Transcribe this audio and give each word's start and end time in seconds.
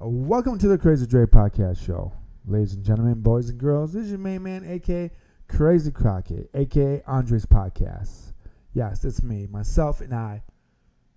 Welcome 0.00 0.58
to 0.60 0.68
the 0.68 0.78
Crazy 0.78 1.08
Dre 1.08 1.26
Podcast 1.26 1.84
Show. 1.84 2.12
Ladies 2.46 2.74
and 2.74 2.84
gentlemen, 2.84 3.20
boys 3.20 3.48
and 3.48 3.58
girls, 3.58 3.92
this 3.92 4.04
is 4.04 4.10
your 4.10 4.20
main 4.20 4.44
man, 4.44 4.64
aka 4.64 5.10
Crazy 5.48 5.90
Crockett, 5.90 6.48
aka 6.54 7.02
Andres 7.04 7.44
Podcast. 7.44 8.32
Yes, 8.72 9.04
it's 9.04 9.24
me, 9.24 9.48
myself, 9.48 10.00
and 10.00 10.14
I. 10.14 10.44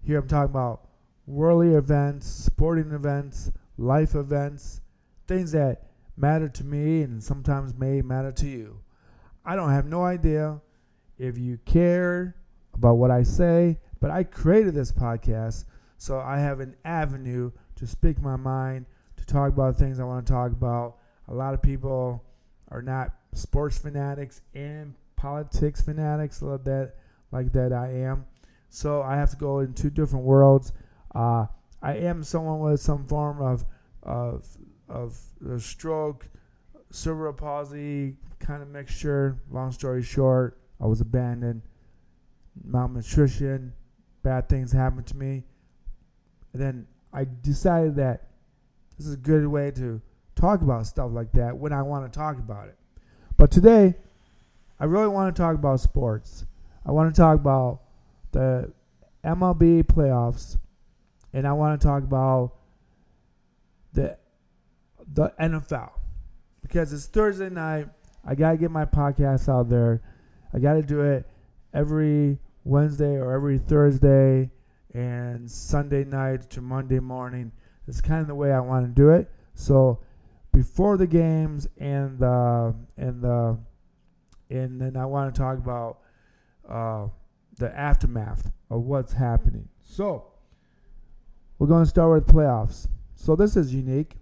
Here 0.01 0.17
I'm 0.17 0.27
talking 0.27 0.49
about 0.49 0.87
worldly 1.27 1.75
events, 1.75 2.25
sporting 2.25 2.91
events, 2.91 3.51
life 3.77 4.15
events, 4.15 4.81
things 5.27 5.51
that 5.51 5.91
matter 6.17 6.49
to 6.49 6.63
me 6.63 7.03
and 7.03 7.23
sometimes 7.23 7.75
may 7.75 8.01
matter 8.01 8.31
to 8.31 8.47
you. 8.47 8.79
I 9.45 9.55
don't 9.55 9.69
have 9.69 9.85
no 9.85 10.03
idea 10.03 10.59
if 11.19 11.37
you 11.37 11.59
care 11.65 12.35
about 12.73 12.95
what 12.95 13.11
I 13.11 13.21
say, 13.21 13.79
but 13.99 14.09
I 14.09 14.23
created 14.23 14.73
this 14.73 14.91
podcast 14.91 15.65
so 15.99 16.19
I 16.19 16.39
have 16.39 16.61
an 16.61 16.75
avenue 16.83 17.51
to 17.81 17.87
speak 17.87 18.21
my 18.21 18.35
mind, 18.35 18.85
to 19.17 19.25
talk 19.25 19.49
about 19.49 19.75
things 19.75 19.99
I 19.99 20.03
want 20.03 20.25
to 20.25 20.31
talk 20.31 20.51
about. 20.51 20.97
A 21.27 21.33
lot 21.33 21.55
of 21.55 21.63
people 21.63 22.23
are 22.69 22.83
not 22.83 23.11
sports 23.33 23.79
fanatics 23.79 24.41
and 24.53 24.93
politics 25.15 25.81
fanatics 25.81 26.43
like 26.43 26.63
that, 26.63 26.93
like 27.31 27.51
that 27.53 27.73
I 27.73 27.91
am. 27.91 28.25
So 28.69 29.01
I 29.01 29.15
have 29.15 29.31
to 29.31 29.35
go 29.35 29.59
in 29.59 29.73
two 29.73 29.89
different 29.89 30.25
worlds. 30.25 30.73
Uh, 31.15 31.47
I 31.81 31.95
am 31.95 32.23
someone 32.23 32.59
with 32.59 32.79
some 32.79 33.05
form 33.07 33.41
of 33.41 33.65
of 34.03 34.47
of 34.87 35.17
stroke, 35.57 36.29
cerebral 36.91 37.33
palsy 37.33 38.15
kind 38.39 38.61
of 38.61 38.69
mixture. 38.69 39.39
Long 39.49 39.71
story 39.71 40.03
short, 40.03 40.59
I 40.79 40.85
was 40.85 41.01
abandoned, 41.01 41.63
malnutrition, 42.63 43.73
bad 44.21 44.49
things 44.49 44.71
happened 44.71 45.07
to 45.07 45.17
me. 45.17 45.45
And 46.53 46.61
then 46.61 46.87
I 47.13 47.25
decided 47.41 47.95
that 47.97 48.27
this 48.97 49.07
is 49.07 49.13
a 49.15 49.17
good 49.17 49.45
way 49.47 49.71
to 49.71 50.01
talk 50.35 50.61
about 50.61 50.85
stuff 50.85 51.11
like 51.11 51.31
that 51.33 51.57
when 51.57 51.73
I 51.73 51.81
want 51.81 52.11
to 52.11 52.17
talk 52.17 52.37
about 52.37 52.67
it. 52.67 52.77
But 53.37 53.51
today, 53.51 53.95
I 54.79 54.85
really 54.85 55.07
want 55.07 55.35
to 55.35 55.41
talk 55.41 55.55
about 55.55 55.79
sports. 55.79 56.45
I 56.85 56.91
want 56.91 57.13
to 57.13 57.19
talk 57.19 57.35
about 57.39 57.81
the 58.31 58.71
MLB 59.23 59.83
playoffs, 59.83 60.57
and 61.33 61.47
I 61.47 61.53
want 61.53 61.79
to 61.79 61.87
talk 61.87 62.03
about 62.03 62.53
the 63.93 64.17
the 65.13 65.33
NFL 65.39 65.91
because 66.61 66.93
it's 66.93 67.05
Thursday 67.05 67.49
night. 67.49 67.87
I 68.25 68.35
gotta 68.35 68.57
get 68.57 68.71
my 68.71 68.85
podcast 68.85 69.49
out 69.49 69.69
there. 69.69 70.01
I 70.53 70.59
gotta 70.59 70.81
do 70.81 71.01
it 71.01 71.27
every 71.73 72.37
Wednesday 72.63 73.17
or 73.17 73.33
every 73.33 73.57
Thursday 73.57 74.49
and 74.93 75.49
Sunday 75.49 76.03
night 76.03 76.49
to 76.51 76.61
Monday 76.61 76.99
morning. 76.99 77.51
It's 77.87 78.01
kind 78.01 78.21
of 78.21 78.27
the 78.27 78.35
way 78.35 78.51
I 78.51 78.59
want 78.59 78.85
to 78.85 78.91
do 78.91 79.09
it. 79.09 79.29
So 79.53 79.99
before 80.51 80.97
the 80.97 81.07
games 81.07 81.67
and 81.77 82.19
the 82.19 82.75
and 82.97 83.21
the 83.21 83.57
and 84.49 84.81
then 84.81 84.97
I 84.97 85.05
want 85.05 85.33
to 85.33 85.41
talk 85.41 85.57
about 85.57 85.99
uh, 86.67 87.07
the 87.57 87.77
aftermath 87.77 88.51
of 88.69 88.83
what's 88.83 89.13
happening. 89.13 89.69
So 89.79 90.25
we're 91.57 91.67
going 91.67 91.83
to 91.83 91.89
start 91.89 92.11
with 92.11 92.33
playoffs. 92.33 92.87
So 93.15 93.35
this 93.35 93.55
is 93.55 93.73
unique. 93.73 94.15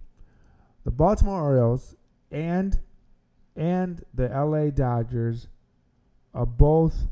The 0.84 0.90
Baltimore 0.90 1.42
Orioles 1.42 1.96
and 2.30 2.78
and 3.56 4.04
the 4.14 4.28
LA 4.28 4.70
Dodgers 4.70 5.48
are 6.32 6.46
both 6.46 7.08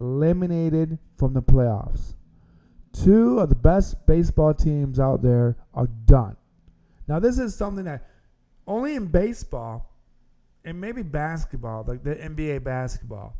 eliminated 0.00 0.98
from 1.16 1.34
the 1.34 1.42
playoffs. 1.42 2.14
Two 3.02 3.38
of 3.38 3.48
the 3.48 3.54
best 3.54 4.06
baseball 4.06 4.54
teams 4.54 4.98
out 4.98 5.22
there 5.22 5.56
are 5.74 5.88
done. 6.06 6.36
Now, 7.06 7.18
this 7.18 7.38
is 7.38 7.54
something 7.54 7.84
that 7.84 8.08
only 8.66 8.94
in 8.94 9.06
baseball 9.06 9.94
and 10.64 10.80
maybe 10.80 11.02
basketball, 11.02 11.84
like 11.86 12.02
the 12.02 12.16
NBA 12.16 12.64
basketball, 12.64 13.36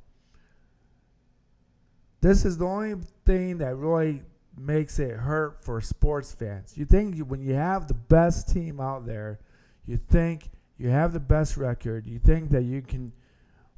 this 2.21 2.45
is 2.45 2.59
the 2.59 2.67
only 2.67 2.95
thing 3.25 3.59
that 3.59 3.77
really 3.77 4.23
makes 4.57 4.99
it 4.99 5.11
hurt 5.17 5.63
for 5.65 5.81
sports 5.81 6.33
fans. 6.33 6.75
You 6.77 6.85
think 6.85 7.19
when 7.27 7.41
you 7.43 7.55
have 7.55 7.89
the 7.89 7.95
best 7.95 8.49
team 8.49 8.81
out 8.81 9.07
there, 9.07 9.39
you 9.87 9.99
think 10.09 10.51
you 10.79 10.89
have 10.89 11.13
the 11.13 11.21
best 11.21 11.57
record, 11.57 12.07
you 12.07 12.19
think 12.19 12.51
that 12.51 12.63
you 12.63 12.83
can 12.83 13.13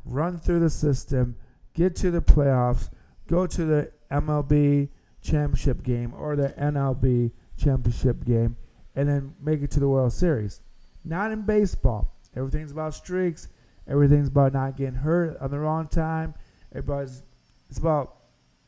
run 0.05 0.39
through 0.39 0.61
the 0.61 0.71
system, 0.71 1.37
get 1.75 1.97
to 1.97 2.11
the 2.11 2.21
playoffs, 2.21 2.91
go 3.27 3.47
to 3.47 3.65
the 3.65 3.91
MLB 4.11 4.89
championship 5.23 5.83
game 5.83 6.15
or 6.15 6.37
the 6.37 6.55
NLB 6.59 7.33
championship 7.59 8.25
game, 8.25 8.57
and 8.95 9.09
then 9.09 9.35
make 9.41 9.63
it 9.63 9.71
to 9.73 9.81
the 9.81 9.89
World 9.89 10.13
Series. 10.13 10.61
Not 11.05 11.33
in 11.33 11.43
baseball. 11.43 12.13
Everything's 12.37 12.73
about 12.73 12.95
streaks. 12.95 13.49
Everything's 13.89 14.29
about 14.29 14.53
not 14.53 14.77
getting 14.77 14.95
hurt 14.95 15.39
on 15.41 15.51
the 15.51 15.59
wrong 15.59 15.89
time. 15.89 16.35
Everybody's 16.73 17.23
it's 17.69 17.79
about 17.79 18.17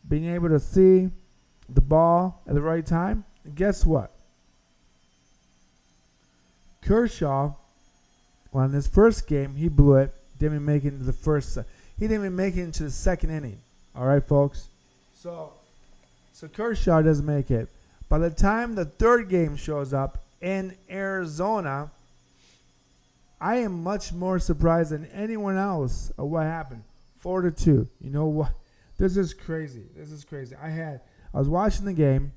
being 0.08 0.26
able 0.26 0.48
to 0.48 0.60
see 0.60 1.10
the 1.68 1.80
ball 1.80 2.42
at 2.46 2.54
the 2.54 2.62
right 2.62 2.84
time. 2.84 3.24
And 3.44 3.54
guess 3.54 3.84
what? 3.84 4.12
Kershaw, 6.82 7.54
in 8.54 8.72
his 8.72 8.86
first 8.86 9.26
game, 9.26 9.54
he 9.54 9.68
blew 9.68 9.96
it. 9.96 10.12
Didn't 10.38 10.56
even 10.56 10.64
make 10.64 10.84
it 10.84 10.88
into 10.88 11.04
the 11.04 11.12
first. 11.12 11.56
He 11.98 12.08
didn't 12.08 12.24
even 12.24 12.36
make 12.36 12.56
it 12.56 12.62
into 12.62 12.84
the 12.84 12.90
second 12.90 13.30
inning. 13.30 13.58
All 13.94 14.06
right, 14.06 14.26
folks. 14.26 14.68
So, 15.14 15.52
so 16.42 16.48
Kershaw 16.48 17.00
doesn't 17.02 17.24
make 17.24 17.52
it. 17.52 17.68
By 18.08 18.18
the 18.18 18.28
time 18.28 18.74
the 18.74 18.84
third 18.84 19.28
game 19.28 19.54
shows 19.54 19.94
up 19.94 20.24
in 20.40 20.74
Arizona, 20.90 21.92
I 23.40 23.58
am 23.58 23.84
much 23.84 24.12
more 24.12 24.40
surprised 24.40 24.90
than 24.90 25.06
anyone 25.12 25.56
else 25.56 26.10
of 26.18 26.30
what 26.30 26.42
happened. 26.42 26.82
Four 27.18 27.42
to 27.42 27.52
two. 27.52 27.88
You 28.00 28.10
know 28.10 28.26
what? 28.26 28.50
This 28.98 29.16
is 29.16 29.34
crazy. 29.34 29.84
This 29.96 30.12
is 30.12 30.22
crazy. 30.22 30.54
I 30.62 30.68
had 30.68 31.00
I 31.34 31.38
was 31.38 31.48
watching 31.48 31.86
the 31.86 31.92
game, 31.92 32.32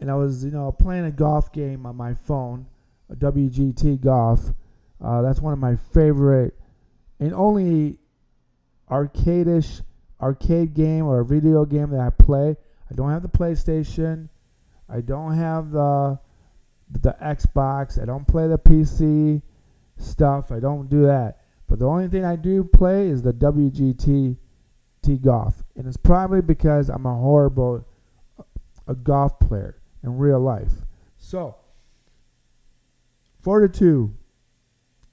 and 0.00 0.10
I 0.10 0.14
was 0.14 0.42
you 0.44 0.50
know 0.50 0.70
playing 0.72 1.04
a 1.04 1.10
golf 1.10 1.52
game 1.52 1.84
on 1.84 1.94
my 1.96 2.14
phone, 2.14 2.66
a 3.10 3.16
WGT 3.16 4.00
golf. 4.00 4.52
Uh, 5.02 5.20
that's 5.20 5.40
one 5.40 5.52
of 5.52 5.58
my 5.58 5.76
favorite 5.92 6.54
and 7.20 7.34
only 7.34 7.98
arcadish 8.90 9.82
arcade 10.22 10.74
game 10.74 11.04
or 11.06 11.22
video 11.24 11.66
game 11.66 11.90
that 11.90 12.00
I 12.00 12.10
play. 12.10 12.56
I 12.90 12.94
don't 12.94 13.10
have 13.10 13.22
the 13.22 13.28
PlayStation. 13.28 14.28
I 14.88 15.00
don't 15.00 15.36
have 15.36 15.70
the 15.70 16.18
the 16.90 17.14
Xbox. 17.22 18.00
I 18.00 18.06
don't 18.06 18.26
play 18.26 18.48
the 18.48 18.58
PC 18.58 19.42
stuff. 19.98 20.50
I 20.50 20.60
don't 20.60 20.88
do 20.88 21.04
that. 21.06 21.42
But 21.68 21.78
the 21.80 21.86
only 21.86 22.08
thing 22.08 22.24
I 22.24 22.36
do 22.36 22.64
play 22.64 23.08
is 23.08 23.22
the 23.22 23.32
WGT 23.32 24.36
T 25.02 25.16
golf, 25.18 25.62
and 25.76 25.86
it's 25.86 25.96
probably 25.96 26.40
because 26.40 26.88
I'm 26.88 27.06
a 27.06 27.14
horrible 27.14 27.86
a 28.86 28.94
golf 28.94 29.38
player 29.38 29.80
in 30.02 30.16
real 30.16 30.40
life. 30.40 30.72
So, 31.18 31.56
four 33.40 33.60
to 33.60 33.68
two, 33.68 34.14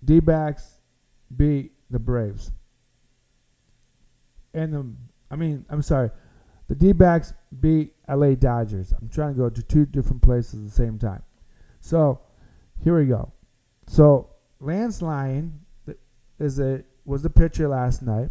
D 0.04 0.20
backs 0.22 0.80
beat 1.36 1.74
the 1.90 2.00
Braves, 2.00 2.52
and 4.54 4.74
the 4.74 4.86
I 5.30 5.36
mean 5.36 5.66
I'm 5.70 5.82
sorry, 5.82 6.10
the 6.68 6.76
D 6.76 6.94
backs 6.94 7.34
beat 7.60 7.94
LA 8.10 8.36
Dodgers. 8.36 8.94
I'm 9.00 9.10
trying 9.10 9.34
to 9.34 9.38
go 9.38 9.50
to 9.50 9.62
two 9.62 9.86
different 9.86 10.22
places 10.22 10.56
at 10.56 10.66
the 10.66 10.72
same 10.72 10.98
time. 10.98 11.24
So, 11.80 12.22
here 12.84 12.98
we 12.98 13.06
go. 13.06 13.32
So 13.88 14.30
Lance 14.60 15.02
Lynn 15.02 15.60
is 16.40 16.60
a 16.60 16.84
was 17.06 17.24
the 17.24 17.30
pitcher 17.30 17.68
last 17.68 18.02
night, 18.02 18.30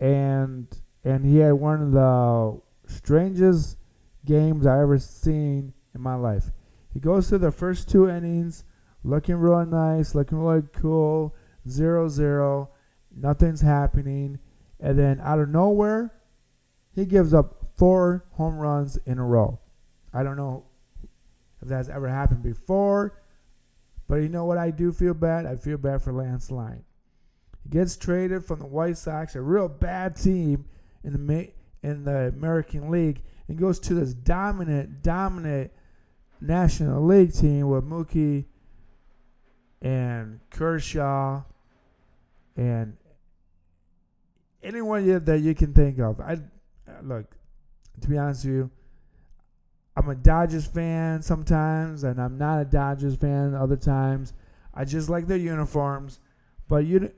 and 0.00 0.66
and 1.04 1.24
he 1.24 1.38
had 1.38 1.54
one 1.54 1.82
of 1.82 1.92
the 1.92 2.60
strangest 2.86 3.78
games 4.24 4.66
I 4.66 4.80
ever 4.80 4.98
seen 4.98 5.72
in 5.94 6.00
my 6.00 6.14
life. 6.14 6.52
He 6.92 7.00
goes 7.00 7.28
through 7.28 7.38
the 7.38 7.50
first 7.50 7.88
two 7.88 8.08
innings, 8.08 8.64
looking 9.02 9.36
real 9.36 9.64
nice, 9.66 10.14
looking 10.14 10.38
really 10.38 10.62
cool, 10.72 11.34
zero 11.68 12.08
zero, 12.08 12.70
nothing's 13.14 13.62
happening, 13.62 14.38
and 14.80 14.98
then 14.98 15.20
out 15.20 15.40
of 15.40 15.48
nowhere, 15.48 16.12
he 16.94 17.04
gives 17.04 17.34
up 17.34 17.72
four 17.76 18.24
home 18.32 18.56
runs 18.56 18.96
in 19.06 19.18
a 19.18 19.24
row. 19.24 19.58
I 20.12 20.22
don't 20.22 20.36
know 20.36 20.64
if 21.60 21.68
that's 21.68 21.88
ever 21.88 22.08
happened 22.08 22.42
before. 22.42 23.18
But 24.06 24.16
you 24.16 24.28
know 24.28 24.44
what? 24.44 24.58
I 24.58 24.70
do 24.70 24.92
feel 24.92 25.14
bad. 25.14 25.46
I 25.46 25.56
feel 25.56 25.78
bad 25.78 26.02
for 26.02 26.12
Lance 26.12 26.50
Lynn. 26.50 26.84
He 27.62 27.70
gets 27.70 27.96
traded 27.96 28.44
from 28.44 28.58
the 28.58 28.66
White 28.66 28.98
Sox, 28.98 29.34
a 29.34 29.40
real 29.40 29.68
bad 29.68 30.16
team 30.16 30.66
in 31.02 31.26
the 31.26 31.50
in 31.82 32.04
the 32.04 32.28
American 32.28 32.90
League, 32.90 33.22
and 33.48 33.58
goes 33.58 33.78
to 33.80 33.94
this 33.94 34.12
dominant, 34.14 35.02
dominant 35.02 35.70
National 36.40 37.04
League 37.04 37.32
team 37.32 37.68
with 37.68 37.84
Mookie 37.84 38.44
and 39.80 40.40
Kershaw 40.50 41.42
and 42.56 42.96
anyone 44.62 45.24
that 45.24 45.40
you 45.40 45.54
can 45.54 45.72
think 45.72 45.98
of. 45.98 46.20
I 46.20 46.38
look 47.02 47.36
to 48.00 48.08
be 48.08 48.18
honest 48.18 48.44
with 48.44 48.54
you. 48.54 48.70
I'm 49.96 50.08
a 50.08 50.14
Dodgers 50.14 50.66
fan 50.66 51.22
sometimes, 51.22 52.02
and 52.02 52.20
I'm 52.20 52.36
not 52.36 52.60
a 52.60 52.64
Dodgers 52.64 53.14
fan 53.14 53.54
other 53.54 53.76
times. 53.76 54.32
I 54.74 54.84
just 54.84 55.08
like 55.08 55.28
their 55.28 55.38
uniforms, 55.38 56.18
but 56.68 56.84
you, 56.84 57.12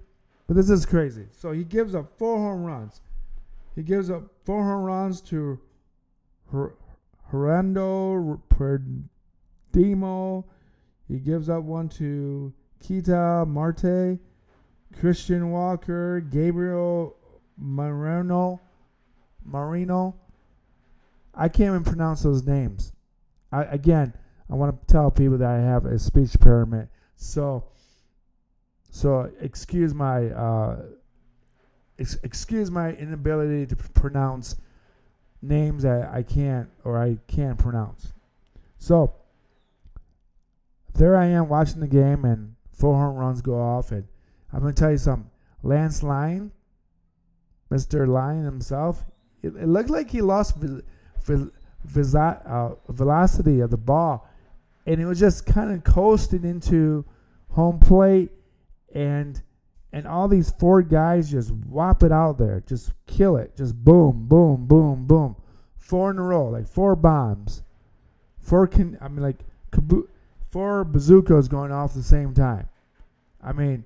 but 0.47 0.57
this 0.57 0.69
is 0.69 0.85
crazy. 0.85 1.27
So 1.33 1.53
he 1.53 1.65
gives 1.65 1.95
up 1.95 2.19
four 2.19 2.37
home 2.37 2.65
runs. 2.65 3.01
He 3.75 3.83
gives 3.83 4.11
up 4.11 4.25
four 4.45 4.63
home 4.63 4.85
runs 4.85 5.23
to 5.23 5.59
Geraldo 7.33 8.41
Perdomo. 9.73 10.45
He 11.09 11.19
gives 11.19 11.49
up 11.49 11.63
one 11.63 11.89
to 11.91 12.53
Ketel 12.83 13.47
Marte, 13.47 14.19
Christian 14.99 15.51
Walker, 15.51 16.21
Gabriel 16.21 17.17
Moreno, 17.57 18.61
Marino. 19.47 20.17
I 21.35 21.49
can't 21.49 21.71
even 21.71 21.85
pronounce 21.85 22.23
those 22.23 22.45
names. 22.45 22.93
I, 23.53 23.65
again, 23.65 24.15
I 24.51 24.55
want 24.55 24.81
to 24.81 24.93
tell 24.93 25.11
people 25.11 25.39
that 25.39 25.51
I 25.51 25.59
have 25.59 25.87
a 25.87 25.99
speech 25.99 26.35
impairment. 26.35 26.89
So, 27.17 27.65
so 28.91 29.31
excuse 29.41 29.95
my 29.95 30.27
uh, 30.29 30.83
ex- 31.99 32.19
excuse 32.23 32.71
my 32.71 32.93
inability 32.93 33.67
to 33.67 33.77
pronounce 33.77 34.57
names 35.43 35.83
that 35.83 36.11
I 36.13 36.23
can't 36.23 36.69
or 36.85 37.01
I 37.01 37.19
can't 37.27 37.59
pronounce. 37.59 38.13
So, 38.79 39.15
there 40.95 41.17
I 41.17 41.27
am 41.27 41.49
watching 41.49 41.81
the 41.81 41.87
game, 41.87 42.25
and 42.25 42.55
four 42.73 42.95
home 42.95 43.17
runs 43.17 43.43
go 43.43 43.59
off, 43.59 43.93
and 43.93 44.05
I'm 44.53 44.61
gonna 44.61 44.73
tell 44.73 44.91
you 44.91 44.99
something. 44.99 45.31
Lance 45.63 46.03
Lynn, 46.03 46.53
Mr. 47.71 48.07
Lynn 48.07 48.45
himself, 48.45 49.05
it, 49.47 49.63
it 49.63 49.69
looked 49.69 49.91
like 49.91 50.11
he 50.11 50.21
lost 50.21 50.57
uh, 50.59 52.71
velocity 52.89 53.61
of 53.61 53.71
the 53.71 53.77
ball, 53.77 54.29
and 54.87 55.01
it 55.01 55.07
was 55.07 55.19
just 55.19 55.47
kind 55.47 55.73
of 55.73 55.85
coasting 55.85 56.45
into 56.45 57.05
home 57.51 57.79
plate, 57.79 58.31
and 58.95 59.43
and 59.93 60.07
all 60.07 60.29
these 60.29 60.51
four 60.51 60.83
guys 60.83 61.31
just 61.31 61.51
whop 61.51 62.03
it 62.03 62.13
out 62.13 62.39
there, 62.39 62.63
just 62.67 62.93
kill 63.07 63.37
it, 63.37 63.57
just 63.57 63.75
boom, 63.75 64.27
boom, 64.29 64.67
boom, 64.67 65.07
boom, 65.07 65.37
four 65.77 66.11
in 66.11 66.19
a 66.19 66.23
row, 66.23 66.49
like 66.49 66.67
four 66.67 66.97
bombs, 66.97 67.63
four 68.39 68.67
can 68.67 68.99
I 69.01 69.09
mean 69.09 69.23
like 69.23 69.39
four 70.49 70.85
bazookas 70.85 71.49
going 71.49 71.73
off 71.73 71.91
at 71.91 71.97
the 71.97 72.03
same 72.03 72.35
time. 72.35 72.69
I 73.43 73.53
mean, 73.53 73.85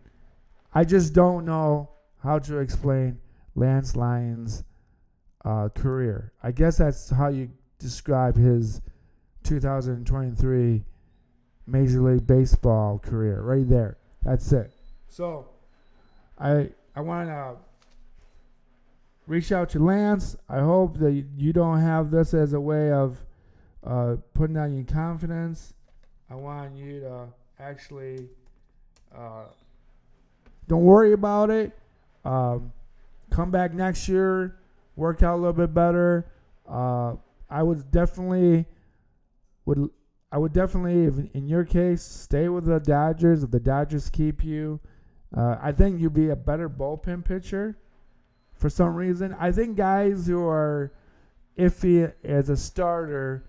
I 0.72 0.84
just 0.84 1.12
don't 1.12 1.44
know 1.44 1.90
how 2.22 2.38
to 2.38 2.58
explain 2.58 3.18
Lance 3.54 3.96
Lynn's 3.96 4.64
uh, 5.44 5.68
career. 5.68 6.32
I 6.42 6.52
guess 6.52 6.78
that's 6.78 7.10
how 7.10 7.28
you 7.28 7.50
describe 7.78 8.36
his 8.36 8.80
2023 9.44 10.84
Major 11.66 12.00
League 12.02 12.26
Baseball 12.26 12.98
career, 12.98 13.42
right 13.42 13.68
there. 13.68 13.96
That's 14.22 14.52
it. 14.52 14.72
So, 15.08 15.48
I 16.38 16.70
I 16.94 17.00
want 17.00 17.28
to 17.28 17.56
reach 19.26 19.52
out 19.52 19.70
to 19.70 19.78
Lance. 19.78 20.36
I 20.48 20.60
hope 20.60 20.98
that 20.98 21.12
you 21.36 21.52
don't 21.52 21.80
have 21.80 22.10
this 22.10 22.34
as 22.34 22.52
a 22.52 22.60
way 22.60 22.90
of 22.90 23.18
uh, 23.84 24.16
putting 24.34 24.54
down 24.54 24.74
your 24.74 24.84
confidence. 24.84 25.74
I 26.28 26.34
want 26.34 26.76
you 26.76 27.00
to 27.00 27.26
actually 27.58 28.28
uh, 29.16 29.44
don't 30.68 30.84
worry 30.84 31.12
about 31.12 31.50
it. 31.50 31.72
Um, 32.24 32.72
come 33.30 33.50
back 33.50 33.72
next 33.72 34.08
year 34.08 34.59
work 34.96 35.22
out 35.22 35.34
a 35.34 35.40
little 35.40 35.52
bit 35.52 35.72
better. 35.72 36.26
Uh, 36.68 37.14
I 37.48 37.62
would 37.62 37.90
definitely 37.90 38.66
would 39.64 39.90
I 40.32 40.38
would 40.38 40.52
definitely, 40.52 41.04
if 41.04 41.34
in 41.34 41.48
your 41.48 41.64
case, 41.64 42.02
stay 42.02 42.48
with 42.48 42.64
the 42.64 42.78
Dodgers. 42.78 43.42
If 43.42 43.50
the 43.50 43.58
Dodgers 43.58 44.10
keep 44.10 44.44
you, 44.44 44.78
uh, 45.36 45.56
I 45.60 45.72
think 45.72 46.00
you'd 46.00 46.14
be 46.14 46.28
a 46.28 46.36
better 46.36 46.68
bullpen 46.68 47.24
pitcher. 47.24 47.76
For 48.54 48.70
some 48.70 48.94
reason, 48.94 49.34
I 49.38 49.50
think 49.50 49.76
guys 49.76 50.26
who 50.26 50.46
are 50.46 50.92
iffy 51.58 52.12
as 52.22 52.48
a 52.48 52.56
starter, 52.56 53.44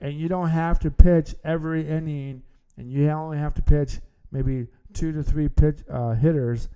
and 0.00 0.14
you 0.18 0.28
don't 0.28 0.48
have 0.48 0.78
to 0.80 0.90
pitch 0.90 1.34
every 1.44 1.86
inning, 1.86 2.42
and 2.78 2.90
you 2.90 3.10
only 3.10 3.36
have 3.36 3.52
to 3.54 3.62
pitch 3.62 4.00
maybe 4.30 4.68
two 4.94 5.12
to 5.12 5.22
three 5.22 5.48
pitch 5.48 5.80
uh, 5.90 6.12
hitters, 6.12 6.68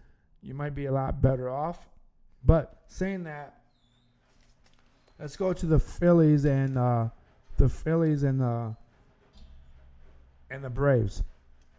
you 0.43 0.55
might 0.55 0.75
be 0.75 0.87
a 0.87 0.93
lot 0.93 1.23
better 1.23 1.49
off. 1.49 1.89
But 2.45 2.77
saying 2.87 3.25
that, 3.25 3.59
let's 5.19 5.37
go 5.37 5.53
to 5.53 5.67
the 5.67 5.79
Phillies 5.79 6.45
and 6.45 6.79
uh, 6.79 7.09
the 7.57 7.69
Phillies 7.69 8.23
and 8.23 8.41
the 8.41 8.77
and 10.51 10.65
the 10.65 10.71
Braves. 10.71 11.23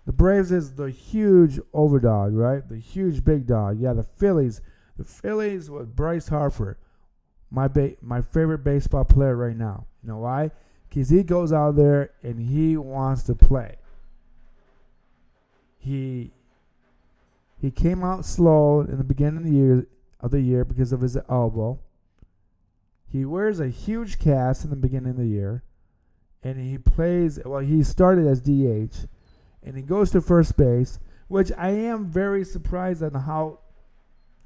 The 0.05 0.13
Braves 0.13 0.51
is 0.51 0.73
the 0.73 0.89
huge 0.89 1.59
overdog, 1.73 2.35
right? 2.35 2.67
The 2.67 2.77
huge 2.77 3.23
big 3.23 3.45
dog. 3.45 3.79
Yeah, 3.79 3.93
the 3.93 4.03
Phillies. 4.03 4.61
The 4.97 5.03
Phillies 5.05 5.69
with 5.69 5.95
Bryce 5.95 6.27
Harper, 6.27 6.77
my 7.49 7.67
ba- 7.67 7.95
my 8.01 8.21
favorite 8.21 8.63
baseball 8.63 9.05
player 9.05 9.35
right 9.35 9.55
now. 9.55 9.85
You 10.03 10.09
know 10.09 10.17
why? 10.17 10.51
Because 10.89 11.09
he 11.09 11.23
goes 11.23 11.53
out 11.53 11.75
there 11.75 12.11
and 12.21 12.39
he 12.39 12.75
wants 12.75 13.23
to 13.23 13.35
play. 13.35 13.75
He 15.77 16.31
he 17.61 17.71
came 17.71 18.03
out 18.03 18.25
slow 18.25 18.81
in 18.81 18.97
the 18.97 19.03
beginning 19.03 19.37
of 19.37 19.43
the 19.43 19.51
year 19.51 19.87
of 20.19 20.31
the 20.31 20.41
year 20.41 20.65
because 20.65 20.91
of 20.91 21.01
his 21.01 21.17
elbow. 21.29 21.79
He 23.07 23.25
wears 23.25 23.59
a 23.59 23.69
huge 23.69 24.19
cast 24.19 24.63
in 24.63 24.69
the 24.69 24.75
beginning 24.75 25.11
of 25.11 25.17
the 25.17 25.25
year, 25.25 25.63
and 26.43 26.59
he 26.59 26.77
plays. 26.77 27.39
Well, 27.43 27.61
he 27.61 27.83
started 27.83 28.27
as 28.27 28.41
DH, 28.41 29.07
and 29.63 29.75
he 29.75 29.81
goes 29.81 30.11
to 30.11 30.21
first 30.21 30.57
base, 30.57 30.99
which 31.27 31.51
I 31.57 31.69
am 31.69 32.05
very 32.05 32.43
surprised 32.43 33.01
at 33.01 33.13
how 33.13 33.59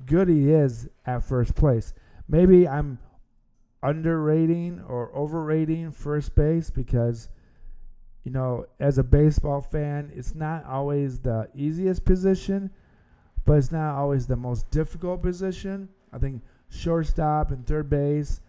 good 0.06 0.30
he 0.30 0.52
is 0.52 0.88
at 1.06 1.24
first 1.24 1.56
place. 1.56 1.94
Maybe 2.28 2.68
I'm 2.68 3.00
underrating 3.81 4.81
or 4.88 5.14
overrating 5.14 5.92
first 5.92 6.36
base 6.36 6.70
because 6.70 7.28
you 8.24 8.31
know, 8.31 8.66
as 8.80 8.98
a 8.98 9.04
baseball 9.04 9.62
fan, 9.62 10.12
it's 10.14 10.34
not 10.34 10.66
always 10.66 11.20
the 11.20 11.50
easiest 11.54 12.06
position 12.06 12.72
but 13.45 13.54
it's 13.54 13.72
not 13.72 13.95
always 13.95 14.28
the 14.28 14.36
most 14.36 14.69
difficult 14.72 15.22
position. 15.22 15.90
I 16.12 16.18
think 16.18 16.42
shortstop 16.69 17.51
and 17.51 17.66
third 17.66 17.90
base 17.90 18.42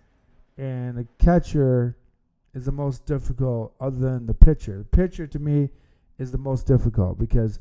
and 0.57 0.97
the 0.97 1.07
catcher 1.19 1.97
is 2.55 2.65
the 2.65 2.73
most 2.73 3.05
difficult 3.07 3.75
other 3.81 3.99
than 3.99 4.27
the 4.27 4.35
pitcher. 4.35 4.79
The 4.79 4.97
pitcher 4.97 5.27
to 5.27 5.39
me 5.39 5.71
is 6.19 6.31
the 6.31 6.39
most 6.39 6.67
difficult 6.67 7.19
because 7.19 7.59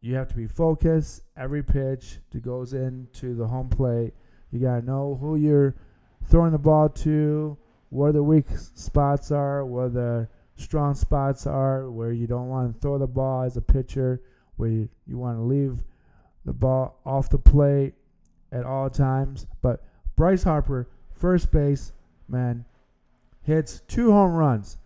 you 0.00 0.16
have 0.16 0.28
to 0.28 0.34
be 0.34 0.48
focused 0.48 1.22
every 1.36 1.62
pitch 1.62 2.18
that 2.30 2.42
goes 2.42 2.72
into 2.72 3.34
the 3.36 3.46
home 3.46 3.68
plate. 3.68 4.12
You 4.50 4.58
got 4.58 4.80
to 4.80 4.84
know 4.84 5.16
who 5.20 5.36
you're 5.36 5.76
throwing 6.28 6.52
the 6.52 6.58
ball 6.58 6.88
to, 6.88 7.56
where 7.90 8.10
the 8.10 8.22
weak 8.22 8.46
spots 8.74 9.30
are, 9.30 9.64
where 9.64 9.88
the 9.88 10.28
strong 10.56 10.94
spots 10.94 11.46
are, 11.46 11.88
where 11.88 12.12
you 12.12 12.26
don't 12.26 12.48
want 12.48 12.74
to 12.74 12.80
throw 12.80 12.98
the 12.98 13.06
ball 13.06 13.42
as 13.42 13.56
a 13.56 13.60
pitcher, 13.60 14.20
where 14.56 14.68
you, 14.68 14.88
you 15.06 15.16
want 15.16 15.38
to 15.38 15.42
leave 15.42 15.84
the 16.44 16.52
ball 16.52 17.00
off 17.04 17.28
the 17.28 17.38
plate 17.38 17.94
at 18.50 18.64
all 18.64 18.90
times. 18.90 19.46
But 19.60 19.82
Bryce 20.16 20.42
Harper, 20.42 20.88
first 21.14 21.50
base, 21.50 21.92
man, 22.28 22.64
hits 23.42 23.82
two 23.88 24.12
home 24.12 24.32
runs. 24.32 24.78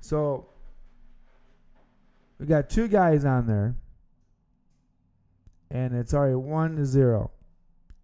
So 0.00 0.48
we 2.38 2.46
got 2.46 2.68
two 2.68 2.88
guys 2.88 3.24
on 3.24 3.46
there. 3.46 3.76
And 5.70 5.94
it's 5.94 6.14
already 6.14 6.36
one 6.36 6.76
to 6.76 6.84
zero. 6.84 7.30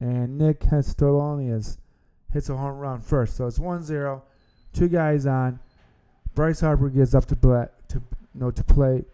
And 0.01 0.39
Nick 0.39 0.61
Castellanos 0.61 1.79
hits 2.33 2.49
a 2.49 2.57
home 2.57 2.79
run 2.79 3.01
first. 3.01 3.37
So 3.37 3.47
it's 3.47 3.59
one 3.59 3.83
zero. 3.83 4.25
Two 4.73 4.89
guys 4.89 5.27
on. 5.27 5.61
Bryce 6.35 6.61
Harper 6.61 6.89
gets 6.89 7.15
up 7.15 7.27
to 7.27 7.37
play 7.37 7.67
to 7.89 8.03
know 8.35 8.51
to 8.51 8.65
play 8.65 9.05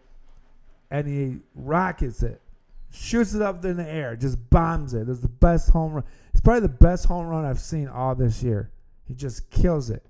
and 0.90 1.06
he 1.06 1.38
rockets 1.54 2.22
it 2.22 2.40
shoots 2.90 3.34
it 3.34 3.42
up 3.42 3.64
in 3.64 3.76
the 3.76 3.88
air, 3.88 4.16
just 4.16 4.50
bombs 4.50 4.94
it. 4.94 5.08
It's 5.08 5.20
the 5.20 5.28
best 5.28 5.70
home 5.70 5.94
run. 5.94 6.04
It's 6.32 6.40
probably 6.40 6.60
the 6.60 6.68
best 6.68 7.06
home 7.06 7.26
run 7.26 7.44
I've 7.44 7.60
seen 7.60 7.88
all 7.88 8.14
this 8.14 8.42
year. 8.42 8.70
He 9.06 9.14
just 9.14 9.50
kills 9.50 9.90
it. 9.90 10.04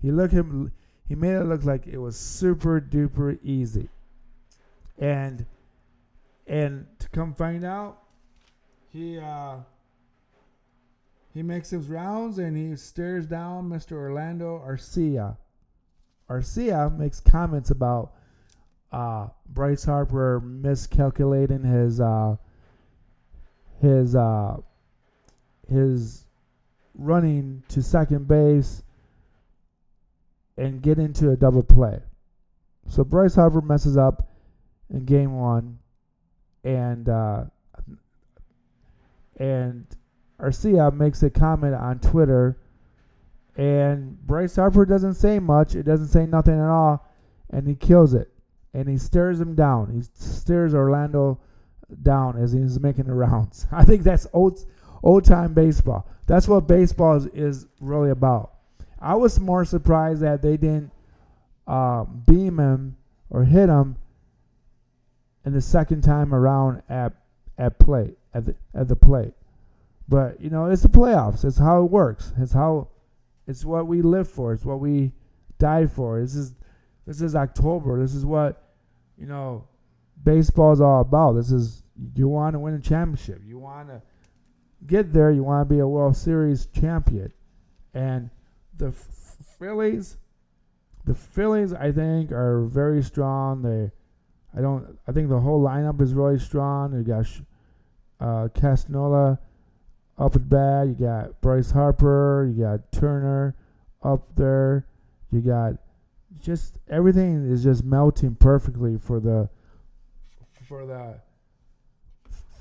He 0.00 0.10
look 0.10 0.30
him. 0.30 0.72
He 1.08 1.14
made 1.14 1.34
it 1.34 1.44
look 1.44 1.64
like 1.64 1.86
it 1.86 1.98
was 1.98 2.16
super 2.16 2.80
duper 2.80 3.38
easy. 3.42 3.88
And 4.98 5.46
and 6.46 6.86
to 6.98 7.08
come 7.08 7.34
find 7.34 7.64
out, 7.64 8.02
he 8.92 9.18
uh, 9.18 9.56
he 11.32 11.42
makes 11.42 11.70
his 11.70 11.88
rounds 11.88 12.38
and 12.38 12.56
he 12.56 12.76
stares 12.76 13.26
down 13.26 13.68
Mr. 13.68 13.92
Orlando 13.92 14.62
Arcia. 14.64 15.36
Arcia 16.28 16.96
makes 16.96 17.20
comments 17.20 17.70
about 17.70 18.12
uh, 18.94 19.26
Bryce 19.48 19.84
Harper 19.84 20.40
miscalculating 20.40 21.64
his 21.64 22.00
uh, 22.00 22.36
his 23.80 24.14
uh, 24.14 24.58
his 25.68 26.26
running 26.94 27.64
to 27.68 27.82
second 27.82 28.28
base 28.28 28.84
and 30.56 30.80
get 30.80 30.98
into 30.98 31.32
a 31.32 31.36
double 31.36 31.64
play. 31.64 31.98
So 32.88 33.02
Bryce 33.02 33.34
Harper 33.34 33.60
messes 33.60 33.96
up 33.96 34.28
in 34.88 35.04
game 35.04 35.36
one, 35.36 35.80
and 36.62 37.08
uh, 37.08 37.44
and 39.40 39.86
Arcia 40.40 40.94
makes 40.94 41.20
a 41.24 41.30
comment 41.30 41.74
on 41.74 41.98
Twitter, 41.98 42.60
and 43.56 44.24
Bryce 44.24 44.54
Harper 44.54 44.86
doesn't 44.86 45.14
say 45.14 45.40
much. 45.40 45.74
It 45.74 45.82
doesn't 45.82 46.08
say 46.08 46.26
nothing 46.26 46.60
at 46.60 46.68
all, 46.68 47.10
and 47.50 47.66
he 47.66 47.74
kills 47.74 48.14
it, 48.14 48.30
and 48.74 48.88
he 48.88 48.98
stares 48.98 49.40
him 49.40 49.54
down. 49.54 49.92
He 49.94 50.02
stares 50.20 50.74
Orlando 50.74 51.38
down 52.02 52.36
as 52.36 52.52
he's 52.52 52.80
making 52.80 53.04
the 53.04 53.14
rounds. 53.14 53.66
I 53.72 53.84
think 53.84 54.02
that's 54.02 54.26
old 54.32 54.66
old 55.02 55.24
time 55.24 55.54
baseball. 55.54 56.06
That's 56.26 56.48
what 56.48 56.66
baseball 56.66 57.16
is, 57.16 57.26
is 57.26 57.66
really 57.80 58.10
about. 58.10 58.52
I 58.98 59.14
was 59.14 59.38
more 59.38 59.64
surprised 59.64 60.22
that 60.22 60.42
they 60.42 60.56
didn't 60.56 60.90
uh, 61.66 62.04
beam 62.04 62.58
him 62.58 62.96
or 63.30 63.44
hit 63.44 63.68
him 63.68 63.96
in 65.44 65.52
the 65.52 65.60
second 65.60 66.02
time 66.02 66.34
around 66.34 66.82
at 66.88 67.12
at 67.56 67.78
plate 67.78 68.16
at 68.34 68.46
the 68.46 68.56
at 68.74 68.88
the 68.88 68.96
plate. 68.96 69.34
But 70.08 70.40
you 70.40 70.50
know, 70.50 70.66
it's 70.66 70.82
the 70.82 70.88
playoffs. 70.88 71.44
It's 71.44 71.58
how 71.58 71.84
it 71.84 71.90
works. 71.90 72.32
It's 72.38 72.52
how 72.52 72.88
it's 73.46 73.64
what 73.64 73.86
we 73.86 74.02
live 74.02 74.28
for. 74.28 74.52
It's 74.52 74.64
what 74.64 74.80
we 74.80 75.12
die 75.58 75.86
for. 75.86 76.20
This 76.20 76.34
is 76.34 76.54
this 77.06 77.20
is 77.20 77.36
October. 77.36 78.00
This 78.00 78.14
is 78.14 78.24
what 78.24 78.63
you 79.18 79.26
know 79.26 79.66
baseball 80.22 80.72
is 80.72 80.80
all 80.80 81.00
about. 81.00 81.32
This 81.32 81.50
is 81.50 81.82
you 82.14 82.28
want 82.28 82.54
to 82.54 82.58
win 82.58 82.74
a 82.74 82.80
championship. 82.80 83.40
You 83.44 83.58
want 83.58 83.88
to 83.88 84.02
get 84.86 85.12
there. 85.12 85.30
You 85.30 85.44
want 85.44 85.68
to 85.68 85.74
be 85.74 85.80
a 85.80 85.86
World 85.86 86.16
Series 86.16 86.66
champion. 86.66 87.32
And 87.92 88.30
the 88.76 88.92
Phillies, 88.92 90.16
the 91.04 91.14
Phillies, 91.14 91.72
I 91.72 91.92
think, 91.92 92.32
are 92.32 92.64
very 92.64 93.02
strong. 93.02 93.62
They, 93.62 93.92
I 94.56 94.60
don't, 94.60 94.98
I 95.06 95.12
think 95.12 95.28
the 95.28 95.40
whole 95.40 95.62
lineup 95.62 96.00
is 96.00 96.14
really 96.14 96.38
strong. 96.38 96.92
You 96.94 97.02
got 97.02 97.26
uh, 98.20 98.48
Castanola 98.48 99.38
up 100.18 100.34
at 100.34 100.48
bat. 100.48 100.88
You 100.88 100.94
got 100.94 101.40
Bryce 101.40 101.70
Harper. 101.70 102.52
You 102.52 102.64
got 102.64 102.92
Turner 102.92 103.54
up 104.02 104.34
there. 104.36 104.86
You 105.30 105.40
got 105.40 105.74
just 106.40 106.76
everything 106.88 107.50
is 107.50 107.62
just 107.62 107.84
melting 107.84 108.34
perfectly 108.34 108.98
for 108.98 109.20
the 109.20 109.48
for 110.66 110.86
the 110.86 111.20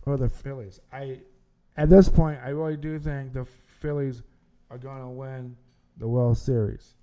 for 0.03 0.17
the 0.17 0.29
Phillies. 0.29 0.79
I 0.91 1.19
at 1.77 1.89
this 1.89 2.09
point 2.09 2.39
I 2.43 2.49
really 2.49 2.77
do 2.77 2.99
think 2.99 3.33
the 3.33 3.45
Phillies 3.45 4.23
are 4.69 4.77
going 4.77 5.01
to 5.01 5.09
win 5.09 5.55
the 5.97 6.07
World 6.07 6.37
Series. 6.37 6.95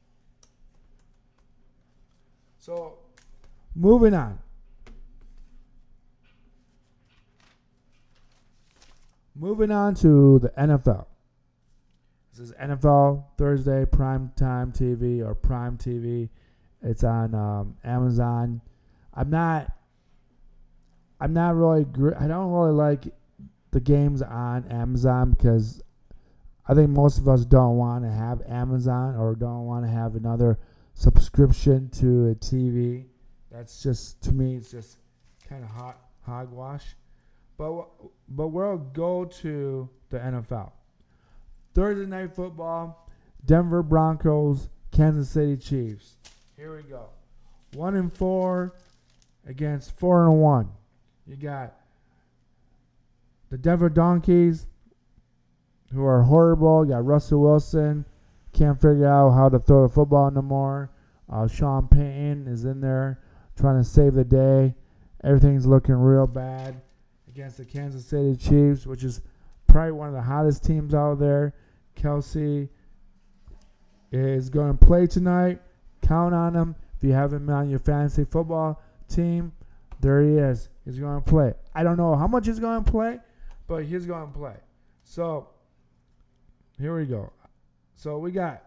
So, 2.59 2.99
moving 3.75 4.15
on. 4.15 4.39
Moving 9.35 9.71
on 9.71 9.95
to 9.97 10.39
the 10.41 10.51
NFL. 10.51 11.07
This 12.31 12.49
is 12.49 12.53
NFL 12.55 13.25
Thursday 13.39 13.87
Prime 13.87 14.33
Time 14.37 14.73
TV 14.73 15.25
or 15.25 15.35
Prime 15.35 15.79
TV. 15.79 16.29
It's 16.83 17.05
on 17.05 17.35
um, 17.35 17.77
Amazon. 17.85 18.61
I'm 19.15 19.31
not. 19.31 19.73
I'm 21.21 21.33
not 21.33 21.55
really. 21.55 21.85
Gr- 21.85 22.17
I 22.19 22.27
don't 22.27 22.51
really 22.51 22.73
like 22.73 23.13
the 23.71 23.81
games 23.81 24.23
on 24.23 24.67
Amazon 24.69 25.33
because 25.33 25.83
I 26.67 26.75
think 26.75 26.91
most 26.91 27.19
of 27.19 27.29
us 27.29 27.45
don't 27.45 27.77
want 27.77 28.05
to 28.05 28.11
have 28.11 28.43
Amazon 28.49 29.17
or 29.17 29.35
don't 29.35 29.67
want 29.67 29.85
to 29.85 29.91
have 29.91 30.15
another 30.15 30.59
subscription 30.95 31.89
to 31.91 32.31
a 32.31 32.35
TV. 32.35 33.07
That's 33.51 33.83
just 33.83 34.23
to 34.23 34.33
me, 34.33 34.57
it's 34.57 34.71
just 34.71 34.99
kind 35.49 35.65
of 35.65 35.71
hot 35.71 35.99
hogwash. 36.23 36.97
But 37.59 37.87
but 38.29 38.49
we'll 38.49 38.79
go 38.79 39.25
to 39.25 39.89
the 40.09 40.19
NFL. 40.19 40.73
Thursday 41.75 42.07
night 42.07 42.35
football, 42.35 43.09
Denver 43.45 43.83
Broncos, 43.83 44.69
Kansas 44.91 45.31
City 45.31 45.57
Chiefs. 45.57 46.17
Here 46.61 46.77
we 46.77 46.83
go. 46.83 47.07
One 47.73 47.97
and 47.97 48.13
four 48.13 48.75
against 49.47 49.99
four 49.99 50.27
and 50.27 50.43
one. 50.43 50.69
You 51.27 51.37
got 51.37 51.73
the 53.49 53.57
Denver 53.57 53.89
Donkeys, 53.89 54.67
who 55.91 56.05
are 56.05 56.21
horrible. 56.21 56.85
You 56.85 56.91
got 56.91 57.07
Russell 57.07 57.41
Wilson, 57.41 58.05
can't 58.53 58.79
figure 58.79 59.07
out 59.07 59.31
how 59.31 59.49
to 59.49 59.59
throw 59.59 59.89
the 59.89 59.95
football 59.95 60.31
no 60.31 60.43
more. 60.43 60.91
Uh, 61.33 61.49
Sean 61.49 61.89
Payton 61.89 62.47
is 62.47 62.67
in 62.67 62.83
there 62.83 63.23
trying 63.57 63.79
to 63.79 63.85
save 63.85 64.13
the 64.13 64.23
day. 64.23 64.75
Everything's 65.25 65.65
looking 65.65 65.95
real 65.95 66.27
bad 66.27 66.83
against 67.27 67.57
the 67.57 67.65
Kansas 67.65 68.05
City 68.05 68.37
Chiefs, 68.37 68.87
which 68.87 69.03
is 69.03 69.23
probably 69.67 69.93
one 69.93 70.09
of 70.09 70.15
the 70.15 70.21
hottest 70.21 70.63
teams 70.63 70.93
out 70.93 71.19
there. 71.21 71.55
Kelce 71.97 72.69
is 74.13 74.51
going 74.51 74.77
to 74.77 74.87
play 74.87 75.07
tonight. 75.07 75.63
Count 76.11 76.35
on 76.35 76.57
him. 76.57 76.75
If 76.97 77.05
you 77.05 77.13
have 77.13 77.33
him 77.33 77.49
on 77.51 77.71
your 77.71 77.79
fantasy 77.79 78.25
football 78.25 78.83
team, 79.09 79.53
there 80.01 80.21
he 80.23 80.39
is. 80.39 80.69
He's 80.85 80.99
going 80.99 81.23
to 81.23 81.31
play. 81.31 81.55
I 81.73 81.85
don't 81.85 81.97
know 81.97 82.17
how 82.17 82.27
much 82.27 82.47
he's 82.47 82.59
going 82.59 82.83
to 82.83 82.91
play, 82.91 83.21
but 83.69 83.85
he's 83.85 84.07
going 84.07 84.27
to 84.27 84.37
play. 84.37 84.57
So 85.05 85.51
here 86.81 86.99
we 86.99 87.07
go. 87.07 87.31
So 87.95 88.19
we 88.19 88.33
got. 88.33 88.65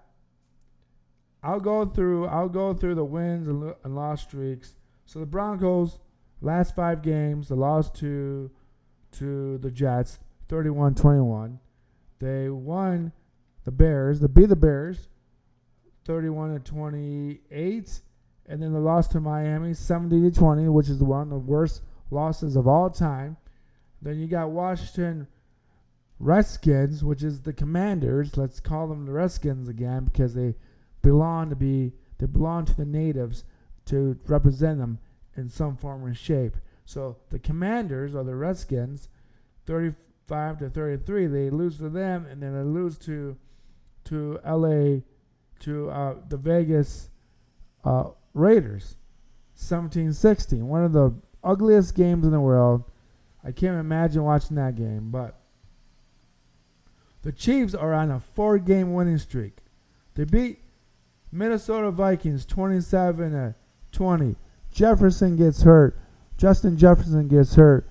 I'll 1.44 1.60
go 1.60 1.86
through. 1.86 2.28
I'll 2.28 2.48
go 2.48 2.74
through 2.74 2.96
the 2.96 3.04
wins 3.04 3.50
and, 3.50 3.76
and 3.84 3.94
loss 3.94 4.22
streaks. 4.22 4.76
So 5.06 5.20
the 5.20 5.26
Broncos 5.26 6.00
last 6.40 6.78
five 6.78 7.02
games, 7.02 7.50
they 7.50 7.56
lost 7.56 7.94
to 7.96 8.52
to 9.20 9.58
the 9.58 9.70
Jets, 9.70 10.20
31-21. 10.48 11.58
They 12.20 12.48
won 12.48 13.12
the 13.66 13.72
Bears. 13.72 14.22
They 14.22 14.28
beat 14.28 14.48
the 14.48 14.56
Bears, 14.56 15.10
31 16.06 16.54
to 16.54 16.60
28, 16.60 18.02
and 18.48 18.62
then 18.62 18.74
the 18.74 18.80
loss 18.80 19.08
to 19.10 19.20
Miami, 19.20 19.74
70 19.74 20.30
to 20.30 20.38
20, 20.38 20.68
which 20.70 20.90
is 20.90 21.02
one 21.02 21.24
of 21.24 21.30
the 21.30 21.38
worst 21.38 21.82
losses 22.12 22.56
of 22.56 22.68
all 22.68 22.90
time. 22.90 23.38
Then 24.02 24.20
you 24.20 24.28
got 24.28 24.50
Washington 24.50 25.28
Redskins, 26.20 27.04
which 27.04 27.24
is 27.24 27.42
the 27.42 27.54
Commanders. 27.54 28.38
Let's 28.38 28.60
call 28.60 28.88
them 28.88 29.06
the 29.06 29.14
Redskins 29.14 29.68
again 29.68 30.06
because 30.06 30.34
they 30.34 30.56
belong 31.02 31.50
to 31.50 31.56
be 31.56 31.94
they 32.18 32.26
belong 32.26 32.66
to 32.66 32.76
the 32.76 32.86
natives 32.86 33.44
to 33.86 34.18
represent 34.28 34.80
them 34.80 35.00
in 35.36 35.50
some 35.50 35.76
form 35.76 36.04
or 36.06 36.14
shape. 36.14 36.56
So 36.86 37.18
the 37.30 37.40
Commanders 37.40 38.16
or 38.16 38.24
the 38.24 38.36
Redskins, 38.36 39.10
35 39.66 40.60
to 40.60 40.70
33, 40.70 41.28
they 41.28 41.50
lose 41.50 41.78
to 41.78 41.90
them, 41.90 42.26
and 42.26 42.42
then 42.42 42.54
they 42.54 42.64
lose 42.64 42.98
to 43.00 43.38
to 44.06 44.40
LA 44.46 45.02
to 45.62 45.90
uh, 45.90 46.16
the 46.30 46.38
Vegas 46.38 47.10
uh, 47.84 48.10
Raiders, 48.34 48.96
17-16. 49.58 50.62
One 50.62 50.84
of 50.84 50.94
the 50.94 51.14
ugliest 51.44 51.96
games 51.96 52.26
in 52.26 52.32
the 52.32 52.40
world. 52.40 52.84
I 53.44 53.52
can't 53.52 53.80
imagine 53.80 54.24
watching 54.24 54.56
that 54.56 54.76
game, 54.76 55.12
but 55.12 55.36
the 57.24 57.32
Chiefs 57.32 57.74
are 57.74 57.94
on 57.94 58.12
a 58.12 58.20
four 58.20 58.58
game 58.58 58.94
winning 58.94 59.18
streak. 59.18 59.58
They 60.16 60.26
beat 60.26 60.60
Minnesota 61.32 61.92
Vikings 61.92 62.46
27 62.46 63.32
to 63.32 63.56
20. 63.92 64.36
Jefferson 64.72 65.36
gets 65.36 65.64
hurt. 65.64 65.98
Justin 66.38 66.78
Jefferson 66.78 67.28
gets 67.28 67.56
hurt 67.56 67.88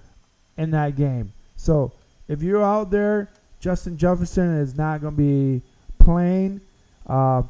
in 0.57 0.71
that 0.71 0.97
game. 0.97 1.33
So 1.57 1.93
if 2.29 2.43
you're 2.43 2.63
out 2.63 2.91
there, 2.91 3.31
Justin 3.61 3.97
Jefferson 3.97 4.57
is 4.59 4.77
not 4.77 5.01
going 5.01 5.15
to 5.15 5.17
be 5.17 5.63
playing. 5.99 6.61
Uh, 7.07 7.43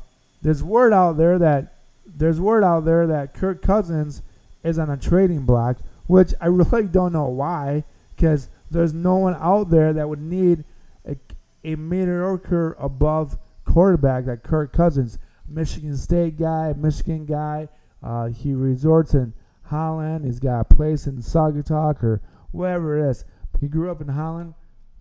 there's 0.43 0.63
word 0.63 0.93
out 0.93 1.17
there 1.17 1.39
that 1.39 1.75
there's 2.05 2.41
word 2.41 2.65
out 2.65 2.85
there 2.85 3.07
that 3.07 3.35
Kirk 3.35 3.63
Cousins 3.63 4.23
is 4.65 4.79
on 4.79 4.91
a 4.91 4.97
trading 4.97 5.45
block, 5.45 5.79
which 6.07 6.35
I 6.41 6.47
really 6.49 6.87
don't 6.87 7.13
know 7.13 7.29
why, 7.29 7.85
because 8.15 8.49
there's 8.71 8.93
no 8.93 9.17
one 9.17 9.37
out 9.39 9.71
there 9.71 9.93
that 9.93 10.09
would 10.09 10.21
need 10.21 10.65
a, 11.07 11.17
a 11.65 11.77
mediocre 11.77 12.77
above 12.79 13.39
quarterback 13.65 14.27
like 14.27 14.43
Kirk 14.43 14.73
Cousins, 14.73 15.19
Michigan 15.49 15.97
State 15.97 16.39
guy, 16.39 16.73
Michigan 16.77 17.27
guy. 17.27 17.69
Uh, 18.03 18.29
he 18.29 18.53
resorts 18.53 19.15
in 19.15 19.33
Holland. 19.65 20.25
He's 20.25 20.41
got 20.41 20.61
a 20.61 20.65
place 20.65 21.07
in 21.07 21.19
Saugatuck 21.19 22.03
or 22.03 22.21
wherever 22.51 22.99
it 22.99 23.11
is. 23.11 23.25
He 23.61 23.69
grew 23.69 23.91
up 23.91 24.01
in 24.01 24.09
Holland. 24.09 24.55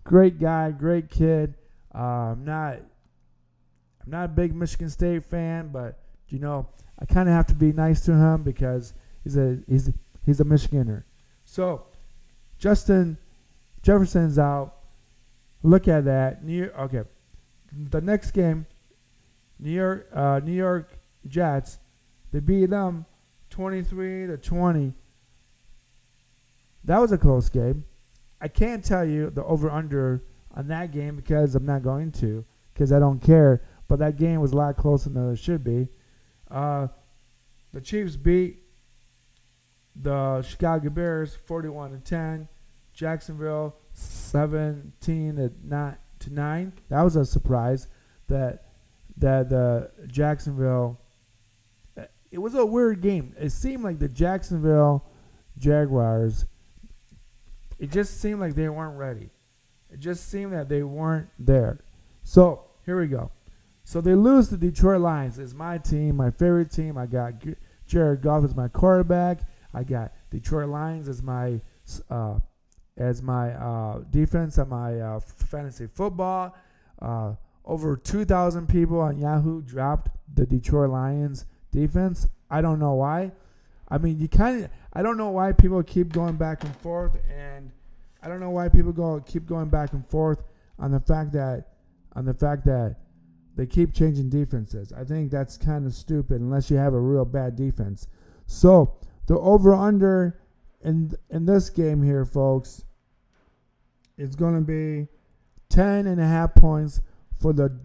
Great 0.04 0.38
guy, 0.38 0.70
great 0.70 1.10
kid. 1.10 1.54
Uh, 1.94 2.34
not, 2.38 2.78
I'm 4.04 4.10
not 4.10 4.24
a 4.24 4.28
big 4.28 4.54
Michigan 4.54 4.90
State 4.90 5.24
fan, 5.24 5.68
but 5.68 5.98
you 6.28 6.38
know, 6.38 6.66
I 6.98 7.04
kind 7.04 7.28
of 7.28 7.34
have 7.34 7.46
to 7.48 7.54
be 7.54 7.72
nice 7.72 8.00
to 8.02 8.12
him 8.12 8.42
because 8.42 8.94
he's 9.22 9.36
a 9.36 9.58
he's 9.68 9.90
he's 10.24 10.40
a 10.40 10.44
Michiganer. 10.44 11.04
So, 11.44 11.86
Justin 12.58 13.18
Jefferson's 13.82 14.38
out. 14.38 14.76
Look 15.62 15.88
at 15.88 16.04
that. 16.04 16.44
New 16.44 16.64
York, 16.64 16.78
okay. 16.78 17.02
The 17.72 18.00
next 18.00 18.32
game, 18.32 18.66
New 19.58 19.70
York, 19.70 20.08
uh, 20.12 20.40
New 20.42 20.52
York 20.52 20.98
Jets. 21.26 21.78
They 22.32 22.40
beat 22.40 22.70
them 22.70 23.06
23 23.50 24.26
to 24.28 24.36
20. 24.36 24.94
That 26.84 26.98
was 26.98 27.12
a 27.12 27.18
close 27.18 27.48
game. 27.48 27.84
I 28.40 28.48
can't 28.48 28.84
tell 28.84 29.04
you 29.04 29.30
the 29.30 29.44
over 29.44 29.70
under 29.70 30.24
on 30.54 30.68
that 30.68 30.90
game 30.90 31.16
because 31.16 31.54
I'm 31.54 31.66
not 31.66 31.82
going 31.82 32.10
to 32.12 32.44
because 32.72 32.92
I 32.92 32.98
don't 32.98 33.20
care. 33.20 33.62
But 33.92 33.98
that 33.98 34.16
game 34.16 34.40
was 34.40 34.52
a 34.52 34.56
lot 34.56 34.78
closer 34.78 35.10
than 35.10 35.30
it 35.30 35.36
should 35.36 35.62
be. 35.62 35.86
Uh, 36.50 36.86
the 37.74 37.80
Chiefs 37.82 38.16
beat 38.16 38.62
the 39.94 40.40
Chicago 40.40 40.88
Bears 40.88 41.34
41 41.44 41.90
to 41.90 41.98
10. 41.98 42.48
Jacksonville 42.94 43.76
17 43.92 45.36
to 45.36 45.52
9 45.62 45.96
to 46.20 46.32
9. 46.32 46.72
That 46.88 47.02
was 47.02 47.16
a 47.16 47.26
surprise 47.26 47.88
that 48.28 48.64
that 49.18 49.50
the 49.50 49.90
Jacksonville 50.06 50.98
it 52.30 52.38
was 52.38 52.54
a 52.54 52.64
weird 52.64 53.02
game. 53.02 53.34
It 53.38 53.50
seemed 53.50 53.84
like 53.84 53.98
the 53.98 54.08
Jacksonville 54.08 55.04
Jaguars 55.58 56.46
it 57.78 57.90
just 57.90 58.22
seemed 58.22 58.40
like 58.40 58.54
they 58.54 58.70
weren't 58.70 58.96
ready. 58.96 59.28
It 59.90 60.00
just 60.00 60.30
seemed 60.30 60.54
that 60.54 60.70
they 60.70 60.82
weren't 60.82 61.28
there. 61.38 61.84
So, 62.22 62.70
here 62.86 62.98
we 62.98 63.06
go. 63.06 63.30
So 63.84 64.00
they 64.00 64.14
lose 64.14 64.48
to 64.48 64.56
Detroit 64.56 65.00
Lions. 65.00 65.38
It's 65.38 65.54
my 65.54 65.78
team, 65.78 66.16
my 66.16 66.30
favorite 66.30 66.70
team. 66.70 66.96
I 66.96 67.06
got 67.06 67.34
Jared 67.86 68.22
Goff 68.22 68.44
as 68.44 68.54
my 68.54 68.68
quarterback. 68.68 69.40
I 69.74 69.82
got 69.84 70.12
Detroit 70.30 70.68
Lions 70.68 71.08
as 71.08 71.22
my 71.22 71.60
uh, 72.10 72.38
as 72.96 73.22
my 73.22 73.52
uh, 73.52 74.00
defense 74.10 74.58
at 74.58 74.68
my 74.68 75.00
uh, 75.00 75.20
fantasy 75.20 75.86
football. 75.86 76.54
Uh, 77.00 77.34
over 77.64 77.96
2,000 77.96 78.68
people 78.68 79.00
on 79.00 79.18
Yahoo 79.18 79.62
dropped 79.62 80.10
the 80.34 80.46
Detroit 80.46 80.90
Lions 80.90 81.46
defense. 81.70 82.28
I 82.50 82.60
don't 82.60 82.78
know 82.78 82.94
why. 82.94 83.32
I 83.88 83.98
mean, 83.98 84.18
you 84.18 84.28
kind 84.28 84.64
of. 84.64 84.70
I 84.94 85.02
don't 85.02 85.16
know 85.16 85.30
why 85.30 85.52
people 85.52 85.82
keep 85.82 86.12
going 86.12 86.36
back 86.36 86.64
and 86.64 86.76
forth, 86.76 87.16
and 87.30 87.70
I 88.22 88.28
don't 88.28 88.40
know 88.40 88.50
why 88.50 88.68
people 88.68 88.92
go 88.92 89.20
keep 89.20 89.46
going 89.46 89.68
back 89.68 89.92
and 89.92 90.06
forth 90.08 90.42
on 90.78 90.92
the 90.92 91.00
fact 91.00 91.32
that 91.32 91.68
on 92.14 92.24
the 92.24 92.34
fact 92.34 92.64
that 92.66 92.96
they 93.56 93.66
keep 93.66 93.92
changing 93.92 94.30
defenses. 94.30 94.92
I 94.92 95.04
think 95.04 95.30
that's 95.30 95.56
kind 95.56 95.86
of 95.86 95.94
stupid 95.94 96.40
unless 96.40 96.70
you 96.70 96.76
have 96.76 96.94
a 96.94 97.00
real 97.00 97.24
bad 97.24 97.56
defense. 97.56 98.06
So 98.46 98.96
the 99.26 99.38
over 99.38 99.74
under 99.74 100.40
in 100.82 101.12
in 101.30 101.46
this 101.46 101.70
game 101.70 102.02
here, 102.02 102.24
folks, 102.24 102.84
is 104.16 104.34
going 104.34 104.54
to 104.54 104.60
be 104.60 105.08
10 105.68 106.06
and 106.06 106.20
a 106.20 106.26
half 106.26 106.54
points 106.54 107.02
for 107.40 107.52
the 107.52 107.78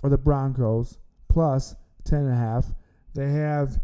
for 0.00 0.08
the 0.08 0.18
Broncos 0.18 0.98
plus 1.28 1.74
10 2.04 2.20
and 2.20 2.32
a 2.32 2.36
half. 2.36 2.66
They 3.14 3.30
have 3.32 3.80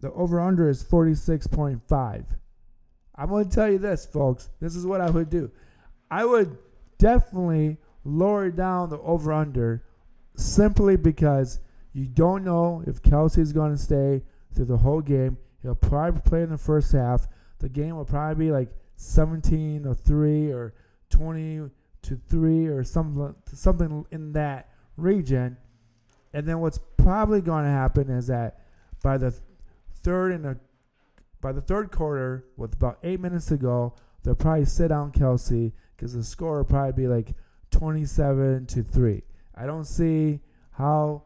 the 0.00 0.12
over 0.12 0.40
under 0.40 0.68
is 0.68 0.82
46.5. 0.84 2.24
I'm 3.16 3.28
going 3.28 3.48
to 3.48 3.54
tell 3.54 3.70
you 3.70 3.78
this, 3.78 4.06
folks. 4.06 4.48
This 4.60 4.76
is 4.76 4.86
what 4.86 5.00
I 5.00 5.10
would 5.10 5.28
do. 5.28 5.50
I 6.10 6.24
would 6.24 6.56
definitely 6.98 7.78
lower 8.04 8.50
down 8.50 8.90
the 8.90 8.98
over 9.00 9.32
under 9.32 9.82
simply 10.38 10.96
because 10.96 11.60
you 11.92 12.06
don't 12.06 12.44
know 12.44 12.82
if 12.86 13.02
Kelce's 13.02 13.52
going 13.52 13.72
to 13.72 13.78
stay 13.78 14.22
through 14.54 14.66
the 14.66 14.76
whole 14.76 15.00
game. 15.00 15.36
He'll 15.62 15.74
probably 15.74 16.20
play 16.20 16.42
in 16.42 16.50
the 16.50 16.58
first 16.58 16.92
half. 16.92 17.26
The 17.58 17.68
game 17.68 17.96
will 17.96 18.04
probably 18.04 18.46
be 18.46 18.52
like 18.52 18.68
17 18.96 19.84
or 19.84 19.94
3 19.94 20.52
or 20.52 20.74
20 21.10 21.70
to 22.02 22.20
3 22.28 22.66
or 22.68 22.84
something 22.84 23.34
something 23.52 24.06
in 24.10 24.32
that 24.32 24.68
region. 24.96 25.56
And 26.32 26.46
then 26.46 26.60
what's 26.60 26.78
probably 26.96 27.40
going 27.40 27.64
to 27.64 27.70
happen 27.70 28.08
is 28.08 28.28
that 28.28 28.60
by 29.02 29.18
the 29.18 29.34
third 29.92 30.32
and 30.32 30.46
a 30.46 30.56
by 31.40 31.52
the 31.52 31.60
third 31.60 31.92
quarter, 31.92 32.44
with 32.56 32.74
about 32.74 32.98
eight 33.04 33.20
minutes 33.20 33.46
to 33.46 33.56
go, 33.56 33.94
they'll 34.24 34.34
probably 34.34 34.64
sit 34.64 34.88
down 34.88 35.12
Kelce 35.12 35.72
because 35.96 36.12
the 36.12 36.24
score 36.24 36.58
will 36.58 36.64
probably 36.64 37.04
be 37.04 37.08
like 37.08 37.34
27 37.70 38.66
to 38.66 38.82
three. 38.82 39.22
I 39.58 39.66
don't 39.66 39.84
see 39.84 40.40
how 40.70 41.22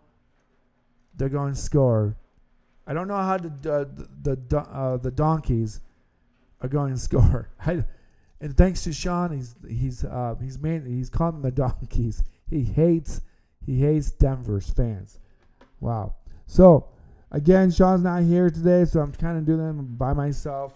they're 1.16 1.28
going 1.28 1.54
to 1.54 1.58
score. 1.58 2.16
I 2.86 2.94
don't 2.94 3.06
know 3.06 3.16
how 3.16 3.36
the 3.36 3.50
the 4.22 4.38
the, 4.48 4.58
uh, 4.58 4.96
the 4.96 5.10
donkeys 5.10 5.80
are 6.60 6.68
going 6.68 6.94
to 6.94 6.98
score. 7.08 7.50
I, 7.64 7.84
and 8.40 8.56
thanks 8.56 8.82
to 8.84 8.92
Sean, 8.92 9.36
he's 9.36 9.54
he's 9.68 10.04
uh, 10.04 10.34
he's 10.40 10.58
made 10.58 10.86
he's 10.86 11.10
called 11.10 11.34
them 11.34 11.42
the 11.42 11.50
donkeys. 11.68 12.24
He 12.48 12.64
hates 12.64 13.20
he 13.64 13.80
hates 13.80 14.10
Denver's 14.10 14.70
fans. 14.70 15.18
Wow. 15.80 16.14
So 16.46 16.88
again, 17.30 17.70
Sean's 17.70 18.02
not 18.02 18.22
here 18.22 18.50
today, 18.50 18.84
so 18.84 19.00
I'm 19.00 19.12
kind 19.12 19.38
of 19.38 19.44
doing 19.44 19.58
them 19.58 19.94
by 19.96 20.12
myself. 20.12 20.74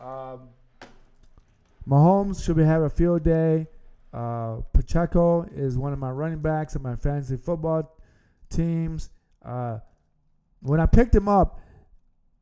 Um, 0.00 0.48
Mahomes 1.88 2.44
should 2.44 2.56
be 2.56 2.64
having 2.64 2.86
a 2.86 2.90
field 2.90 3.24
day. 3.24 3.66
Uh, 4.12 4.56
Pacheco 4.72 5.42
is 5.54 5.78
one 5.78 5.92
of 5.92 5.98
my 5.98 6.10
running 6.10 6.40
backs 6.40 6.74
in 6.74 6.82
my 6.82 6.96
fantasy 6.96 7.36
football 7.36 7.96
teams. 8.48 9.10
Uh, 9.44 9.78
when 10.60 10.80
I 10.80 10.86
picked 10.86 11.14
him 11.14 11.28
up, 11.28 11.60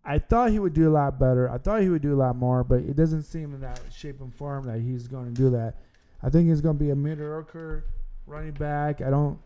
I 0.04 0.18
thought 0.18 0.50
he 0.50 0.58
would 0.58 0.72
do 0.72 0.88
a 0.88 0.92
lot 0.92 1.18
better. 1.18 1.50
I 1.50 1.58
thought 1.58 1.82
he 1.82 1.90
would 1.90 2.00
do 2.00 2.14
a 2.14 2.16
lot 2.16 2.36
more, 2.36 2.64
but 2.64 2.80
it 2.80 2.96
doesn't 2.96 3.24
seem 3.24 3.54
in 3.54 3.60
that 3.60 3.80
shape 3.94 4.20
and 4.20 4.34
form 4.34 4.64
that 4.64 4.80
he's 4.80 5.06
going 5.06 5.26
to 5.26 5.30
do 5.30 5.50
that. 5.50 5.74
I 6.22 6.30
think 6.30 6.48
he's 6.48 6.62
going 6.62 6.78
to 6.78 6.82
be 6.82 6.90
a 6.90 6.96
mediocre 6.96 7.84
running 8.26 8.52
back. 8.52 9.02
I 9.02 9.10
don't. 9.10 9.38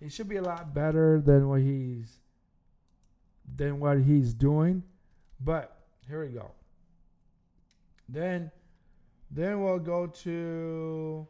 He 0.00 0.08
should 0.08 0.28
be 0.28 0.36
a 0.36 0.42
lot 0.42 0.74
better 0.74 1.20
than 1.20 1.48
what 1.48 1.60
he's 1.60 2.18
than 3.56 3.78
what 3.78 4.00
he's 4.00 4.34
doing. 4.34 4.82
But 5.40 5.76
here 6.08 6.24
we 6.24 6.32
go. 6.32 6.50
Then, 8.08 8.50
then 9.30 9.62
we'll 9.62 9.78
go 9.78 10.06
to 10.06 11.26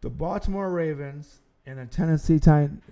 the 0.00 0.10
Baltimore 0.10 0.70
Ravens 0.70 1.40
and 1.66 1.78
the 1.78 1.86
Tennessee 1.86 2.38
Titans. 2.38 2.82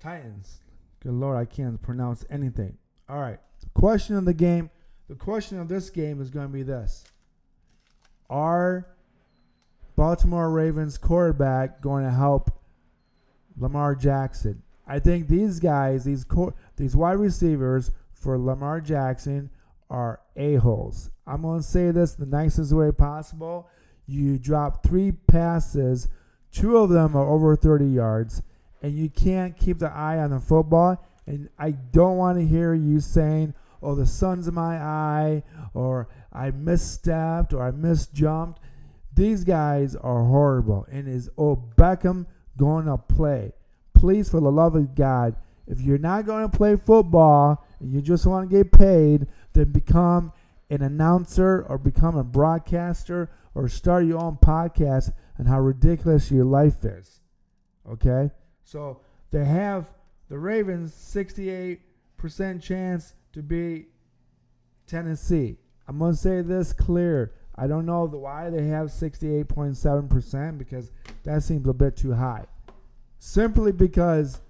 Titans. 0.00 0.60
Good 1.00 1.12
Lord, 1.12 1.36
I 1.36 1.44
can't 1.44 1.80
pronounce 1.82 2.24
anything. 2.30 2.76
All 3.08 3.20
right. 3.20 3.38
The 3.60 3.80
question 3.80 4.16
of 4.16 4.24
the 4.24 4.34
game, 4.34 4.70
the 5.08 5.14
question 5.14 5.58
of 5.58 5.68
this 5.68 5.90
game 5.90 6.20
is 6.20 6.30
going 6.30 6.46
to 6.46 6.52
be 6.52 6.62
this 6.62 7.04
Are 8.30 8.86
Baltimore 9.96 10.50
Ravens 10.50 10.98
quarterback 10.98 11.80
going 11.80 12.04
to 12.04 12.10
help 12.10 12.50
Lamar 13.58 13.94
Jackson? 13.94 14.62
I 14.86 14.98
think 14.98 15.28
these 15.28 15.60
guys, 15.60 16.04
these 16.04 16.24
cor- 16.24 16.54
these 16.76 16.96
wide 16.96 17.18
receivers 17.18 17.90
for 18.12 18.38
Lamar 18.38 18.80
Jackson 18.80 19.50
are 19.90 20.20
a-holes. 20.36 21.10
I'm 21.26 21.42
going 21.42 21.60
to 21.60 21.66
say 21.66 21.90
this 21.90 22.14
the 22.14 22.26
nicest 22.26 22.72
way 22.72 22.90
possible. 22.92 23.68
You 24.06 24.38
drop 24.38 24.82
three 24.82 25.12
passes, 25.12 26.08
two 26.50 26.76
of 26.76 26.90
them 26.90 27.16
are 27.16 27.26
over 27.26 27.56
30 27.56 27.86
yards, 27.86 28.42
and 28.82 28.96
you 28.96 29.08
can't 29.08 29.56
keep 29.56 29.78
the 29.78 29.90
eye 29.90 30.18
on 30.18 30.30
the 30.30 30.40
football. 30.40 31.04
And 31.26 31.48
I 31.58 31.70
don't 31.70 32.16
want 32.16 32.38
to 32.38 32.46
hear 32.46 32.74
you 32.74 33.00
saying, 33.00 33.54
oh, 33.82 33.94
the 33.94 34.06
sun's 34.06 34.48
in 34.48 34.54
my 34.54 34.76
eye, 34.76 35.42
or 35.74 36.08
I 36.32 36.50
misstepped, 36.50 37.52
or 37.52 37.62
I 37.62 37.70
misjumped. 37.70 38.56
These 39.14 39.44
guys 39.44 39.94
are 39.94 40.24
horrible. 40.24 40.86
And 40.90 41.08
is 41.08 41.30
oh 41.36 41.62
Beckham 41.76 42.26
going 42.56 42.86
to 42.86 42.98
play? 42.98 43.52
Please, 43.94 44.28
for 44.28 44.40
the 44.40 44.50
love 44.50 44.74
of 44.74 44.94
God, 44.94 45.36
if 45.66 45.80
you're 45.80 45.98
not 45.98 46.26
going 46.26 46.48
to 46.48 46.56
play 46.56 46.76
football 46.76 47.64
and 47.80 47.92
you 47.92 48.00
just 48.00 48.26
want 48.26 48.50
to 48.50 48.56
get 48.56 48.72
paid, 48.72 49.26
then 49.52 49.70
become 49.70 50.32
an 50.72 50.80
announcer 50.80 51.66
or 51.68 51.76
become 51.76 52.16
a 52.16 52.24
broadcaster 52.24 53.30
or 53.54 53.68
start 53.68 54.06
your 54.06 54.18
own 54.18 54.38
podcast 54.38 55.12
and 55.36 55.46
how 55.46 55.60
ridiculous 55.60 56.30
your 56.30 56.46
life 56.46 56.82
is. 56.82 57.20
Okay? 57.86 58.30
So 58.64 59.00
they 59.30 59.44
have 59.44 59.90
the 60.30 60.38
Ravens 60.38 60.92
68% 60.94 61.78
chance 62.62 63.14
to 63.34 63.42
beat 63.42 63.88
Tennessee. 64.86 65.58
I'm 65.86 65.98
going 65.98 66.12
to 66.12 66.18
say 66.18 66.40
this 66.40 66.72
clear. 66.72 67.34
I 67.54 67.66
don't 67.66 67.84
know 67.84 68.06
why 68.06 68.48
they 68.48 68.68
have 68.68 68.88
68.7% 68.88 70.56
because 70.56 70.90
that 71.24 71.42
seems 71.42 71.68
a 71.68 71.74
bit 71.74 71.98
too 71.98 72.14
high. 72.14 72.46
Simply 73.18 73.72
because 73.72 74.40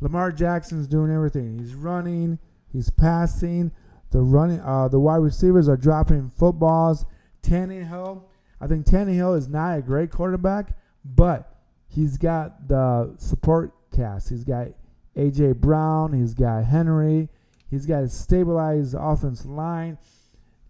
Lamar 0.00 0.32
Jackson's 0.32 0.88
doing 0.88 1.12
everything. 1.12 1.60
He's 1.60 1.76
running, 1.76 2.40
he's 2.72 2.90
passing, 2.90 3.70
the 4.12 4.20
running 4.20 4.60
uh, 4.60 4.88
the 4.88 5.00
wide 5.00 5.16
receivers 5.16 5.68
are 5.68 5.76
dropping 5.76 6.30
footballs. 6.36 7.04
Tannehill, 7.42 8.22
I 8.60 8.66
think 8.68 8.86
Tannehill 8.86 9.36
is 9.36 9.48
not 9.48 9.78
a 9.78 9.82
great 9.82 10.10
quarterback, 10.10 10.76
but 11.04 11.56
he's 11.88 12.16
got 12.18 12.68
the 12.68 13.14
support 13.18 13.72
cast. 13.90 14.28
He's 14.28 14.44
got 14.44 14.68
AJ 15.16 15.56
Brown. 15.56 16.12
He's 16.12 16.34
got 16.34 16.64
Henry. 16.64 17.28
He's 17.70 17.86
got 17.86 18.04
a 18.04 18.08
stabilized 18.08 18.94
offensive 18.96 19.50
line. 19.50 19.98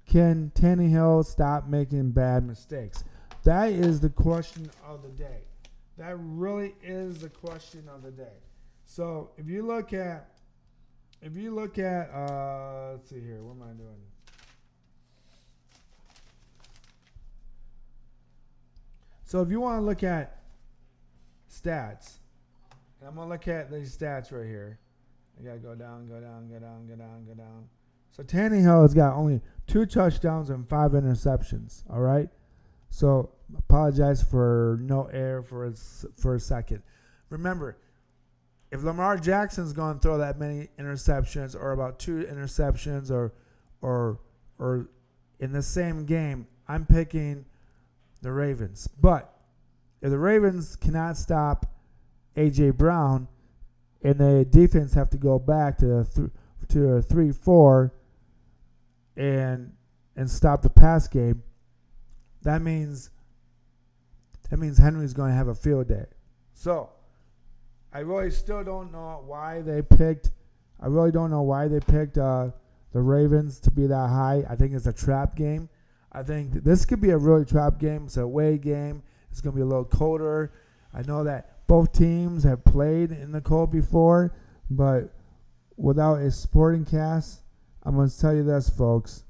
Can 0.06 0.52
Tannehill 0.54 1.24
stop 1.24 1.66
making 1.66 2.12
bad 2.12 2.46
mistakes? 2.46 3.04
That 3.44 3.70
is 3.70 4.00
the 4.00 4.10
question 4.10 4.70
of 4.86 5.02
the 5.02 5.08
day. 5.08 5.42
That 5.98 6.16
really 6.18 6.74
is 6.82 7.18
the 7.18 7.28
question 7.28 7.88
of 7.92 8.02
the 8.02 8.10
day. 8.10 8.38
So 8.84 9.30
if 9.36 9.48
you 9.48 9.62
look 9.66 9.92
at, 9.92 10.31
if 11.22 11.36
you 11.36 11.54
look 11.54 11.78
at, 11.78 12.10
uh, 12.12 12.92
let's 12.92 13.08
see 13.08 13.20
here, 13.20 13.42
what 13.42 13.52
am 13.52 13.62
I 13.62 13.72
doing? 13.74 14.02
So 19.24 19.40
if 19.40 19.48
you 19.48 19.60
want 19.60 19.80
to 19.80 19.86
look 19.86 20.02
at 20.02 20.42
stats, 21.50 22.18
and 23.00 23.08
I'm 23.08 23.14
gonna 23.14 23.30
look 23.30 23.48
at 23.48 23.70
these 23.70 23.96
stats 23.96 24.30
right 24.32 24.46
here. 24.46 24.78
I 25.40 25.44
gotta 25.44 25.58
go 25.58 25.74
down, 25.74 26.08
go 26.08 26.20
down, 26.20 26.48
go 26.48 26.58
down, 26.58 26.86
go 26.86 26.96
down, 26.96 27.24
go 27.26 27.34
down. 27.34 27.68
So 28.10 28.22
Tannehill 28.22 28.82
has 28.82 28.92
got 28.92 29.14
only 29.14 29.40
two 29.66 29.86
touchdowns 29.86 30.50
and 30.50 30.68
five 30.68 30.90
interceptions. 30.92 31.82
All 31.88 32.00
right. 32.00 32.28
So 32.90 33.30
apologize 33.56 34.22
for 34.22 34.78
no 34.82 35.06
air 35.06 35.42
for 35.42 35.66
a, 35.66 35.72
for 36.16 36.34
a 36.34 36.40
second. 36.40 36.82
Remember, 37.30 37.78
if 38.72 38.82
Lamar 38.82 39.18
Jackson's 39.18 39.74
going 39.74 39.94
to 39.94 40.00
throw 40.00 40.16
that 40.16 40.38
many 40.38 40.70
interceptions, 40.80 41.54
or 41.54 41.72
about 41.72 41.98
two 41.98 42.24
interceptions, 42.24 43.10
or 43.10 43.34
or 43.82 44.18
or 44.58 44.88
in 45.38 45.52
the 45.52 45.62
same 45.62 46.06
game, 46.06 46.46
I'm 46.66 46.86
picking 46.86 47.44
the 48.22 48.32
Ravens. 48.32 48.88
But 48.88 49.30
if 50.00 50.08
the 50.08 50.18
Ravens 50.18 50.74
cannot 50.74 51.18
stop 51.18 51.66
AJ 52.34 52.78
Brown, 52.78 53.28
and 54.02 54.18
the 54.18 54.46
defense 54.48 54.94
have 54.94 55.10
to 55.10 55.18
go 55.18 55.38
back 55.38 55.76
to 55.78 56.04
th- 56.04 56.30
to 56.68 56.92
a 56.94 57.02
three 57.02 57.30
four, 57.30 57.92
and 59.18 59.70
and 60.16 60.30
stop 60.30 60.62
the 60.62 60.70
pass 60.70 61.08
game, 61.08 61.42
that 62.40 62.62
means 62.62 63.10
that 64.48 64.56
means 64.56 64.78
Henry's 64.78 65.12
going 65.12 65.30
to 65.30 65.36
have 65.36 65.48
a 65.48 65.54
field 65.54 65.88
day. 65.88 66.06
So 66.54 66.88
I 67.94 68.00
really 68.00 68.30
still 68.30 68.64
don't 68.64 68.90
know 68.90 69.22
why 69.26 69.60
they 69.60 69.82
picked. 69.82 70.30
I 70.80 70.86
really 70.86 71.10
don't 71.10 71.30
know 71.30 71.42
why 71.42 71.68
they 71.68 71.80
picked 71.80 72.16
uh, 72.16 72.48
the 72.92 73.00
Ravens 73.00 73.60
to 73.60 73.70
be 73.70 73.86
that 73.86 74.08
high. 74.08 74.44
I 74.48 74.56
think 74.56 74.72
it's 74.72 74.86
a 74.86 74.92
trap 74.92 75.36
game. 75.36 75.68
I 76.10 76.22
think 76.22 76.64
this 76.64 76.86
could 76.86 77.02
be 77.02 77.10
a 77.10 77.18
really 77.18 77.44
trap 77.44 77.78
game. 77.78 78.04
It's 78.06 78.16
a 78.16 78.22
away 78.22 78.56
game. 78.56 79.02
It's 79.30 79.42
going 79.42 79.52
to 79.52 79.56
be 79.56 79.62
a 79.62 79.66
little 79.66 79.84
colder. 79.84 80.52
I 80.94 81.02
know 81.02 81.24
that 81.24 81.66
both 81.66 81.92
teams 81.92 82.44
have 82.44 82.64
played 82.64 83.12
in 83.12 83.30
the 83.30 83.40
cold 83.40 83.70
before, 83.70 84.34
but 84.70 85.12
without 85.76 86.16
a 86.16 86.30
sporting 86.30 86.84
cast, 86.84 87.42
I'm 87.82 87.94
going 87.94 88.08
to 88.08 88.20
tell 88.20 88.34
you 88.34 88.42
this, 88.42 88.70
folks. 88.70 89.24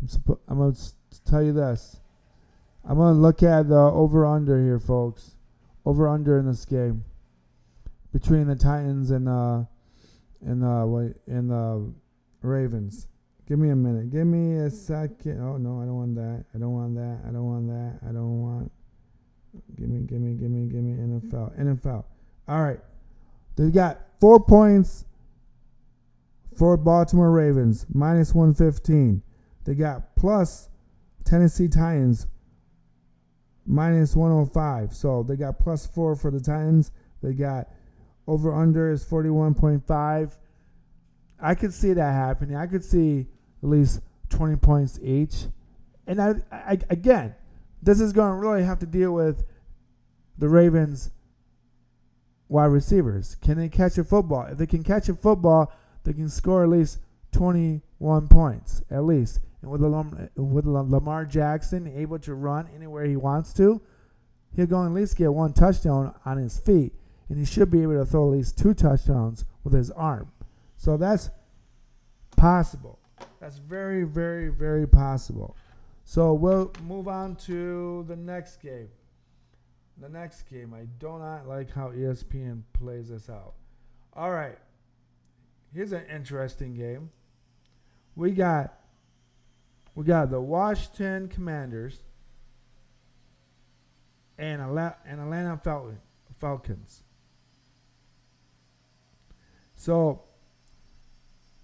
I'm, 0.00 0.38
I'm 0.48 0.58
going 0.58 0.74
to 0.74 1.24
tell 1.24 1.42
you 1.42 1.52
this. 1.52 1.98
I'm 2.84 2.96
going 2.96 3.14
to 3.14 3.20
look 3.20 3.42
at 3.42 3.68
the 3.68 3.76
over 3.76 4.26
under 4.26 4.62
here, 4.62 4.80
folks. 4.80 5.36
Over 5.84 6.08
under 6.08 6.38
in 6.38 6.46
this 6.46 6.64
game 6.64 7.04
between 8.12 8.46
the 8.46 8.56
Titans 8.56 9.10
and 9.10 9.28
uh 9.28 9.64
and 10.40 10.64
uh 10.64 10.84
wait 10.86 11.14
and 11.26 11.50
the 11.50 11.92
Ravens. 12.42 13.08
Give 13.48 13.58
me 13.58 13.70
a 13.70 13.76
minute. 13.76 14.10
Give 14.10 14.26
me 14.26 14.56
a 14.58 14.70
second. 14.70 15.40
Oh 15.40 15.56
no, 15.56 15.80
I 15.80 15.84
don't 15.84 15.96
want 15.96 16.14
that. 16.16 16.44
I 16.54 16.58
don't 16.58 16.72
want 16.72 16.94
that. 16.94 17.20
I 17.26 17.32
don't 17.32 17.44
want 17.44 17.68
that. 17.68 17.98
I 18.08 18.12
don't 18.12 18.40
want. 18.40 18.72
Give 19.76 19.88
me, 19.88 20.00
give 20.00 20.20
me, 20.20 20.34
give 20.34 20.50
me, 20.50 20.66
give 20.66 20.82
me 20.82 20.92
NFL. 20.92 21.58
NFL. 21.60 22.04
All 22.48 22.62
right. 22.62 22.80
They 23.56 23.70
got 23.70 24.00
four 24.20 24.40
points 24.40 25.04
for 26.56 26.76
Baltimore 26.76 27.30
Ravens, 27.30 27.86
minus 27.92 28.34
115. 28.34 29.22
They 29.64 29.74
got 29.74 30.16
plus 30.16 30.68
Tennessee 31.24 31.68
Titans, 31.68 32.26
minus 33.66 34.16
105. 34.16 34.94
So 34.94 35.22
they 35.22 35.36
got 35.36 35.58
plus 35.58 35.86
four 35.86 36.16
for 36.16 36.30
the 36.30 36.40
Titans. 36.40 36.92
They 37.22 37.34
got 37.34 37.68
over 38.26 38.54
under 38.54 38.90
is 38.90 39.04
41.5. 39.04 40.36
I 41.40 41.54
could 41.54 41.74
see 41.74 41.92
that 41.92 42.12
happening. 42.12 42.56
I 42.56 42.66
could 42.66 42.84
see 42.84 43.26
at 43.62 43.68
least 43.68 44.00
20 44.30 44.56
points 44.56 44.98
each. 45.02 45.46
And 46.06 46.20
I, 46.20 46.34
I 46.50 46.78
again, 46.90 47.34
this 47.82 48.00
is 48.00 48.12
going 48.12 48.30
to 48.30 48.36
really 48.36 48.64
have 48.64 48.78
to 48.80 48.86
deal 48.86 49.12
with 49.12 49.44
the 50.38 50.48
Ravens 50.48 51.10
wide 52.48 52.66
receivers. 52.66 53.36
Can 53.36 53.58
they 53.58 53.68
catch 53.68 53.98
a 53.98 54.04
football? 54.04 54.46
If 54.46 54.58
they 54.58 54.66
can 54.66 54.84
catch 54.84 55.08
a 55.08 55.14
football, 55.14 55.72
they 56.04 56.12
can 56.12 56.28
score 56.28 56.62
at 56.62 56.68
least 56.68 56.98
21 57.32 58.28
points, 58.28 58.82
at 58.90 59.04
least. 59.04 59.40
And 59.62 59.70
with, 59.70 59.80
Lam- 59.80 60.28
with 60.36 60.66
Lamar 60.66 61.24
Jackson 61.24 61.86
able 61.86 62.18
to 62.20 62.34
run 62.34 62.68
anywhere 62.74 63.04
he 63.04 63.16
wants 63.16 63.52
to, 63.54 63.80
he'll 64.54 64.66
go 64.66 64.80
and 64.80 64.94
at 64.94 65.00
least 65.00 65.16
get 65.16 65.32
one 65.32 65.52
touchdown 65.52 66.14
on 66.24 66.36
his 66.36 66.58
feet. 66.58 66.92
And 67.32 67.40
he 67.40 67.46
should 67.46 67.70
be 67.70 67.80
able 67.80 67.94
to 67.94 68.04
throw 68.04 68.26
at 68.26 68.36
least 68.36 68.58
two 68.58 68.74
touchdowns 68.74 69.46
with 69.64 69.72
his 69.72 69.90
arm. 69.92 70.30
So 70.76 70.98
that's 70.98 71.30
possible. 72.36 72.98
That's 73.40 73.56
very, 73.56 74.04
very, 74.04 74.50
very 74.50 74.86
possible. 74.86 75.56
So 76.04 76.34
we'll 76.34 76.74
move 76.82 77.08
on 77.08 77.36
to 77.46 78.04
the 78.06 78.16
next 78.16 78.60
game. 78.60 78.90
The 79.96 80.10
next 80.10 80.42
game. 80.42 80.74
I 80.74 80.84
do 80.98 81.18
not 81.18 81.48
like 81.48 81.72
how 81.72 81.88
ESPN 81.88 82.64
plays 82.74 83.08
this 83.08 83.30
out. 83.30 83.54
All 84.12 84.30
right. 84.30 84.58
Here's 85.72 85.92
an 85.92 86.04
interesting 86.14 86.74
game. 86.74 87.08
We 88.14 88.32
got 88.32 88.74
we 89.94 90.04
got 90.04 90.30
the 90.30 90.38
Washington 90.38 91.28
Commanders 91.28 92.00
and 94.36 94.60
Atlanta, 94.60 95.58
Falcons. 96.38 97.01
So, 99.82 100.20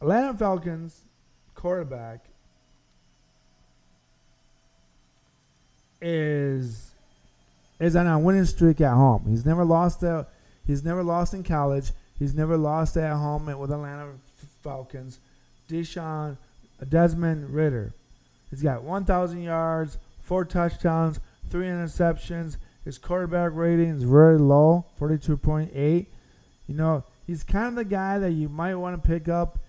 Atlanta 0.00 0.36
Falcons 0.36 1.02
quarterback 1.54 2.24
is 6.02 6.90
is 7.78 7.94
on 7.94 8.08
a 8.08 8.18
winning 8.18 8.44
streak 8.44 8.80
at 8.80 8.94
home. 8.94 9.24
He's 9.28 9.46
never 9.46 9.64
lost 9.64 10.02
a, 10.02 10.26
he's 10.66 10.82
never 10.82 11.04
lost 11.04 11.32
in 11.32 11.44
college. 11.44 11.92
He's 12.18 12.34
never 12.34 12.56
lost 12.56 12.96
at 12.96 13.14
home 13.14 13.46
with 13.56 13.70
Atlanta 13.70 14.08
Falcons. 14.64 15.20
Deshaun 15.68 16.38
Desmond 16.88 17.50
Ridder. 17.50 17.94
He's 18.50 18.62
got 18.62 18.82
1,000 18.82 19.42
yards, 19.42 19.96
four 20.22 20.44
touchdowns, 20.44 21.20
three 21.48 21.66
interceptions. 21.66 22.56
His 22.84 22.98
quarterback 22.98 23.52
rating 23.54 23.90
is 23.90 24.02
very 24.02 24.38
low, 24.38 24.86
42.8. 24.98 26.06
You 26.66 26.74
know, 26.74 27.04
he's 27.28 27.44
kind 27.44 27.68
of 27.68 27.74
the 27.76 27.84
guy 27.84 28.18
that 28.18 28.32
you 28.32 28.48
might 28.48 28.74
want 28.74 29.00
to 29.00 29.08
pick 29.08 29.28
up 29.28 29.60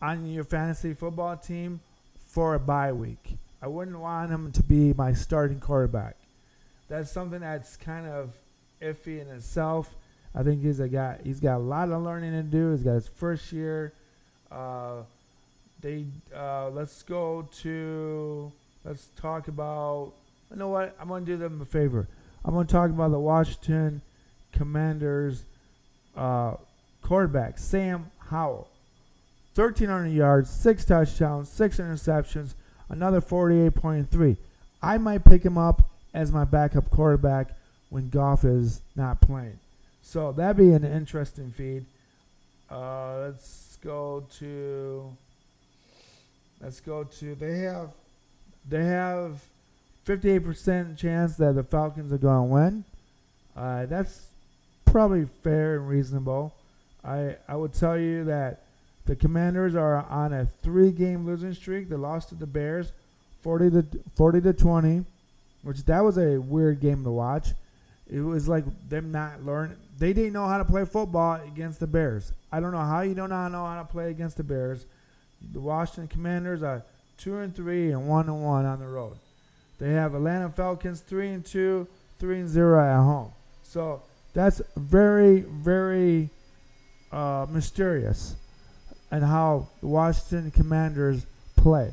on 0.00 0.24
your 0.26 0.44
fantasy 0.44 0.94
football 0.94 1.36
team 1.36 1.80
for 2.24 2.54
a 2.54 2.60
bye 2.60 2.92
week. 2.92 3.36
I 3.60 3.66
wouldn't 3.66 3.98
want 3.98 4.30
him 4.30 4.52
to 4.52 4.62
be 4.62 4.94
my 4.94 5.12
starting 5.12 5.60
quarterback. 5.60 6.16
That's 6.88 7.10
something 7.10 7.40
that's 7.40 7.76
kind 7.76 8.06
of 8.06 8.32
iffy 8.80 9.20
in 9.20 9.28
itself. 9.28 9.94
I 10.34 10.42
think 10.42 10.62
he's 10.62 10.80
a 10.80 10.88
guy. 10.88 11.18
He's 11.22 11.40
got 11.40 11.56
a 11.56 11.58
lot 11.58 11.90
of 11.90 12.02
learning 12.02 12.32
to 12.32 12.42
do. 12.42 12.70
He's 12.70 12.82
got 12.82 12.94
his 12.94 13.08
first 13.08 13.52
year. 13.52 13.92
Uh, 14.50 15.02
they 15.80 16.06
uh, 16.34 16.70
let's 16.70 17.02
go 17.02 17.48
to 17.60 18.50
let's 18.84 19.08
talk 19.16 19.48
about. 19.48 20.12
You 20.50 20.56
know 20.56 20.68
what? 20.68 20.96
I'm 21.00 21.08
gonna 21.08 21.24
do 21.24 21.36
them 21.36 21.60
a 21.60 21.64
favor. 21.64 22.06
I'm 22.44 22.54
gonna 22.54 22.66
talk 22.66 22.90
about 22.90 23.10
the 23.10 23.18
Washington 23.18 24.02
Commanders 24.52 25.44
uh, 26.16 26.54
quarterback 27.02 27.58
Sam 27.58 28.10
Howell. 28.28 28.68
1,300 29.54 30.08
yards, 30.08 30.48
six 30.48 30.84
touchdowns, 30.84 31.48
six 31.48 31.78
interceptions, 31.78 32.54
another 32.88 33.20
48.3. 33.20 34.36
I 34.82 34.98
might 34.98 35.24
pick 35.24 35.42
him 35.44 35.58
up 35.58 35.82
as 36.14 36.32
my 36.32 36.44
backup 36.44 36.88
quarterback 36.90 37.48
when 37.90 38.08
Goff 38.08 38.44
is 38.44 38.80
not 38.96 39.20
playing. 39.20 39.58
So 40.02 40.32
that'd 40.32 40.56
be 40.56 40.72
an 40.72 40.84
interesting 40.84 41.50
feed. 41.50 41.84
Uh, 42.70 43.18
let's 43.18 43.78
go 43.82 44.24
to. 44.38 45.10
Let's 46.60 46.80
go 46.80 47.04
to. 47.04 47.34
They 47.34 47.58
have. 47.58 47.90
They 48.68 48.84
have 48.84 49.40
58% 50.06 50.96
chance 50.96 51.36
that 51.36 51.54
the 51.54 51.62
Falcons 51.62 52.12
are 52.12 52.18
going 52.18 52.48
to 52.48 52.54
win. 52.54 52.84
Uh, 53.56 53.86
that's 53.86 54.29
probably 54.90 55.26
fair 55.42 55.76
and 55.76 55.88
reasonable. 55.88 56.52
I 57.04 57.36
I 57.48 57.56
would 57.56 57.72
tell 57.72 57.98
you 57.98 58.24
that 58.24 58.62
the 59.06 59.16
Commanders 59.16 59.74
are 59.74 60.04
on 60.08 60.32
a 60.32 60.46
three-game 60.62 61.26
losing 61.26 61.54
streak. 61.54 61.88
They 61.88 61.96
lost 61.96 62.28
to 62.30 62.34
the 62.34 62.46
Bears, 62.46 62.92
40 63.42 63.70
to 63.70 63.86
40 64.16 64.40
to 64.42 64.52
20, 64.52 65.04
which 65.62 65.84
that 65.84 66.04
was 66.04 66.18
a 66.18 66.38
weird 66.38 66.80
game 66.80 67.04
to 67.04 67.10
watch. 67.10 67.48
It 68.12 68.20
was 68.20 68.48
like 68.48 68.64
them 68.88 69.12
not 69.12 69.44
learning. 69.44 69.76
They 69.98 70.12
didn't 70.12 70.32
know 70.32 70.46
how 70.46 70.58
to 70.58 70.64
play 70.64 70.84
football 70.84 71.40
against 71.46 71.80
the 71.80 71.86
Bears. 71.86 72.32
I 72.50 72.60
don't 72.60 72.72
know 72.72 72.78
how 72.78 73.02
you 73.02 73.14
don't 73.14 73.30
know 73.30 73.36
how 73.36 73.78
to 73.78 73.88
play 73.90 74.10
against 74.10 74.36
the 74.36 74.42
Bears. 74.44 74.84
The 75.52 75.60
Washington 75.60 76.08
Commanders 76.08 76.62
are 76.62 76.82
two 77.16 77.38
and 77.38 77.54
three 77.54 77.92
and 77.92 78.08
one 78.08 78.26
and 78.26 78.44
one 78.44 78.66
on 78.66 78.80
the 78.80 78.88
road. 78.88 79.16
They 79.78 79.92
have 79.92 80.14
Atlanta 80.14 80.50
Falcons 80.50 81.00
three 81.00 81.28
and 81.28 81.44
two, 81.44 81.86
three 82.18 82.40
and 82.40 82.48
zero 82.48 82.80
at 82.84 83.02
home. 83.02 83.32
So 83.62 84.02
that's 84.32 84.62
very, 84.76 85.40
very 85.40 86.30
uh, 87.10 87.46
mysterious 87.50 88.36
and 89.10 89.24
how 89.24 89.66
the 89.80 89.88
Washington 89.88 90.50
Commanders 90.50 91.26
play. 91.56 91.92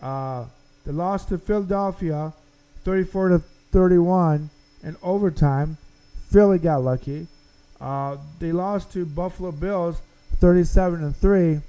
Uh, 0.00 0.44
they 0.86 0.92
lost 0.92 1.28
to 1.30 1.38
Philadelphia 1.38 2.32
34 2.84 3.28
to 3.30 3.38
31 3.72 4.50
in 4.84 4.96
overtime. 5.02 5.76
Philly 6.30 6.58
got 6.58 6.82
lucky. 6.82 7.26
Uh, 7.80 8.16
they 8.38 8.52
lost 8.52 8.92
to 8.92 9.04
Buffalo 9.04 9.52
Bills 9.52 10.00
37 10.36 11.00
to 11.00 11.12
3. 11.12 11.60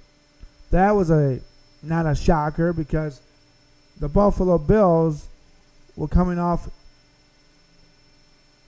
That 0.72 0.92
was 0.92 1.10
a 1.10 1.40
not 1.82 2.06
a 2.06 2.14
shocker 2.14 2.74
because 2.74 3.22
the 4.00 4.08
Buffalo 4.08 4.58
Bills 4.58 5.28
were 5.96 6.08
coming 6.08 6.38
off 6.38 6.70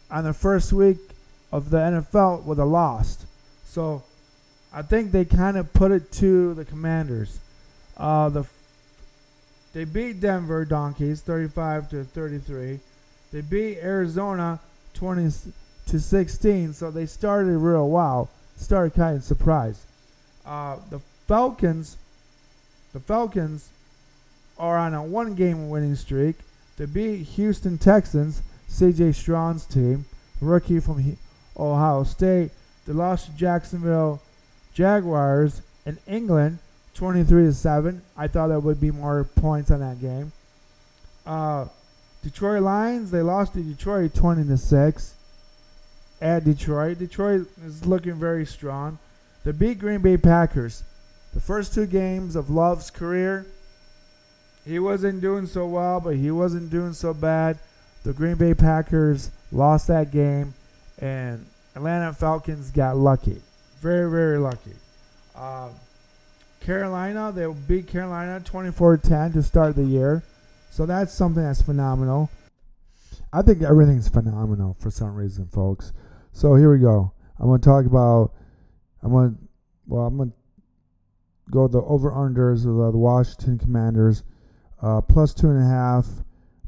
on 0.09 0.23
the 0.23 0.33
first 0.33 0.73
week 0.73 0.97
of 1.51 1.69
the 1.69 1.77
NFL 1.77 2.43
with 2.43 2.59
a 2.59 2.65
loss. 2.65 3.25
So 3.65 4.03
I 4.73 4.81
think 4.81 5.11
they 5.11 5.25
kind 5.25 5.57
of 5.57 5.73
put 5.73 5.91
it 5.91 6.11
to 6.13 6.53
the 6.53 6.65
Commanders. 6.65 7.39
Uh, 7.97 8.29
the 8.29 8.45
they 9.73 9.85
beat 9.85 10.19
Denver 10.19 10.65
Donkeys 10.65 11.21
35 11.21 11.89
to 11.91 12.03
33. 12.03 12.79
They 13.31 13.41
beat 13.41 13.77
Arizona 13.77 14.59
20 14.95 15.31
to 15.87 15.99
16. 15.99 16.73
So 16.73 16.91
they 16.91 17.05
started 17.05 17.57
real 17.57 17.89
well. 17.89 18.29
Started 18.57 18.93
kind 18.93 19.17
of 19.17 19.23
surprised. 19.23 19.79
Uh, 20.45 20.77
the 20.89 20.99
Falcons, 21.27 21.97
the 22.91 22.99
Falcons 22.99 23.69
are 24.57 24.77
on 24.77 24.93
a 24.93 25.01
one-game 25.01 25.69
winning 25.69 25.95
streak. 25.95 26.35
They 26.77 26.85
beat 26.85 27.23
Houston 27.23 27.77
Texans, 27.77 28.41
C.J. 28.67 29.13
Stroud's 29.13 29.65
team, 29.65 30.05
rookie 30.41 30.79
from 30.79 30.99
Ohio 31.61 32.03
State. 32.03 32.51
They 32.87 32.93
lost 32.93 33.27
to 33.27 33.31
Jacksonville 33.33 34.21
Jaguars 34.73 35.61
in 35.85 35.97
England, 36.07 36.59
23 36.95 37.45
to 37.45 37.53
seven. 37.53 38.01
I 38.17 38.27
thought 38.27 38.47
there 38.47 38.59
would 38.59 38.81
be 38.81 38.91
more 38.91 39.23
points 39.23 39.71
on 39.71 39.79
that 39.81 40.01
game. 40.01 40.31
Uh, 41.25 41.65
Detroit 42.23 42.63
Lions 42.63 43.11
they 43.11 43.21
lost 43.21 43.53
to 43.53 43.61
Detroit 43.61 44.13
20 44.13 44.45
to 44.47 44.57
six. 44.57 45.15
At 46.21 46.43
Detroit, 46.45 46.99
Detroit 46.99 47.47
is 47.65 47.85
looking 47.85 48.13
very 48.13 48.45
strong. 48.45 48.99
They 49.43 49.51
beat 49.51 49.79
Green 49.79 50.01
Bay 50.01 50.17
Packers. 50.17 50.83
The 51.33 51.41
first 51.41 51.73
two 51.73 51.87
games 51.87 52.35
of 52.35 52.51
Love's 52.51 52.91
career, 52.91 53.47
he 54.63 54.77
wasn't 54.77 55.21
doing 55.21 55.47
so 55.47 55.65
well, 55.65 55.99
but 55.99 56.15
he 56.17 56.29
wasn't 56.29 56.69
doing 56.69 56.93
so 56.93 57.13
bad. 57.13 57.57
The 58.03 58.13
Green 58.13 58.35
Bay 58.35 58.53
Packers 58.53 59.31
lost 59.51 59.87
that 59.87 60.11
game, 60.11 60.53
and 60.99 61.45
Atlanta 61.75 62.13
Falcons 62.13 62.71
got 62.71 62.97
lucky. 62.97 63.41
Very, 63.81 64.09
very 64.09 64.37
lucky. 64.37 64.73
Uh, 65.35 65.69
Carolina, 66.59 67.31
they 67.31 67.47
beat 67.67 67.87
Carolina 67.87 68.39
24 68.43 68.97
10 68.97 69.33
to 69.33 69.43
start 69.43 69.75
the 69.75 69.83
year. 69.83 70.23
So 70.69 70.85
that's 70.85 71.13
something 71.13 71.43
that's 71.43 71.61
phenomenal. 71.61 72.29
I 73.33 73.41
think 73.41 73.61
everything's 73.61 74.09
phenomenal 74.09 74.75
for 74.79 74.91
some 74.91 75.15
reason, 75.15 75.47
folks. 75.47 75.93
So 76.33 76.55
here 76.55 76.71
we 76.71 76.79
go. 76.79 77.11
I'm 77.39 77.47
going 77.47 77.61
to 77.61 77.65
talk 77.65 77.85
about, 77.85 78.33
I'm 79.01 79.11
going 79.11 79.31
to, 79.31 79.37
well, 79.87 80.05
I'm 80.05 80.17
going 80.17 80.31
to 80.31 80.35
go 81.49 81.67
the 81.67 81.81
over 81.81 82.11
unders 82.11 82.65
of 82.67 82.93
the, 82.93 82.97
Washington 82.97 83.57
Commanders, 83.57 84.23
uh, 84.81 85.01
plus 85.01 85.33
two 85.33 85.49
and 85.49 85.61
a 85.61 85.65
half, 85.65 86.07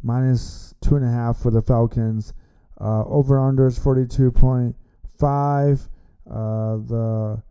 minus 0.01 0.73
two 0.81 0.95
and 0.95 1.05
a 1.05 1.09
half 1.09 1.37
for 1.37 1.51
the 1.51 1.61
Falcons. 1.61 2.33
Uh, 2.79 3.05
over 3.05 3.37
unders 3.37 3.81
42.5. 5.23 5.89
Uh, 6.29 6.77
the 6.88 7.43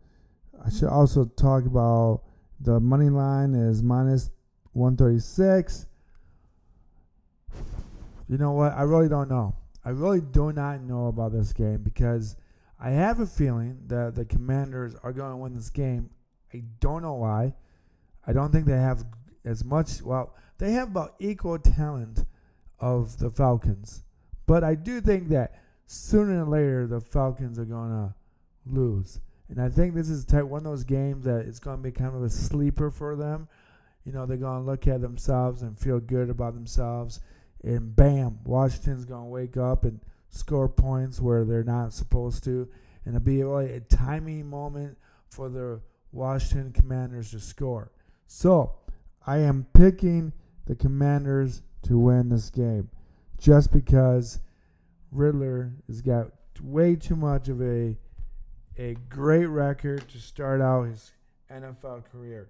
I 0.65 0.69
should 0.69 0.89
also 0.89 1.25
talk 1.25 1.65
about 1.65 2.21
the 2.61 2.79
money 2.79 3.09
line 3.09 3.53
is 3.53 3.83
minus 3.83 4.29
136. 4.73 5.87
You 8.29 8.37
know 8.37 8.51
what? 8.51 8.73
I 8.73 8.83
really 8.83 9.09
don't 9.09 9.29
know. 9.29 9.55
I 9.83 9.89
really 9.89 10.21
do 10.21 10.53
not 10.53 10.81
know 10.81 11.07
about 11.07 11.33
this 11.33 11.51
game 11.51 11.83
because 11.83 12.37
I 12.79 12.91
have 12.91 13.19
a 13.19 13.25
feeling 13.25 13.79
that 13.87 14.15
the 14.15 14.23
Commanders 14.25 14.95
are 15.03 15.11
going 15.11 15.31
to 15.31 15.37
win 15.37 15.53
this 15.53 15.69
game. 15.69 16.09
I 16.53 16.63
don't 16.79 17.01
know 17.01 17.15
why. 17.15 17.53
I 18.25 18.31
don't 18.31 18.51
think 18.51 18.65
they 18.65 18.77
have 18.77 19.03
as 19.43 19.65
much. 19.65 20.01
Well, 20.01 20.33
they 20.57 20.71
have 20.71 20.87
about 20.89 21.15
equal 21.19 21.59
talent 21.59 22.25
of 22.79 23.17
the 23.17 23.29
Falcons, 23.29 24.03
but 24.45 24.63
I 24.63 24.75
do 24.75 25.01
think 25.01 25.29
that 25.29 25.62
sooner 25.85 26.43
or 26.43 26.49
later 26.49 26.87
the 26.87 26.99
Falcons 26.99 27.59
are 27.59 27.65
to 27.89 28.15
lose. 28.65 29.19
And 29.49 29.61
I 29.61 29.69
think 29.69 29.93
this 29.93 30.09
is 30.09 30.25
type 30.25 30.45
one 30.45 30.59
of 30.59 30.63
those 30.63 30.83
games 30.83 31.25
that 31.25 31.45
it's 31.47 31.59
to 31.77 31.83
be 31.83 31.91
kind 31.91 32.15
of 32.15 32.23
a 32.23 32.29
sleeper 32.29 32.89
for 32.89 33.15
them. 33.15 33.47
You 34.05 34.11
know, 34.11 34.25
they're 34.25 34.37
to 34.63 34.65
look 34.65 34.87
at 34.87 35.01
themselves 35.01 35.61
and 35.61 35.77
feel 35.77 35.99
good 35.99 36.29
about 36.29 36.53
themselves. 36.55 37.19
And 37.63 37.95
bam, 37.95 38.39
Washington's 38.43 39.05
to 39.21 39.29
wake 39.29 39.57
up 39.57 39.83
and 39.83 39.99
score 40.29 40.67
points 40.67 41.21
where 41.21 41.45
they're 41.45 41.63
not 41.63 41.93
supposed 41.93 42.43
to. 42.45 42.67
And 43.05 43.15
it'll 43.15 43.25
be 43.25 43.41
a 43.41 43.79
timing 43.81 44.49
moment 44.49 44.97
for 45.29 45.49
the 45.49 45.81
Washington 46.11 46.71
Commanders 46.73 47.31
to 47.31 47.39
score. 47.39 47.91
So 48.27 48.75
I 49.25 49.37
am 49.39 49.67
picking 49.73 50.33
the 50.65 50.75
Commanders 50.75 51.61
to 51.83 51.97
win 51.97 52.29
this 52.29 52.49
game 52.49 52.89
just 53.37 53.71
because 53.71 54.39
Ridder 55.13 55.73
has 55.87 56.01
got 56.01 56.27
way 56.61 56.95
too 56.95 57.15
much 57.15 57.49
of 57.49 57.61
a 57.61 57.97
a 58.77 58.95
great 59.07 59.45
record 59.45 60.07
to 60.09 60.19
start 60.19 60.59
out 60.59 60.83
his 60.87 61.11
NFL 61.51 62.03
career. 62.11 62.49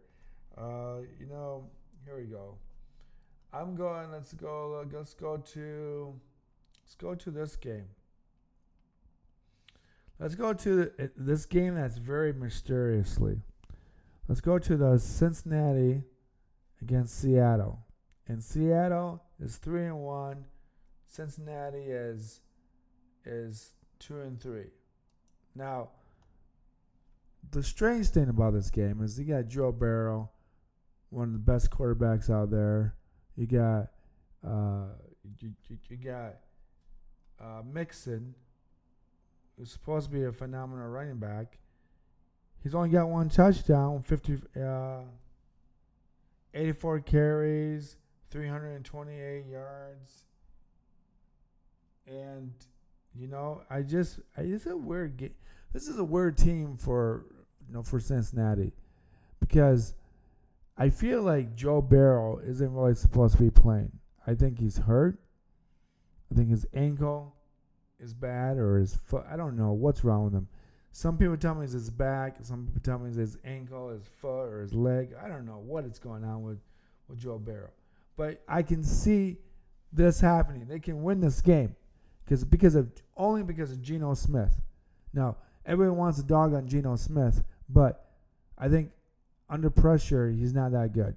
Uh, 0.57 0.99
you 1.19 1.25
know, 1.25 1.65
here 2.05 2.17
we 2.17 2.23
go. 2.23 2.55
I'm 3.51 3.75
going. 3.75 4.11
Let's 4.11 4.33
go. 4.33 4.85
Let's 4.91 5.13
go 5.13 5.37
to. 5.37 6.13
Let's 6.83 6.95
go 6.95 7.15
to 7.15 7.31
this 7.31 7.55
game. 7.55 7.87
Let's 10.19 10.35
go 10.35 10.53
to 10.53 10.75
the, 10.75 11.11
this 11.17 11.45
game 11.45 11.75
that's 11.75 11.97
very 11.97 12.31
mysteriously. 12.31 13.41
Let's 14.27 14.41
go 14.41 14.57
to 14.57 14.77
the 14.77 14.97
Cincinnati 14.97 16.03
against 16.81 17.19
Seattle. 17.19 17.79
And 18.27 18.41
Seattle 18.41 19.21
is 19.39 19.57
three 19.57 19.85
and 19.85 19.99
one. 19.99 20.45
Cincinnati 21.07 21.83
is 21.83 22.39
is 23.25 23.71
two 23.99 24.19
and 24.21 24.39
three. 24.39 24.71
Now, 25.55 25.89
the 27.51 27.63
strange 27.63 28.09
thing 28.09 28.29
about 28.29 28.53
this 28.53 28.69
game 28.69 29.01
is 29.03 29.19
you 29.19 29.25
got 29.25 29.47
Joe 29.47 29.71
Burrow, 29.71 30.29
one 31.09 31.27
of 31.27 31.33
the 31.33 31.39
best 31.39 31.69
quarterbacks 31.69 32.29
out 32.29 32.49
there. 32.49 32.95
You 33.35 33.47
got 33.47 33.87
uh, 34.45 34.87
you, 35.39 35.51
you, 35.69 35.77
you 35.89 35.97
got 35.97 36.35
uh, 37.41 37.61
Mixon, 37.71 38.33
who's 39.57 39.71
supposed 39.71 40.07
to 40.07 40.11
be 40.11 40.23
a 40.23 40.31
phenomenal 40.31 40.87
running 40.87 41.17
back. 41.17 41.57
He's 42.61 42.75
only 42.75 42.89
got 42.89 43.09
one 43.09 43.29
touchdown, 43.29 44.03
50, 44.03 44.37
uh, 44.61 45.01
84 46.53 46.99
carries, 47.01 47.97
328 48.31 49.45
yards. 49.47 50.23
And, 52.07 52.53
you 53.15 53.27
know, 53.27 53.61
I 53.69 53.81
just, 53.81 54.19
I, 54.37 54.41
it's 54.41 54.65
a 54.65 54.75
weird 54.75 55.17
game. 55.17 55.33
This 55.71 55.87
is 55.87 55.97
a 55.97 56.03
weird 56.03 56.37
team 56.37 56.77
for 56.77 57.25
you 57.67 57.73
know, 57.73 57.83
for 57.83 57.99
Cincinnati 57.99 58.71
because 59.39 59.95
I 60.77 60.89
feel 60.89 61.21
like 61.21 61.55
Joe 61.55 61.81
Burrow 61.81 62.39
isn't 62.39 62.73
really 62.73 62.95
supposed 62.95 63.37
to 63.37 63.43
be 63.43 63.49
playing. 63.49 63.91
I 64.25 64.33
think 64.35 64.59
he's 64.59 64.77
hurt. 64.77 65.19
I 66.31 66.35
think 66.35 66.49
his 66.49 66.65
ankle 66.73 67.35
is 67.99 68.13
bad 68.13 68.57
or 68.57 68.79
his 68.79 68.95
foot. 68.95 69.25
I 69.31 69.35
don't 69.35 69.55
know 69.55 69.71
what's 69.71 70.03
wrong 70.03 70.25
with 70.25 70.33
him. 70.33 70.47
Some 70.91 71.17
people 71.17 71.37
tell 71.37 71.55
me 71.55 71.63
it's 71.63 71.73
his 71.73 71.89
back. 71.89 72.37
Some 72.41 72.67
people 72.67 72.81
tell 72.83 72.99
me 72.99 73.09
it's 73.09 73.17
his 73.17 73.37
ankle, 73.43 73.89
his 73.89 74.03
foot, 74.21 74.45
or 74.45 74.61
his 74.61 74.73
leg. 74.73 75.15
I 75.23 75.27
don't 75.27 75.45
know 75.45 75.61
what 75.63 75.85
is 75.85 75.97
going 75.97 76.23
on 76.23 76.43
with, 76.43 76.59
with 77.07 77.19
Joe 77.19 77.39
Burrow. 77.39 77.71
But 78.15 78.43
I 78.47 78.61
can 78.61 78.83
see 78.83 79.37
this 79.91 80.19
happening. 80.21 80.67
They 80.67 80.79
can 80.79 81.01
win 81.01 81.19
this 81.19 81.41
game 81.41 81.75
because 82.23 82.43
because 82.43 82.75
of 82.75 82.89
only 83.17 83.43
because 83.43 83.71
of 83.71 83.81
Geno 83.81 84.13
Smith. 84.13 84.55
Now 85.13 85.37
everyone 85.65 85.97
wants 85.97 86.19
a 86.19 86.23
dog 86.23 86.53
on 86.53 86.67
Geno 86.67 86.95
Smith, 86.95 87.43
but 87.69 88.09
I 88.57 88.69
think 88.69 88.91
under 89.49 89.69
pressure, 89.69 90.29
he's 90.29 90.53
not 90.53 90.71
that 90.71 90.93
good. 90.93 91.15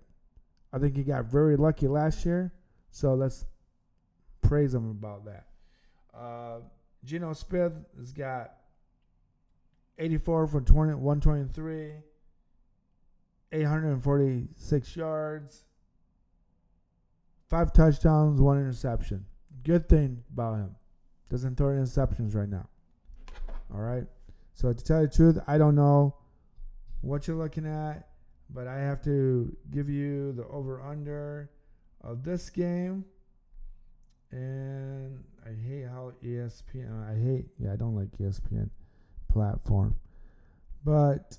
I 0.73 0.79
think 0.79 0.97
he 0.97 1.03
got 1.03 1.25
very 1.25 1.57
lucky 1.57 1.89
last 1.89 2.27
year, 2.27 2.53
so 2.91 3.15
let's 3.15 3.47
praise 4.43 4.75
him 4.75 4.91
about 4.91 5.25
that. 5.25 5.47
Uh, 6.15 6.59
Geno 7.05 7.33
Smith 7.33 7.73
has 7.99 8.13
got 8.13 8.53
84 9.99 10.47
for 10.49 10.61
20, 10.61 10.95
123, 10.95 11.93
846 13.53 14.97
yards, 14.97 15.65
five 17.49 17.73
touchdowns, 17.73 18.41
one 18.41 18.59
interception. 18.59 19.25
Good 19.63 19.89
thing 19.89 20.23
about 20.33 20.57
him. 20.57 20.77
Doesn't 21.29 21.57
throw 21.57 21.69
interceptions 21.69 22.35
right 22.35 22.49
now. 22.49 22.69
All 23.75 23.81
right. 23.81 24.05
So 24.55 24.73
to 24.73 24.85
tell 24.85 25.03
you 25.03 25.09
the 25.09 25.15
truth, 25.15 25.39
I 25.47 25.59
don't 25.59 25.75
know 25.75 26.15
what 27.01 27.27
you're 27.27 27.37
looking 27.37 27.67
at, 27.67 28.09
but 28.51 28.67
I 28.67 28.79
have 28.79 29.03
to 29.05 29.55
give 29.71 29.89
you 29.89 30.33
the 30.33 30.47
over 30.47 30.81
under 30.81 31.51
of 32.03 32.25
this 32.25 32.49
game. 32.49 33.05
And 34.31 35.23
I 35.45 35.51
hate 35.51 35.85
how 35.85 36.13
ESPN. 36.25 37.09
I 37.09 37.19
hate. 37.19 37.47
Yeah, 37.59 37.73
I 37.73 37.77
don't 37.77 37.95
like 37.95 38.09
ESPN 38.19 38.71
platform, 39.29 39.97
but 40.85 41.39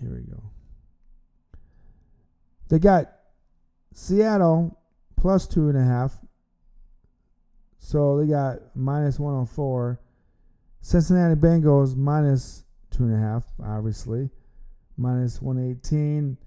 here 0.00 0.10
we 0.14 0.20
go. 0.22 0.42
They 2.68 2.78
got 2.78 3.12
Seattle 3.92 4.78
plus 5.16 5.46
two 5.46 5.68
and 5.68 5.76
a 5.76 5.84
half. 5.84 6.16
So 7.84 8.18
they 8.18 8.26
got 8.26 8.60
minus 8.74 9.18
104. 9.18 10.00
Cincinnati 10.80 11.38
Bengals 11.38 11.94
minus 11.94 12.64
two 12.90 13.02
and 13.02 13.14
a 13.14 13.18
half, 13.18 13.44
obviously. 13.62 14.30
Minus 14.96 15.42
118. 15.42 16.38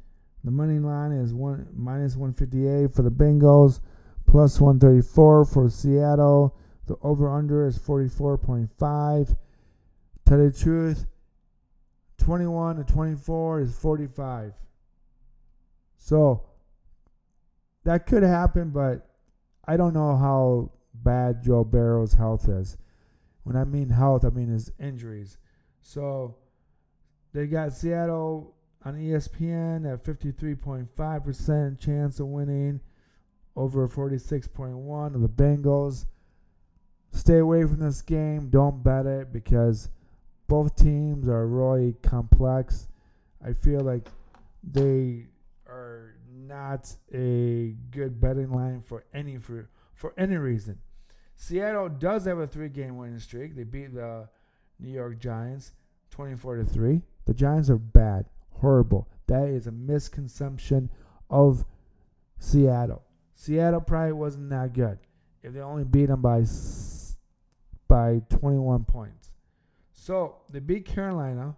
The 0.43 0.49
money 0.49 0.79
line 0.79 1.11
is 1.11 1.35
one 1.35 1.67
minus 1.75 2.15
158 2.15 2.91
for 2.91 3.03
the 3.03 3.11
Bengals, 3.11 3.81
plus 4.25 4.59
134 4.59 5.45
for 5.45 5.69
Seattle. 5.69 6.57
The 6.87 6.95
over 7.03 7.31
under 7.31 7.67
is 7.67 7.77
44.5. 7.77 9.37
Tell 10.25 10.37
the 10.39 10.51
truth, 10.51 11.05
21 12.17 12.77
to 12.77 12.83
24 12.83 13.59
is 13.61 13.77
45. 13.77 14.53
So 15.99 16.41
that 17.83 18.07
could 18.07 18.23
happen, 18.23 18.71
but 18.71 19.07
I 19.67 19.77
don't 19.77 19.93
know 19.93 20.17
how 20.17 20.71
bad 21.03 21.43
Joe 21.43 21.63
Burrow's 21.63 22.13
health 22.13 22.47
is. 22.47 22.77
When 23.43 23.55
I 23.55 23.63
mean 23.63 23.89
health, 23.89 24.25
I 24.25 24.29
mean 24.29 24.49
his 24.49 24.71
injuries. 24.79 25.37
So 25.81 26.35
they 27.33 27.47
got 27.47 27.73
Seattle 27.73 28.55
on 28.83 28.95
ESPN 28.95 29.91
at 29.91 30.03
53.5% 30.03 31.79
chance 31.79 32.19
of 32.19 32.27
winning 32.27 32.81
over 33.55 33.87
46.1 33.87 35.15
of 35.15 35.21
the 35.21 35.29
Bengals. 35.29 36.05
Stay 37.11 37.39
away 37.39 37.63
from 37.63 37.79
this 37.79 38.01
game. 38.01 38.49
Don't 38.49 38.83
bet 38.83 39.05
it 39.05 39.33
because 39.33 39.89
both 40.47 40.75
teams 40.75 41.27
are 41.27 41.47
really 41.47 41.93
complex. 42.03 42.87
I 43.43 43.53
feel 43.53 43.81
like 43.81 44.07
they 44.63 45.27
are 45.67 46.15
not 46.29 46.93
a 47.13 47.75
good 47.91 48.19
betting 48.19 48.51
line 48.51 48.81
for 48.81 49.05
any 49.13 49.37
for 49.37 49.69
for 49.93 50.13
any 50.17 50.35
reason. 50.37 50.79
Seattle 51.37 51.87
does 51.87 52.25
have 52.25 52.39
a 52.39 52.47
three-game 52.47 52.97
winning 52.97 53.19
streak. 53.19 53.55
They 53.55 53.63
beat 53.63 53.93
the 53.93 54.27
New 54.79 54.91
York 54.91 55.19
Giants 55.19 55.71
24 56.11 56.57
to 56.57 56.65
3. 56.65 57.01
The 57.25 57.33
Giants 57.33 57.69
are 57.69 57.77
bad 57.77 58.25
horrible. 58.59 59.07
That 59.27 59.47
is 59.47 59.67
a 59.67 59.71
misconception 59.71 60.89
of 61.29 61.63
Seattle. 62.39 63.03
Seattle 63.33 63.81
probably 63.81 64.13
wasn't 64.13 64.49
that 64.49 64.73
good 64.73 64.97
if 65.43 65.53
they 65.53 65.61
only 65.61 65.83
beat 65.83 66.07
them 66.07 66.21
by 66.21 66.43
by 67.87 68.21
21 68.29 68.83
points. 68.83 69.29
So 69.93 70.37
they 70.49 70.59
beat 70.59 70.85
Carolina 70.85 71.55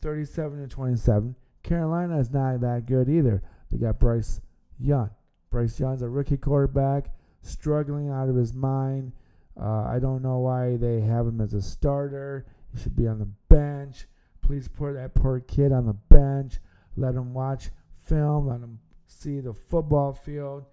37 0.00 0.60
to 0.60 0.68
27. 0.68 1.34
Carolina 1.62 2.18
is 2.18 2.30
not 2.30 2.60
that 2.60 2.86
good 2.86 3.08
either. 3.08 3.42
They 3.70 3.78
got 3.78 3.98
Bryce 3.98 4.40
Young. 4.78 5.10
Bryce 5.50 5.78
Young's 5.78 6.02
a 6.02 6.08
rookie 6.08 6.36
quarterback, 6.36 7.10
struggling 7.40 8.10
out 8.10 8.28
of 8.28 8.36
his 8.36 8.52
mind. 8.52 9.12
Uh, 9.60 9.84
I 9.84 9.98
don't 10.00 10.22
know 10.22 10.38
why 10.38 10.76
they 10.76 11.00
have 11.00 11.26
him 11.26 11.40
as 11.40 11.54
a 11.54 11.62
starter. 11.62 12.46
He 12.72 12.80
should 12.80 12.96
be 12.96 13.06
on 13.06 13.18
the 13.18 13.28
bench. 13.48 14.06
Please 14.40 14.68
put 14.68 14.94
that 14.94 15.14
poor 15.14 15.40
kid 15.40 15.72
on 15.72 15.86
the 15.86 15.92
bench. 15.92 16.58
Let 16.96 17.14
him 17.14 17.34
watch 17.34 17.70
film. 18.04 18.48
Let 18.48 18.60
him 18.60 18.78
see 19.06 19.40
the 19.40 19.52
football 19.52 20.12
field. 20.12 20.64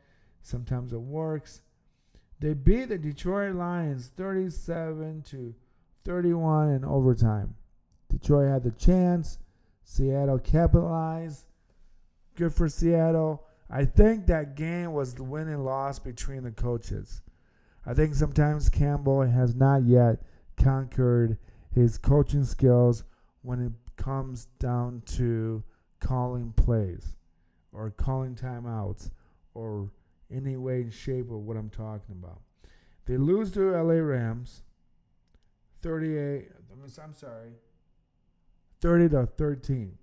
Sometimes 0.41 0.93
it 0.93 1.01
works. 1.01 1.61
They 2.39 2.53
beat 2.53 2.89
the 2.89 2.97
Detroit 2.97 3.55
Lions 3.55 4.11
37 4.15 5.23
to 5.23 5.53
31 6.05 6.71
in 6.71 6.85
overtime. 6.85 7.55
Detroit 8.09 8.49
had 8.49 8.63
the 8.63 8.71
chance. 8.71 9.39
Seattle 9.83 10.39
capitalized. 10.39 11.45
Good 12.35 12.53
for 12.53 12.69
Seattle. 12.69 13.45
I 13.69 13.85
think 13.85 14.25
that 14.25 14.55
game 14.55 14.93
was 14.93 15.13
the 15.13 15.23
win 15.23 15.47
and 15.49 15.65
loss 15.65 15.99
between 15.99 16.43
the 16.43 16.51
coaches. 16.51 17.21
I 17.89 17.95
think 17.95 18.13
sometimes 18.13 18.69
Campbell 18.69 19.23
has 19.23 19.55
not 19.55 19.81
yet 19.81 20.21
conquered 20.57 21.39
his 21.73 21.97
coaching 21.97 22.43
skills 22.43 23.03
when 23.41 23.65
it 23.65 23.71
comes 23.95 24.45
down 24.59 25.01
to 25.15 25.63
calling 25.99 26.53
plays 26.55 27.15
or 27.73 27.89
calling 27.89 28.35
timeouts 28.35 29.09
or 29.55 29.89
any 30.31 30.55
way 30.55 30.81
and 30.81 30.93
shape 30.93 31.31
of 31.31 31.39
what 31.39 31.57
I'm 31.57 31.71
talking 31.71 32.13
about. 32.21 32.41
They 33.05 33.17
lose 33.17 33.49
to 33.53 33.71
LA 33.71 33.95
Rams 33.95 34.61
38 35.81 36.49
I'm 37.03 37.15
sorry 37.15 37.53
30 38.81 39.09
to 39.09 39.25
13. 39.25 39.97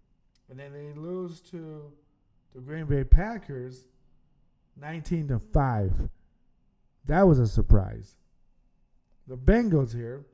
And 0.50 0.58
then 0.58 0.72
they 0.72 0.92
lose 1.00 1.40
to 1.52 1.92
the 2.52 2.60
Green 2.60 2.86
Bay 2.86 3.04
Packers 3.04 3.84
19 4.76 5.28
to 5.28 5.38
5. 5.38 6.08
That 7.06 7.22
was 7.22 7.38
a 7.38 7.46
surprise. 7.46 8.14
The 9.26 9.36
Bengals 9.36 9.94
here 9.94 10.24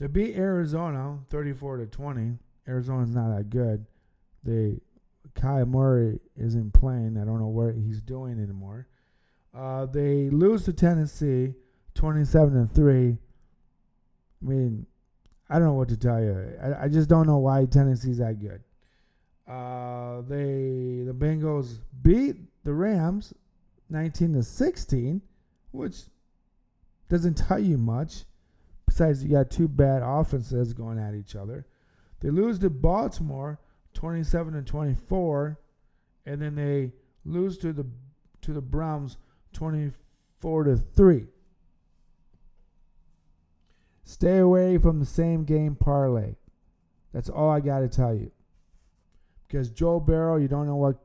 they 0.00 0.06
beat 0.06 0.34
Arizona 0.34 1.18
34 1.28 1.76
to 1.76 1.86
20. 1.86 2.38
Arizona's 2.66 3.14
not 3.14 3.36
that 3.36 3.50
good. 3.50 3.84
They 4.42 4.80
Kyler 5.34 5.68
Murray 5.68 6.18
isn't 6.36 6.72
playing. 6.72 7.18
I 7.20 7.26
don't 7.26 7.38
know 7.38 7.48
what 7.48 7.74
he's 7.74 8.00
doing 8.00 8.40
anymore. 8.42 8.88
Uh, 9.54 9.84
they 9.84 10.30
lose 10.30 10.64
to 10.64 10.72
Tennessee 10.72 11.54
27 11.94 12.68
to 12.68 12.74
3. 12.74 13.08
I 13.08 13.16
mean, 14.40 14.86
I 15.50 15.54
don't 15.58 15.68
know 15.68 15.74
what 15.74 15.90
to 15.90 15.98
tell 15.98 16.20
you. 16.20 16.54
I, 16.62 16.84
I 16.84 16.88
just 16.88 17.10
don't 17.10 17.26
know 17.26 17.38
why 17.38 17.66
Tennessee's 17.66 18.18
that 18.18 18.38
good. 18.38 18.62
Uh, 19.46 20.22
they 20.22 21.02
the 21.04 21.14
Bengals 21.14 21.80
beat 22.02 22.36
the 22.64 22.72
Rams 22.72 23.34
19 23.90 24.34
to 24.34 24.42
16, 24.42 25.20
which 25.72 26.02
doesn't 27.08 27.34
tell 27.34 27.58
you 27.58 27.76
much. 27.76 28.24
Besides, 28.86 29.22
you 29.22 29.30
got 29.30 29.50
two 29.50 29.68
bad 29.68 30.02
offenses 30.04 30.72
going 30.72 30.98
at 30.98 31.14
each 31.14 31.36
other. 31.36 31.66
They 32.20 32.30
lose 32.30 32.58
to 32.60 32.70
Baltimore 32.70 33.60
27 33.94 34.54
and 34.54 34.66
24, 34.66 35.58
and 36.26 36.42
then 36.42 36.54
they 36.54 36.92
lose 37.24 37.58
to 37.58 37.72
the 37.72 37.86
to 38.42 38.52
the 38.52 38.60
Browns 38.60 39.18
24 39.52 40.64
to 40.64 40.76
3. 40.76 41.26
Stay 44.04 44.38
away 44.38 44.78
from 44.78 44.98
the 44.98 45.06
same 45.06 45.44
game 45.44 45.76
parlay. 45.76 46.34
That's 47.12 47.28
all 47.28 47.50
I 47.50 47.60
got 47.60 47.80
to 47.80 47.88
tell 47.88 48.14
you. 48.14 48.32
Because 49.46 49.70
Joe 49.70 50.00
Burrow, 50.00 50.36
you 50.36 50.48
don't 50.48 50.66
know 50.66 50.76
what 50.76 50.96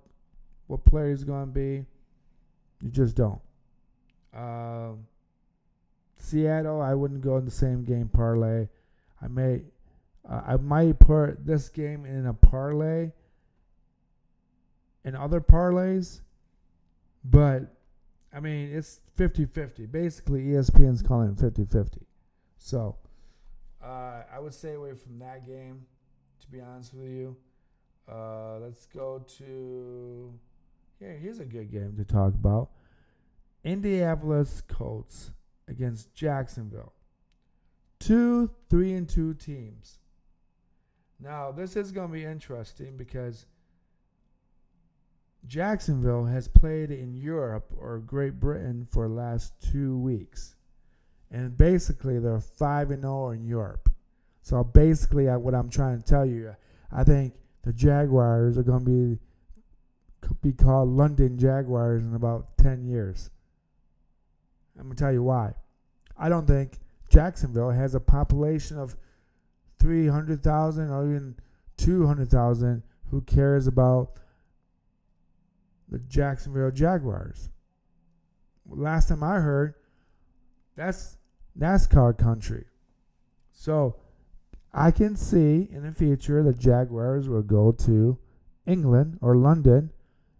what 0.67 0.85
player 0.85 1.09
he's 1.09 1.23
going 1.23 1.45
to 1.47 1.51
be. 1.51 1.85
You 2.85 2.91
just 2.91 3.15
don't. 3.15 3.41
Uh, 4.31 4.91
Seattle, 6.17 6.83
I 6.83 6.93
wouldn't 6.93 7.21
go 7.21 7.37
in 7.37 7.45
the 7.45 7.49
same 7.51 7.83
game 7.83 8.09
parlay. 8.09 8.67
I 9.19 9.27
may, 9.27 9.63
uh, 10.29 10.41
I 10.45 10.57
might 10.57 10.99
put 10.99 11.43
this 11.47 11.67
game 11.67 12.05
in 12.05 12.27
a 12.27 12.33
parlay. 12.33 13.11
In 15.03 15.15
other 15.15 15.41
parlays, 15.41 16.21
but 17.23 17.75
I 18.31 18.39
mean 18.39 18.69
it's 18.71 19.01
50-50. 19.17 19.91
Basically, 19.91 20.43
ESPN's 20.43 21.01
calling 21.01 21.29
it 21.29 21.37
50-50. 21.37 22.03
So 22.57 22.97
uh, 23.83 24.23
I 24.31 24.39
would 24.39 24.53
stay 24.53 24.73
away 24.73 24.93
from 24.93 25.17
that 25.19 25.47
game. 25.47 25.85
To 26.41 26.51
be 26.51 26.61
honest 26.61 26.93
with 26.93 27.07
you, 27.07 27.35
uh, 28.11 28.59
let's 28.59 28.85
go 28.85 29.25
to 29.37 30.33
here. 30.99 31.17
Here's 31.21 31.39
a 31.39 31.45
good 31.45 31.71
game 31.71 31.95
to 31.97 32.03
talk 32.03 32.33
about. 32.33 32.69
Indianapolis 33.63 34.61
Colts 34.67 35.31
against 35.67 36.13
Jacksonville. 36.13 36.93
Two, 37.99 38.51
three, 38.69 38.93
and 38.93 39.07
two 39.07 39.33
teams. 39.33 39.99
Now, 41.19 41.51
this 41.51 41.75
is 41.75 41.91
going 41.91 42.09
to 42.09 42.13
be 42.13 42.25
interesting 42.25 42.97
because 42.97 43.45
Jacksonville 45.47 46.25
has 46.25 46.47
played 46.47 46.91
in 46.91 47.15
Europe 47.15 47.71
or 47.77 47.99
Great 47.99 48.39
Britain 48.39 48.87
for 48.91 49.07
the 49.07 49.13
last 49.13 49.53
two 49.61 49.97
weeks. 49.97 50.55
And 51.31 51.57
basically, 51.57 52.19
they're 52.19 52.39
5 52.39 52.91
and 52.91 53.01
0 53.01 53.29
in 53.31 53.45
Europe. 53.45 53.89
So 54.41 54.63
basically, 54.63 55.25
what 55.25 55.55
I'm 55.55 55.69
trying 55.69 55.99
to 55.99 56.05
tell 56.05 56.25
you, 56.25 56.55
I 56.91 57.03
think 57.03 57.33
the 57.63 57.73
Jaguars 57.73 58.57
are 58.57 58.63
going 58.63 58.85
to 58.85 59.15
be 59.15 59.19
be 60.41 60.53
called 60.53 60.89
London 60.89 61.37
Jaguars 61.37 62.03
in 62.03 62.15
about 62.15 62.57
10 62.57 62.85
years. 62.85 63.29
I'm 64.77 64.85
going 64.85 64.95
to 64.95 65.03
tell 65.03 65.13
you 65.13 65.23
why. 65.23 65.53
I 66.17 66.29
don't 66.29 66.47
think 66.47 66.79
Jacksonville 67.09 67.71
has 67.71 67.95
a 67.95 67.99
population 67.99 68.77
of 68.77 68.95
300,000 69.79 70.89
or 70.89 71.09
even 71.09 71.35
200,000 71.77 72.83
who 73.11 73.21
cares 73.21 73.67
about 73.67 74.19
the 75.89 75.99
Jacksonville 75.99 76.71
Jaguars. 76.71 77.49
Last 78.67 79.09
time 79.09 79.23
I 79.23 79.39
heard, 79.39 79.75
that's 80.75 81.17
NASCAR 81.57 82.17
country. 82.17 82.65
So 83.51 83.97
I 84.73 84.91
can 84.91 85.15
see 85.15 85.69
in 85.71 85.83
the 85.83 85.93
future 85.93 86.43
the 86.43 86.53
Jaguars 86.53 87.29
will 87.29 87.43
go 87.43 87.71
to 87.71 88.17
England 88.65 89.19
or 89.21 89.35
London 89.35 89.91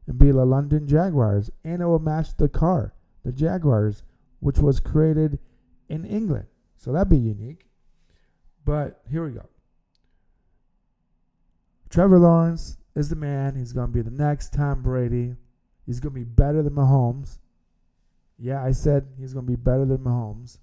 and 0.08 0.18
be 0.18 0.32
the 0.32 0.46
London 0.46 0.88
Jaguars, 0.88 1.50
and 1.64 1.82
it 1.82 1.86
will 1.86 2.00
match 2.00 2.36
the 2.38 2.50
car, 2.50 2.94
the 3.24 3.32
Jaguars, 3.32 4.04
which 4.40 4.60
was 4.60 4.80
created 4.80 5.40
in 5.90 6.06
England. 6.06 6.46
So 6.78 6.92
that'd 6.92 7.10
be 7.10 7.18
unique. 7.18 7.66
But 8.64 9.02
here 9.10 9.26
we 9.26 9.32
go. 9.32 9.48
Trevor 11.90 12.20
Lawrence 12.20 12.78
is 12.96 13.10
the 13.10 13.16
man. 13.16 13.56
He's 13.56 13.74
going 13.74 13.88
to 13.88 13.94
be 13.94 14.02
the 14.02 14.12
next 14.12 14.54
Tom 14.54 14.82
Brady. 14.82 15.36
He's 15.86 16.00
going 16.00 16.14
to 16.14 16.20
be 16.20 16.26
better 16.26 16.62
than 16.64 16.74
Mahomes. 16.74 17.38
Yeah, 18.38 18.64
I 18.64 18.72
said 18.72 19.08
he's 19.20 19.34
going 19.34 19.46
to 19.46 19.52
be 19.52 19.56
better 19.56 19.86
than 19.86 20.00
Mahomes. 20.00 20.58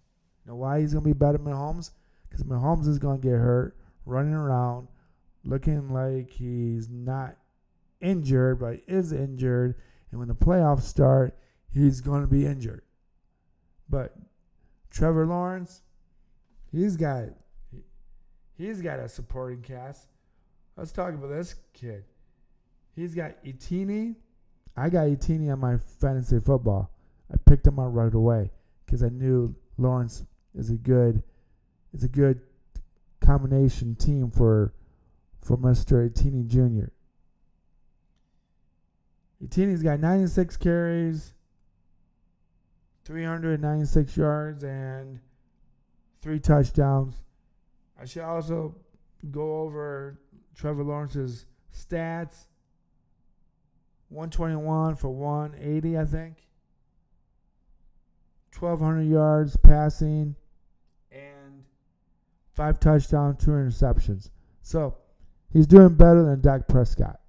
You 0.45 0.51
know 0.51 0.57
why 0.57 0.81
he's 0.81 0.93
going 0.93 1.05
to 1.05 1.09
be 1.09 1.19
better 1.19 1.39
than 1.39 1.47
Mahomes? 1.47 1.93
Because 2.29 2.45
Mahomes 2.45 2.87
is 2.89 2.99
going 2.99 3.21
to 3.21 3.29
get 3.29 3.37
hurt, 3.37 3.77
running 4.05 4.35
around, 4.35 4.89
looking 5.45 5.91
like 5.91 6.31
he's 6.31 6.89
not 6.89 7.37
injured, 8.03 8.59
but 8.59 8.81
is 8.87 9.13
injured. 9.13 9.77
And 10.11 10.19
when 10.19 10.29
the 10.29 10.35
playoffs 10.35 10.83
start, 10.83 11.39
he's 11.73 12.01
going 12.01 12.21
to 12.21 12.27
be 12.27 12.45
injured. 12.45 12.83
But 13.89 14.15
Trevor 14.91 15.27
Lawrence, 15.27 15.83
he's 16.71 16.97
got 16.97 17.25
he's 18.59 18.83
got 18.83 18.99
a 18.99 19.09
supporting 19.09 19.63
cast. 19.63 20.09
Let's 20.77 20.93
talk 20.93 21.15
about 21.15 21.31
this 21.31 21.55
kid. 21.73 22.05
He's 22.95 23.15
got 23.15 23.33
Etienne. 23.45 24.17
I 24.77 24.89
got 24.89 25.09
Etienne 25.09 25.51
on 25.51 25.61
my 25.61 25.79
fantasy 26.01 26.41
football. 26.41 26.91
I 27.33 27.37
picked 27.47 27.67
him 27.67 27.79
up 27.79 27.89
right 27.93 28.13
away 28.13 28.51
because 28.85 29.03
I 29.03 29.09
knew 29.09 29.55
Lawrence 29.79 30.25
is 30.55 30.71
a 30.71 30.75
good 30.77 31.23
is 31.95 32.05
a 32.05 32.09
good 32.09 32.41
combination 33.21 33.95
team 33.95 34.31
for 34.31 34.75
for 35.41 35.57
Mr. 35.57 36.07
Etienne 36.07 36.49
Jr. 36.49 36.91
Etienne's 39.43 39.83
got 39.83 39.99
96 39.99 40.57
carries, 40.57 41.35
396 43.05 44.17
yards, 44.17 44.63
and 44.63 45.19
three 46.21 46.39
touchdowns. 46.39 47.17
I 48.01 48.05
should 48.05 48.23
also 48.23 48.75
go 49.31 49.63
over 49.63 50.19
Trevor 50.55 50.85
Lawrence's 50.85 51.47
stats 51.75 52.47
121 54.13 54.95
for 54.97 55.09
180, 55.09 55.99
I 55.99 56.05
think. 56.05 56.37
1,200 58.59 59.03
yards 59.03 59.57
passing, 59.57 60.37
and 61.11 61.65
five 62.55 62.79
touchdowns, 62.79 63.43
two 63.43 63.53
interceptions. 63.53 64.31
So 64.61 64.97
he's 65.51 65.67
doing 65.67 65.95
better 65.95 66.23
than 66.23 66.41
Dak 66.43 66.69
Prescott. 66.69 67.22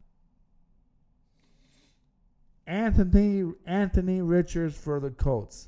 Anthony 2.66 3.52
Anthony 3.66 4.22
Richards 4.22 4.78
for 4.78 5.00
the 5.00 5.10
Colts. 5.10 5.68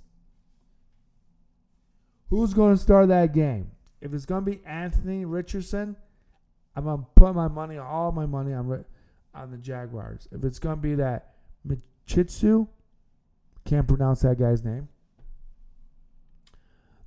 Who's 2.29 2.53
going 2.53 2.75
to 2.75 2.81
start 2.81 3.09
that 3.09 3.33
game? 3.33 3.71
If 4.01 4.13
it's 4.13 4.25
going 4.25 4.45
to 4.45 4.51
be 4.51 4.61
Anthony 4.65 5.25
Richardson, 5.25 5.95
I'm 6.75 6.85
going 6.85 6.99
to 6.99 7.05
put 7.15 7.33
my 7.35 7.47
money, 7.47 7.77
all 7.77 8.11
my 8.11 8.25
money 8.25 8.53
on 8.53 8.85
on 9.33 9.51
the 9.51 9.57
Jaguars. 9.57 10.27
If 10.31 10.43
it's 10.43 10.59
going 10.59 10.77
to 10.77 10.81
be 10.81 10.95
that 10.95 11.33
Michitsu, 11.67 12.67
can't 13.65 13.87
pronounce 13.87 14.21
that 14.21 14.39
guy's 14.39 14.63
name. 14.63 14.87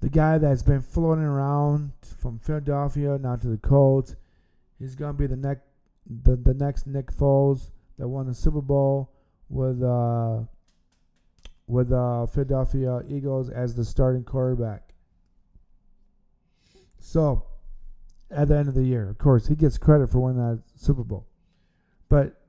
The 0.00 0.08
guy 0.08 0.38
that's 0.38 0.62
been 0.62 0.82
floating 0.82 1.24
around 1.24 1.92
from 2.02 2.38
Philadelphia 2.38 3.18
now 3.18 3.36
to 3.36 3.48
the 3.48 3.56
Colts, 3.56 4.14
he's 4.78 4.94
going 4.94 5.12
to 5.14 5.18
be 5.18 5.26
the 5.26 5.36
next 5.36 5.62
the, 6.06 6.36
the 6.36 6.54
next 6.54 6.86
Nick 6.86 7.12
Foles 7.12 7.70
that 7.98 8.08
won 8.08 8.26
the 8.26 8.34
Super 8.34 8.62
Bowl 8.62 9.10
with 9.48 9.82
uh, 9.82 10.40
with 11.66 11.92
uh, 11.92 12.26
Philadelphia 12.26 13.02
Eagles 13.08 13.50
as 13.50 13.74
the 13.74 13.84
starting 13.84 14.24
quarterback. 14.24 14.94
So, 16.98 17.44
at 18.30 18.48
the 18.48 18.56
end 18.56 18.68
of 18.68 18.74
the 18.74 18.84
year, 18.84 19.08
of 19.08 19.18
course, 19.18 19.46
he 19.46 19.54
gets 19.54 19.78
credit 19.78 20.10
for 20.10 20.20
winning 20.20 20.38
that 20.38 20.62
Super 20.76 21.04
Bowl. 21.04 21.26
But 22.08 22.40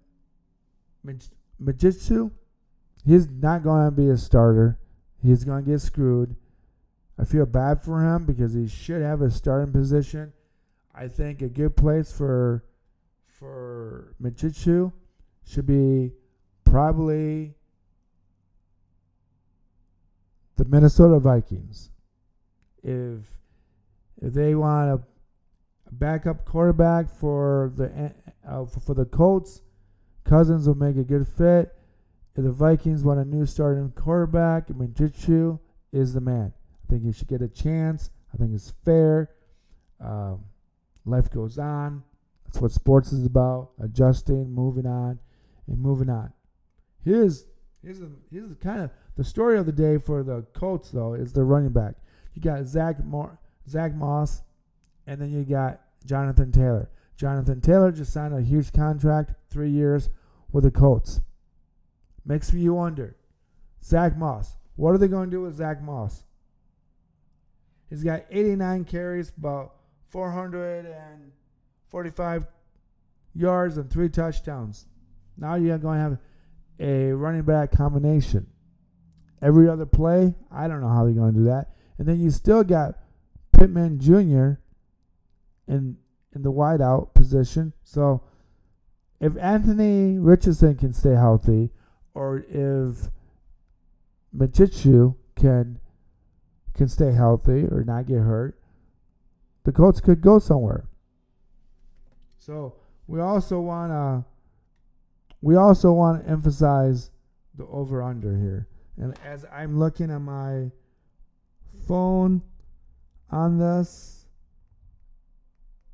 Majitsu, 1.61 2.31
he's 3.05 3.29
not 3.29 3.63
going 3.63 3.85
to 3.85 3.91
be 3.91 4.09
a 4.09 4.17
starter. 4.17 4.79
He's 5.21 5.43
going 5.43 5.63
to 5.63 5.71
get 5.71 5.81
screwed. 5.81 6.35
I 7.17 7.25
feel 7.25 7.45
bad 7.45 7.81
for 7.81 8.01
him 8.01 8.25
because 8.25 8.53
he 8.53 8.67
should 8.67 9.01
have 9.01 9.21
a 9.21 9.29
starting 9.29 9.73
position. 9.73 10.31
I 10.95 11.07
think 11.09 11.41
a 11.41 11.49
good 11.49 11.75
place 11.75 12.11
for 12.11 12.63
for 13.27 14.15
Majitsu 14.21 14.91
should 15.45 15.65
be 15.65 16.11
probably 16.69 17.55
the 20.57 20.65
Minnesota 20.65 21.19
Vikings. 21.19 21.89
If 22.83 23.25
if 24.21 24.33
they 24.33 24.55
want 24.55 24.91
a 24.91 25.01
backup 25.91 26.45
quarterback 26.45 27.09
for 27.09 27.71
the 27.75 28.13
uh, 28.47 28.65
for 28.65 28.93
the 28.93 29.05
Colts, 29.05 29.61
Cousins 30.23 30.67
will 30.67 30.75
make 30.75 30.97
a 30.97 31.03
good 31.03 31.27
fit. 31.27 31.73
If 32.35 32.43
the 32.43 32.51
Vikings 32.51 33.03
want 33.03 33.19
a 33.19 33.25
new 33.25 33.45
starting 33.45 33.91
quarterback, 33.91 34.67
Jitsu 34.93 35.59
is 35.91 36.13
the 36.13 36.21
man. 36.21 36.53
I 36.83 36.91
think 36.91 37.03
he 37.03 37.11
should 37.11 37.27
get 37.27 37.41
a 37.41 37.47
chance. 37.47 38.11
I 38.33 38.37
think 38.37 38.53
it's 38.53 38.73
fair. 38.85 39.31
Um, 39.99 40.45
life 41.05 41.29
goes 41.29 41.57
on. 41.57 42.03
That's 42.45 42.61
what 42.61 42.71
sports 42.71 43.11
is 43.11 43.25
about: 43.25 43.71
adjusting, 43.81 44.53
moving 44.53 44.85
on, 44.85 45.19
and 45.67 45.79
moving 45.79 46.09
on. 46.09 46.31
Here's 47.03 47.45
here's 47.83 47.99
the 47.99 48.11
here's 48.31 48.49
the 48.49 48.55
kind 48.55 48.81
of 48.81 48.91
the 49.15 49.23
story 49.23 49.57
of 49.57 49.65
the 49.65 49.71
day 49.71 49.97
for 49.97 50.23
the 50.23 50.45
Colts 50.53 50.89
though 50.89 51.13
is 51.13 51.33
the 51.33 51.43
running 51.43 51.71
back. 51.71 51.95
You 52.33 52.41
got 52.41 52.65
Zach 52.65 53.03
Moore, 53.03 53.39
Zach 53.67 53.93
Moss, 53.93 54.41
and 55.07 55.21
then 55.21 55.31
you 55.31 55.43
got 55.43 55.81
Jonathan 56.05 56.51
Taylor. 56.51 56.89
Jonathan 57.17 57.61
Taylor 57.61 57.91
just 57.91 58.13
signed 58.13 58.33
a 58.33 58.41
huge 58.41 58.71
contract, 58.71 59.33
three 59.49 59.69
years 59.69 60.09
with 60.51 60.63
the 60.63 60.71
Colts. 60.71 61.19
Makes 62.25 62.53
you 62.53 62.73
wonder, 62.73 63.17
Zach 63.83 64.17
Moss. 64.17 64.55
What 64.75 64.91
are 64.91 64.97
they 64.97 65.09
going 65.09 65.29
to 65.29 65.35
do 65.35 65.41
with 65.41 65.57
Zach 65.57 65.81
Moss? 65.81 66.23
He's 67.89 68.03
got 68.03 68.23
89 68.29 68.85
carries, 68.85 69.33
about 69.37 69.75
445 70.09 72.47
yards, 73.33 73.77
and 73.77 73.89
three 73.89 74.09
touchdowns. 74.09 74.85
Now 75.35 75.55
you're 75.55 75.77
going 75.77 75.97
to 75.97 76.03
have 76.03 76.19
a 76.79 77.11
running 77.11 77.43
back 77.43 77.71
combination. 77.71 78.47
Every 79.41 79.69
other 79.69 79.85
play, 79.85 80.35
I 80.51 80.67
don't 80.67 80.81
know 80.81 80.89
how 80.89 81.05
they're 81.05 81.13
going 81.13 81.33
to 81.33 81.39
do 81.39 81.45
that. 81.45 81.69
And 81.97 82.07
then 82.07 82.19
you 82.19 82.31
still 82.31 82.63
got 82.63 82.95
Pittman 83.51 83.99
Jr. 83.99 84.59
in 85.67 85.97
in 86.35 86.43
the 86.43 86.51
wideout 86.51 87.13
position. 87.13 87.73
So 87.83 88.23
if 89.19 89.35
Anthony 89.37 90.17
Richardson 90.17 90.75
can 90.75 90.93
stay 90.93 91.13
healthy, 91.13 91.71
or 92.13 92.45
if 92.49 93.09
Majichu 94.35 95.15
can 95.35 95.79
can 96.73 96.87
stay 96.87 97.11
healthy 97.11 97.65
or 97.65 97.83
not 97.83 98.05
get 98.05 98.19
hurt, 98.19 98.57
the 99.63 99.71
Colts 99.71 99.99
could 99.99 100.21
go 100.21 100.39
somewhere. 100.39 100.87
So 102.37 102.75
we 103.07 103.19
also 103.19 103.59
want 103.59 103.91
to 103.91 104.28
we 105.41 105.55
also 105.55 105.91
want 105.91 106.23
to 106.23 106.29
emphasize 106.29 107.11
the 107.55 107.65
over 107.67 108.01
under 108.01 108.35
here. 108.37 108.67
And 108.97 109.15
as 109.25 109.45
I'm 109.51 109.79
looking 109.79 110.11
at 110.11 110.19
my 110.19 110.71
phone 111.87 112.41
on 113.31 113.57
this, 113.57 114.25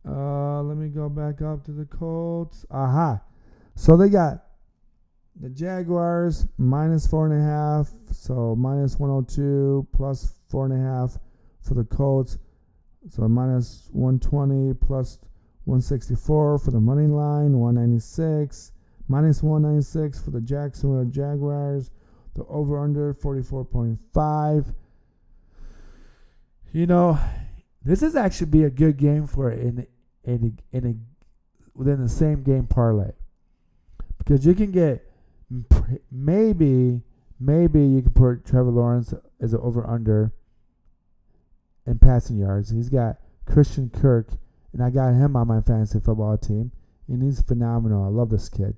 uh, 0.07 0.61
let 0.61 0.77
me 0.77 0.89
go 0.89 1.09
back 1.09 1.41
up 1.41 1.63
to 1.65 1.71
the 1.71 1.85
Colts. 1.85 2.65
Aha. 2.71 3.21
So 3.75 3.97
they 3.97 4.09
got 4.09 4.45
the 5.39 5.49
Jaguars 5.49 6.47
minus 6.57 7.05
four 7.05 7.27
and 7.27 7.41
a 7.41 7.43
half. 7.43 7.91
So 8.11 8.55
minus 8.55 8.97
102 8.97 9.87
plus 9.93 10.33
four 10.49 10.65
and 10.65 10.73
a 10.73 10.77
half 10.77 11.17
for 11.61 11.75
the 11.75 11.83
Colts. 11.83 12.37
So 13.09 13.27
minus 13.27 13.89
120 13.91 14.73
plus 14.75 15.19
164 15.65 16.59
for 16.59 16.71
the 16.71 16.79
money 16.79 17.07
line, 17.07 17.59
196 17.59 18.71
minus 19.07 19.43
196 19.43 20.21
for 20.21 20.31
the 20.31 20.41
Jacksonville 20.41 21.05
Jaguars. 21.05 21.91
The 22.35 22.43
over 22.45 22.83
under 22.83 23.13
44.5. 23.13 24.73
You 26.73 26.85
know, 26.85 27.17
this 27.83 28.01
is 28.01 28.15
actually 28.15 28.47
be 28.47 28.63
a 28.63 28.69
good 28.69 28.97
game 28.97 29.27
for 29.27 29.51
in 29.51 29.87
in 30.25 30.59
in 30.73 30.85
a 30.85 31.77
within 31.77 32.01
the 32.01 32.09
same 32.09 32.43
game 32.43 32.67
parlay 32.67 33.11
because 34.17 34.45
you 34.45 34.53
can 34.53 34.71
get 34.71 35.09
maybe 36.11 37.01
maybe 37.39 37.81
you 37.81 38.01
can 38.01 38.11
put 38.11 38.45
Trevor 38.45 38.71
Lawrence 38.71 39.13
as 39.39 39.53
an 39.53 39.59
over 39.61 39.87
under 39.87 40.33
in 41.85 41.99
passing 41.99 42.37
yards. 42.37 42.71
He's 42.71 42.89
got 42.89 43.17
Christian 43.45 43.89
Kirk, 43.89 44.29
and 44.73 44.83
I 44.83 44.89
got 44.89 45.13
him 45.13 45.35
on 45.35 45.47
my 45.47 45.61
fantasy 45.61 45.99
football 45.99 46.37
team, 46.37 46.71
and 47.07 47.21
he's 47.21 47.41
phenomenal. 47.41 48.03
I 48.03 48.07
love 48.07 48.29
this 48.29 48.49
kid. 48.49 48.75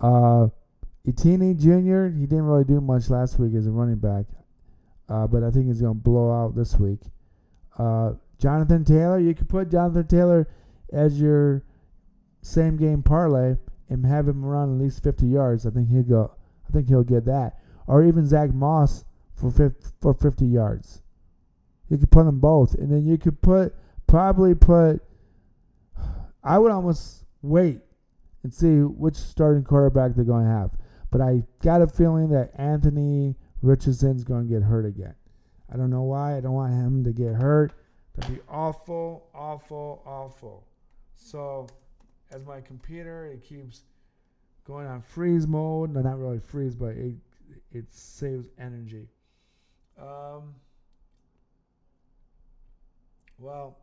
Uh, 0.00 0.48
Etienne 1.06 1.56
Jr. 1.58 2.16
He 2.16 2.26
didn't 2.26 2.46
really 2.46 2.64
do 2.64 2.80
much 2.80 3.08
last 3.08 3.38
week 3.38 3.54
as 3.54 3.66
a 3.66 3.70
running 3.70 3.96
back, 3.96 4.26
uh, 5.08 5.26
but 5.26 5.42
I 5.42 5.50
think 5.50 5.66
he's 5.66 5.80
going 5.80 5.94
to 5.94 6.00
blow 6.00 6.30
out 6.30 6.54
this 6.54 6.78
week. 6.78 7.00
Uh, 7.78 8.12
Jonathan 8.38 8.84
Taylor, 8.84 9.18
you 9.18 9.34
could 9.34 9.48
put 9.48 9.70
Jonathan 9.70 10.06
Taylor 10.06 10.48
as 10.92 11.20
your 11.20 11.64
same 12.42 12.76
game 12.76 13.02
parlay 13.02 13.56
and 13.88 14.04
have 14.06 14.28
him 14.28 14.44
run 14.44 14.74
at 14.74 14.82
least 14.82 15.02
50 15.02 15.26
yards. 15.26 15.66
I 15.66 15.70
think 15.70 15.88
he'll 15.88 16.02
go. 16.02 16.32
I 16.68 16.72
think 16.72 16.88
he'll 16.88 17.02
get 17.02 17.24
that, 17.24 17.58
or 17.86 18.04
even 18.04 18.26
Zach 18.26 18.52
Moss 18.52 19.04
for 19.34 19.50
50, 19.50 19.88
for 20.02 20.12
50 20.12 20.44
yards. 20.44 21.00
You 21.88 21.96
could 21.96 22.10
put 22.10 22.24
them 22.24 22.40
both, 22.40 22.74
and 22.74 22.92
then 22.92 23.06
you 23.06 23.16
could 23.16 23.40
put 23.40 23.74
probably 24.06 24.54
put. 24.54 25.00
I 26.44 26.58
would 26.58 26.70
almost 26.70 27.24
wait 27.42 27.80
and 28.42 28.52
see 28.52 28.80
which 28.80 29.16
starting 29.16 29.64
quarterback 29.64 30.14
they're 30.14 30.24
going 30.24 30.44
to 30.44 30.50
have, 30.50 30.70
but 31.10 31.20
I 31.20 31.42
got 31.62 31.82
a 31.82 31.86
feeling 31.86 32.28
that 32.30 32.50
Anthony 32.54 33.34
Richardson's 33.62 34.24
going 34.24 34.48
to 34.48 34.52
get 34.52 34.62
hurt 34.62 34.86
again. 34.86 35.14
I 35.72 35.76
don't 35.76 35.90
know 35.90 36.02
why. 36.02 36.36
I 36.36 36.40
don't 36.40 36.52
want 36.52 36.72
him 36.72 37.04
to 37.04 37.12
get 37.12 37.34
hurt. 37.34 37.72
That'd 38.16 38.36
be 38.36 38.42
awful, 38.48 39.28
awful, 39.34 40.02
awful. 40.06 40.64
So, 41.14 41.68
as 42.30 42.44
my 42.44 42.60
computer, 42.60 43.26
it 43.26 43.42
keeps 43.44 43.82
going 44.64 44.86
on 44.86 45.02
freeze 45.02 45.46
mode. 45.46 45.92
No, 45.92 46.00
not 46.00 46.18
really 46.18 46.40
freeze, 46.40 46.74
but 46.74 46.96
it 46.96 47.14
it 47.72 47.92
saves 47.92 48.48
energy. 48.58 49.08
Um, 50.00 50.54
well, 53.38 53.78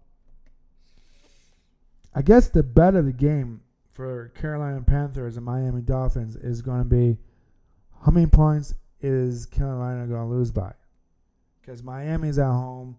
I 2.13 2.21
guess 2.21 2.49
the 2.49 2.63
bet 2.63 2.95
of 2.95 3.05
the 3.05 3.13
game 3.13 3.61
for 3.95 4.33
Carolina 4.37 4.81
Panthers 4.81 5.37
and 5.37 5.45
Miami 5.45 5.81
Dolphins 5.81 6.35
is 6.35 6.61
going 6.61 6.79
to 6.79 6.85
be 6.85 7.17
how 8.03 8.11
many 8.11 8.27
points 8.27 8.75
is 9.01 9.45
Carolina 9.45 10.05
going 10.05 10.27
to 10.27 10.35
lose 10.35 10.51
by? 10.51 10.73
Because 11.61 11.81
Miami's 11.81 12.37
at 12.37 12.51
home. 12.51 12.97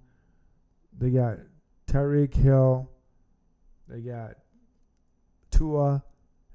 They 0.98 1.10
got 1.10 1.36
Tyreek 1.86 2.34
Hill. 2.34 2.88
They 3.86 4.00
got 4.00 4.36
Tua 5.50 6.02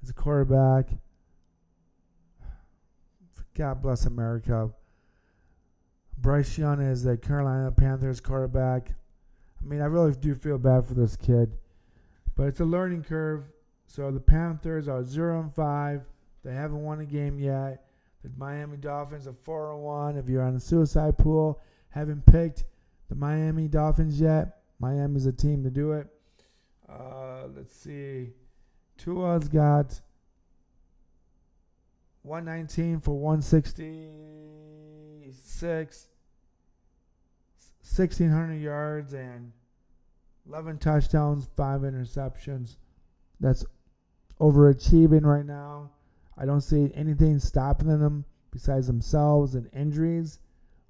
as 0.02 0.10
a 0.10 0.12
quarterback. 0.12 0.88
God 3.54 3.80
bless 3.80 4.06
America. 4.06 4.70
Bryce 6.18 6.58
Young 6.58 6.80
is 6.80 7.04
the 7.04 7.16
Carolina 7.16 7.70
Panthers 7.70 8.20
quarterback. 8.20 8.92
I 9.60 9.68
mean, 9.68 9.80
I 9.80 9.86
really 9.86 10.14
do 10.14 10.34
feel 10.34 10.58
bad 10.58 10.84
for 10.84 10.94
this 10.94 11.14
kid, 11.14 11.52
but 12.34 12.48
it's 12.48 12.60
a 12.60 12.64
learning 12.64 13.04
curve. 13.04 13.44
So 13.94 14.10
the 14.10 14.20
Panthers 14.20 14.88
are 14.88 15.04
zero 15.04 15.38
and 15.38 15.54
five. 15.54 16.06
They 16.42 16.54
haven't 16.54 16.82
won 16.82 17.00
a 17.00 17.04
game 17.04 17.38
yet. 17.38 17.84
The 18.22 18.30
Miami 18.38 18.78
Dolphins 18.78 19.26
are 19.26 19.34
four 19.34 19.74
and 19.74 19.82
one. 19.82 20.16
If 20.16 20.30
you're 20.30 20.42
on 20.42 20.54
the 20.54 20.60
suicide 20.60 21.18
pool, 21.18 21.60
haven't 21.90 22.24
picked 22.24 22.64
the 23.10 23.14
Miami 23.14 23.68
Dolphins 23.68 24.18
yet. 24.18 24.62
Miami's 24.78 25.26
a 25.26 25.32
team 25.32 25.62
to 25.64 25.68
do 25.68 25.92
it. 25.92 26.06
Uh, 26.88 27.48
let's 27.54 27.76
see. 27.76 28.30
Tua's 28.96 29.48
got 29.48 30.00
119 32.22 33.00
for 33.00 33.18
166, 33.18 36.08
1,600 37.82 38.54
yards, 38.54 39.12
and 39.12 39.52
11 40.48 40.78
touchdowns, 40.78 41.50
5 41.54 41.82
interceptions. 41.82 42.76
That's 43.38 43.66
overachieving 44.42 45.24
right 45.24 45.46
now. 45.46 45.90
I 46.36 46.44
don't 46.44 46.60
see 46.60 46.90
anything 46.94 47.38
stopping 47.38 47.86
them 47.86 48.24
besides 48.50 48.88
themselves 48.88 49.54
and 49.54 49.70
injuries. 49.72 50.40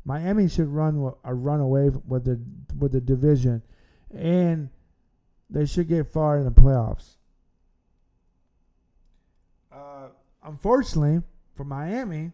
Miami 0.05 0.48
should 0.48 0.68
run 0.68 1.12
a 1.22 1.34
run 1.34 1.61
away 1.61 1.90
with 2.09 2.24
the 2.24 2.40
with 2.78 2.92
the 2.92 3.00
division, 3.00 3.62
and 4.11 4.70
they 5.50 5.66
should 5.66 5.86
get 5.86 6.09
far 6.09 6.38
in 6.38 6.44
the 6.44 6.50
playoffs. 6.50 7.16
Uh, 9.70 10.09
unfortunately 10.42 11.22
for 11.55 11.64
Miami, 11.64 12.32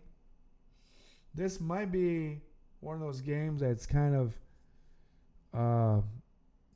this 1.34 1.60
might 1.60 1.90
be 1.92 2.40
one 2.80 2.94
of 2.94 3.00
those 3.00 3.20
games 3.20 3.60
that's 3.60 3.86
kind 3.86 4.14
of 4.14 4.34
uh, 5.52 6.00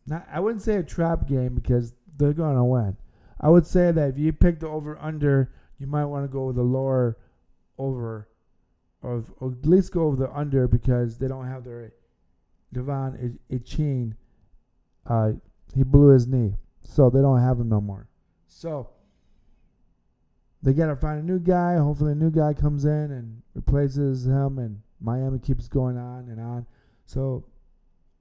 not. 0.07 0.27
I 0.31 0.41
wouldn't 0.41 0.63
say 0.63 0.77
a 0.77 0.83
trap 0.83 1.27
game 1.27 1.55
because 1.55 1.95
they're 2.19 2.33
going 2.33 2.57
to 2.57 2.65
win. 2.65 2.97
I 3.43 3.49
would 3.49 3.67
say 3.67 3.91
that 3.91 4.11
if 4.11 4.19
you 4.19 4.33
pick 4.33 4.61
the 4.61 4.69
over 4.69 4.97
under, 5.01 5.53
you 5.79 5.87
might 5.87 6.05
want 6.05 6.25
to 6.25 6.29
go 6.29 6.47
with 6.47 6.57
the 6.57 6.63
lower 6.63 7.19
over 7.77 8.29
or, 9.03 9.25
or 9.41 9.51
at 9.51 9.67
least 9.67 9.93
go 9.93 10.05
over 10.05 10.17
the 10.17 10.33
under 10.33 10.69
because 10.69 11.19
they 11.19 11.29
don't 11.29 11.47
have 11.47 11.65
their 11.65 11.93
De'Von 12.75 13.37
Achane. 13.51 14.15
Uh, 15.05 15.33
he 15.75 15.83
blew 15.83 16.09
his 16.09 16.27
knee, 16.27 16.55
so 16.81 17.11
they 17.11 17.21
don't 17.21 17.41
have 17.41 17.59
him 17.59 17.69
no 17.69 17.81
more. 17.81 18.07
So 18.47 18.91
they 20.63 20.73
got 20.73 20.87
to 20.87 20.97
find 20.97 21.21
a 21.21 21.27
new 21.27 21.41
guy. 21.41 21.77
Hopefully, 21.77 22.13
a 22.13 22.15
new 22.17 22.31
guy 22.31 22.55
comes 22.55 22.85
in 22.85 23.11
and 23.11 23.43
replaces 23.55 24.27
him, 24.27 24.59
and 24.59 24.81
Miami 25.01 25.39
keeps 25.41 25.67
going 25.67 25.99
on 25.99 26.29
and 26.29 26.41
on. 26.41 26.67
So, 27.07 27.45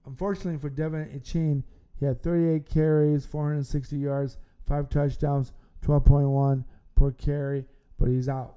unfortunately 0.06 0.60
for 0.60 0.70
De'Von 0.70 1.16
Achane, 1.16 1.64
he 2.00 2.06
had 2.06 2.24
38 2.24 2.68
carries, 2.68 3.26
460 3.28 3.96
yards, 3.98 4.38
five 4.72 4.90
touchdowns, 4.90 5.52
12.1 5.86 6.64
per 6.96 7.12
carry, 7.12 7.66
but 8.00 8.08
he's 8.08 8.30
out. 8.30 8.56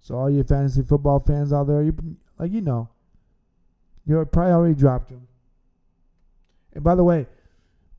So 0.00 0.14
all 0.14 0.30
you 0.30 0.44
fantasy 0.44 0.82
football 0.82 1.18
fans 1.18 1.52
out 1.52 1.66
there, 1.66 1.82
you 1.82 1.94
like 2.38 2.52
you 2.52 2.60
know, 2.60 2.88
you 4.06 4.24
probably 4.26 4.52
already 4.52 4.74
dropped 4.76 5.10
him. 5.10 5.26
And 6.74 6.84
by 6.84 6.94
the 6.94 7.02
way, 7.02 7.26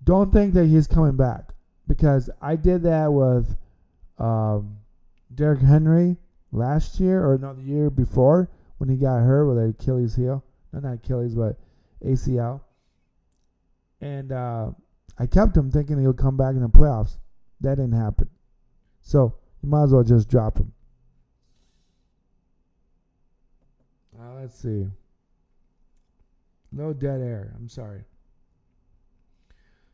don't 0.06 0.32
think 0.32 0.54
that 0.54 0.68
he's 0.68 0.88
coming 0.88 1.18
back 1.18 1.54
because 1.86 2.30
I 2.42 2.56
did 2.56 2.84
that 2.84 3.12
with 3.12 3.58
um, 4.18 4.78
Derrick 5.34 5.62
Henry 5.62 6.16
last 6.54 6.98
year 7.00 7.30
or 7.30 7.38
no 7.38 7.54
the 7.54 7.62
year 7.62 7.90
before 7.90 8.50
when 8.78 8.88
he 8.88 8.96
got 8.96 9.20
hurt 9.20 9.48
with 9.48 9.70
Achilles 9.70 10.16
heel, 10.16 10.46
no 10.72 10.80
not 10.80 10.94
Achilles 10.94 11.36
but 11.36 11.58
ACL, 12.06 12.62
and 14.00 14.32
uh, 14.32 14.72
I 15.20 15.26
kept 15.26 15.58
him 15.58 15.72
thinking 15.72 16.00
he'll 16.00 16.14
come 16.14 16.38
back 16.38 16.56
in 16.56 16.62
the 16.62 16.70
playoffs. 16.70 17.18
That 17.64 17.76
didn't 17.76 17.94
happen. 17.94 18.30
So 19.02 19.36
you 19.62 19.70
might 19.70 19.84
as 19.84 19.94
well 19.94 20.04
just 20.04 20.30
drop 20.30 20.58
him. 20.58 20.72
Uh, 24.20 24.34
let's 24.36 24.60
see. 24.60 24.86
No 26.72 26.94
dead 26.94 27.22
air. 27.22 27.54
I'm 27.56 27.70
sorry. 27.70 28.04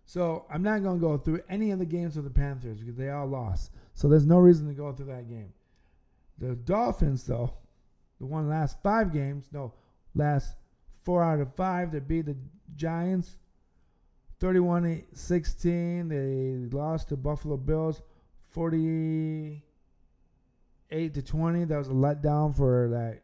So 0.06 0.46
I'm 0.52 0.64
not 0.64 0.82
going 0.82 1.00
to 1.00 1.02
go 1.02 1.18
through 1.18 1.42
any 1.48 1.70
of 1.70 1.78
the 1.78 1.86
games 1.86 2.18
of 2.18 2.24
the 2.24 2.30
Panthers 2.32 2.80
because 2.80 2.96
they 2.96 3.12
all 3.12 3.28
lost. 3.28 3.72
So 3.94 4.08
there's 4.10 4.26
no 4.26 4.40
reason 4.40 4.68
to 4.68 4.74
go 4.74 4.92
through 4.92 5.08
that 5.08 5.30
game. 5.30 5.54
The 6.40 6.56
Dolphins, 6.56 7.24
though, 7.26 7.54
the 8.20 8.26
one 8.26 8.50
last 8.50 8.82
five 8.82 9.14
games, 9.14 9.50
no, 9.52 9.74
last 10.16 10.56
four 11.04 11.24
out 11.24 11.40
of 11.40 11.54
five, 11.56 11.92
they 11.92 12.00
beat 12.00 12.26
the 12.26 12.36
Giants 12.76 13.38
31 14.40 15.04
16. 15.14 16.08
They 16.08 16.56
lost 16.76 17.10
to 17.10 17.18
Buffalo 17.18 17.58
Bills 17.58 18.02
48 18.50 19.62
to 21.14 21.22
20. 21.22 21.66
That 21.66 21.78
was 21.78 21.90
a 21.90 21.92
letdown 21.92 22.56
for 22.56 22.90
that 22.92 23.22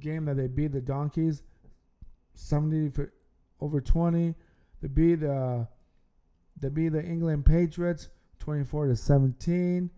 game 0.00 0.24
that 0.26 0.36
they 0.36 0.46
beat 0.46 0.72
the 0.72 0.80
Donkeys 0.80 1.42
70 2.34 2.90
for 2.90 3.12
over 3.60 3.80
20. 3.80 4.34
They 4.80 4.88
beat 4.88 5.22
uh, 5.22 5.64
they 6.60 6.68
beat 6.68 6.90
the 6.90 7.02
England 7.02 7.46
Patriots 7.46 8.08
24 8.38 8.88
to 8.88 8.96
17. 8.96 9.90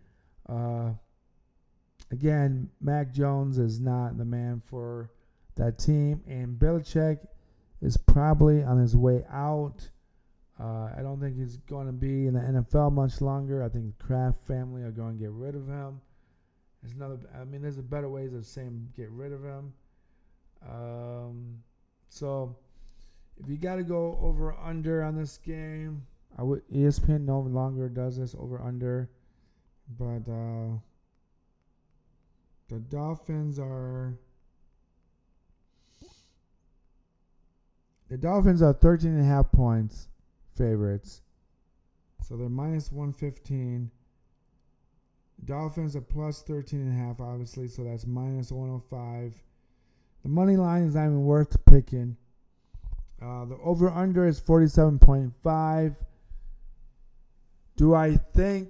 Uh, 0.49 0.91
again, 2.11 2.71
Mac 2.81 3.13
Jones 3.13 3.59
is 3.59 3.81
not 3.81 4.17
the 4.19 4.25
man 4.25 4.63
for 4.65 5.11
that 5.57 5.79
team, 5.79 6.23
and 6.27 6.59
Belichick 6.59 7.19
is 7.81 7.97
probably 7.97 8.63
on 8.63 8.79
his 8.79 8.97
way 8.97 9.25
out. 9.31 9.89
Uh, 10.63 10.91
I 10.97 11.03
don't 11.03 11.19
think 11.19 11.37
he's 11.37 11.57
going 11.57 11.87
to 11.87 11.93
be 11.93 12.29
in 12.29 12.35
the 12.35 12.41
NFL 12.41 12.93
much 12.93 13.21
longer. 13.21 13.65
I 13.65 13.69
think 13.69 13.99
the 13.99 14.05
Kraft 14.05 14.41
family 14.47 14.83
are 14.83 14.93
going 14.93 15.15
to 15.15 15.19
get 15.19 15.33
rid 15.33 15.57
of 15.57 15.67
him. 15.67 16.01
There's 16.81 16.95
another. 16.95 17.19
I 17.35 17.45
mean, 17.45 17.63
there's 17.63 17.79
a 17.79 17.83
better 17.83 18.09
ways 18.09 18.33
of 18.33 18.47
saying 18.47 18.89
get 18.97 19.11
rid 19.11 19.33
of 19.33 19.43
him. 19.43 19.73
Um, 20.69 21.63
so 22.11 22.55
if 23.43 23.49
you 23.49 23.57
got 23.57 23.77
to 23.77 23.83
go 23.83 24.19
over 24.23 24.55
under 24.55 25.03
on 25.03 25.17
this 25.17 25.37
game, 25.39 26.07
I 26.39 26.45
would 26.45 26.63
ESPN 26.69 27.23
no 27.23 27.41
longer 27.41 27.89
does 27.89 28.17
this 28.19 28.37
over 28.39 28.63
under, 28.63 29.11
but 29.99 30.31
uh, 30.31 30.79
the 32.69 32.79
Dolphins 32.89 33.59
are 33.59 34.15
the 38.09 38.17
Dolphins 38.17 38.63
are 38.63 38.73
13 38.73 39.11
and 39.11 39.21
a 39.23 39.25
half 39.25 39.51
points 39.51 40.07
favorites. 40.57 41.23
So 42.27 42.37
they're 42.37 42.49
minus 42.49 42.93
115. 42.93 43.91
Dolphins 45.45 45.97
are 45.97 46.01
plus 46.01 46.43
13 46.43 46.81
and 46.81 46.93
a 46.93 47.05
half 47.05 47.21
obviously, 47.21 47.69
so 47.69 47.83
that's 47.83 48.07
minus 48.07 48.53
105. 48.53 49.35
The 50.23 50.29
money 50.29 50.57
line 50.57 50.85
is 50.85 50.95
not 50.95 51.07
even 51.07 51.25
worth 51.25 51.65
picking. 51.65 52.17
Uh, 53.21 53.45
the 53.45 53.57
over 53.63 53.91
under 53.91 54.27
is 54.27 54.41
47.5. 54.41 55.97
Do 57.77 57.95
I 57.95 58.17
think 58.35 58.69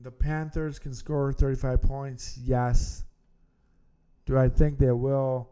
the 0.00 0.10
Panthers 0.10 0.78
can 0.78 0.94
score 0.94 1.32
35 1.32 1.82
points? 1.82 2.38
Yes. 2.42 3.04
Do 4.24 4.38
I 4.38 4.48
think 4.48 4.78
they 4.78 4.92
will 4.92 5.48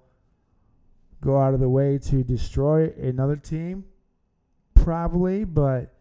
go 1.20 1.38
out 1.38 1.54
of 1.54 1.60
the 1.60 1.68
way 1.68 1.98
to 1.98 2.22
destroy 2.22 2.92
another 2.98 3.36
team? 3.36 3.84
Probably, 4.84 5.44
but 5.44 5.94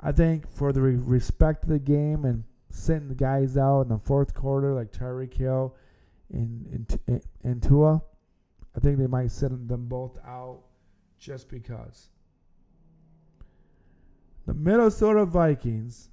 I 0.00 0.10
think 0.10 0.50
for 0.50 0.72
the 0.72 0.80
respect 0.80 1.62
of 1.62 1.70
the 1.70 1.78
game 1.78 2.24
and 2.24 2.42
sending 2.68 3.06
the 3.06 3.14
guys 3.14 3.56
out 3.56 3.82
in 3.82 3.88
the 3.90 3.98
fourth 4.00 4.34
quarter 4.34 4.74
like 4.74 4.90
Tyreek 4.90 5.32
Hill 5.32 5.76
and, 6.32 6.98
and, 7.06 7.22
and 7.44 7.62
Tua, 7.62 8.02
I 8.76 8.80
think 8.80 8.98
they 8.98 9.06
might 9.06 9.30
send 9.30 9.68
them 9.68 9.86
both 9.86 10.18
out 10.26 10.62
just 11.16 11.48
because. 11.48 12.08
The 14.46 14.54
Minnesota 14.54 15.24
Vikings 15.26 16.10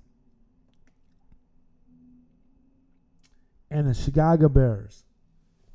and 3.72 3.88
the 3.88 3.96
Chicago 3.96 4.48
Bears, 4.48 5.06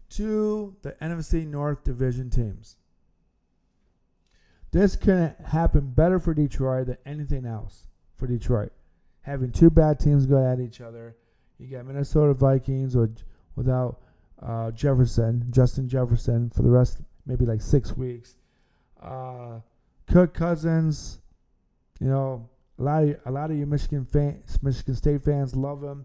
two 0.08 0.76
the 0.82 0.92
NFC 1.02 1.44
North 1.44 1.82
Division 1.82 2.30
teams. 2.30 2.76
This 4.76 4.94
couldn't 4.94 5.40
happen 5.40 5.94
better 5.96 6.20
for 6.20 6.34
Detroit 6.34 6.88
than 6.88 6.98
anything 7.06 7.46
else 7.46 7.86
for 8.14 8.26
Detroit. 8.26 8.72
Having 9.22 9.52
two 9.52 9.70
bad 9.70 9.98
teams 9.98 10.26
go 10.26 10.36
at 10.36 10.60
each 10.60 10.82
other. 10.82 11.16
You 11.58 11.68
got 11.68 11.86
Minnesota 11.86 12.34
Vikings 12.34 12.94
with, 12.94 13.22
without 13.54 14.02
uh, 14.42 14.72
Jefferson, 14.72 15.46
Justin 15.48 15.88
Jefferson, 15.88 16.50
for 16.50 16.60
the 16.60 16.68
rest, 16.68 17.00
maybe 17.24 17.46
like 17.46 17.62
six 17.62 17.96
weeks. 17.96 18.36
Uh, 19.02 19.60
Cousins, 20.34 21.20
you 21.98 22.08
know, 22.08 22.46
a 22.78 22.82
lot 22.82 23.02
of 23.02 23.16
a 23.24 23.30
lot 23.30 23.50
of 23.50 23.56
you 23.56 23.64
Michigan 23.64 24.04
fans, 24.04 24.62
Michigan 24.62 24.94
State 24.94 25.24
fans 25.24 25.56
love 25.56 25.82
him. 25.82 26.04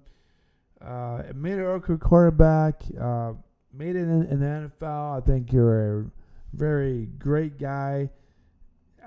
Uh, 0.81 1.23
mediocre 1.35 1.97
quarterback, 1.97 2.81
uh, 2.97 3.33
made 3.73 3.97
it 3.97 4.03
in, 4.03 4.27
in, 4.27 4.39
the 4.39 4.71
NFL. 4.79 5.21
I 5.21 5.25
think 5.25 5.51
you're 5.51 6.03
a 6.03 6.05
very 6.53 7.07
great 7.19 7.59
guy. 7.59 8.09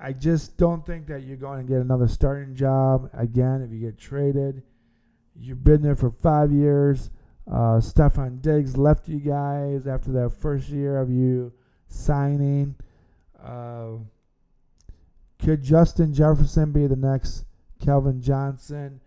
I 0.01 0.13
just 0.13 0.57
don't 0.57 0.85
think 0.85 1.07
that 1.07 1.23
you're 1.23 1.37
going 1.37 1.65
to 1.65 1.73
get 1.73 1.81
another 1.81 2.09
starting 2.09 2.55
job 2.55 3.11
again 3.13 3.63
if 3.63 3.73
you 3.73 3.79
get 3.79 3.99
traded. 3.99 4.63
You've 5.39 5.65
been 5.65 5.83
there 5.83 5.97
for 5.97 6.11
five 6.11 6.53
years. 6.53 7.11
Uh, 7.47 7.79
Stefon 7.79 8.41
Diggs 8.41 8.77
left 8.77 9.09
you 9.09 9.19
guys 9.19 9.87
after 9.87 10.13
that 10.13 10.31
first 10.31 10.69
year 10.69 10.99
of 10.99 11.11
you 11.11 11.53
signing. 11.89 12.75
Uh, 13.43 13.99
could 15.39 15.63
Justin 15.63 16.15
Jefferson 16.15 16.73
be 16.73 16.87
the 16.87 16.97
next 16.97 17.45
Calvin 17.85 18.21
Johnson 18.21 19.01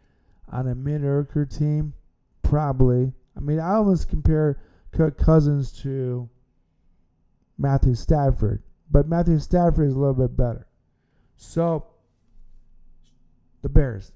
on 0.51 0.67
a 0.67 0.75
mediocre 0.75 1.45
team? 1.45 1.93
Probably. 2.43 3.11
I 3.35 3.39
mean, 3.39 3.59
I 3.59 3.73
almost 3.75 4.09
compare 4.09 4.59
Kirk 4.91 5.17
Cousins 5.17 5.71
to 5.81 6.29
Matthew 7.57 7.95
Stafford, 7.95 8.61
but 8.89 9.07
Matthew 9.07 9.39
Stafford 9.39 9.87
is 9.87 9.95
a 9.95 9.99
little 9.99 10.13
bit 10.13 10.37
better. 10.37 10.67
So, 11.37 11.85
the 13.61 13.69
Bears, 13.69 14.11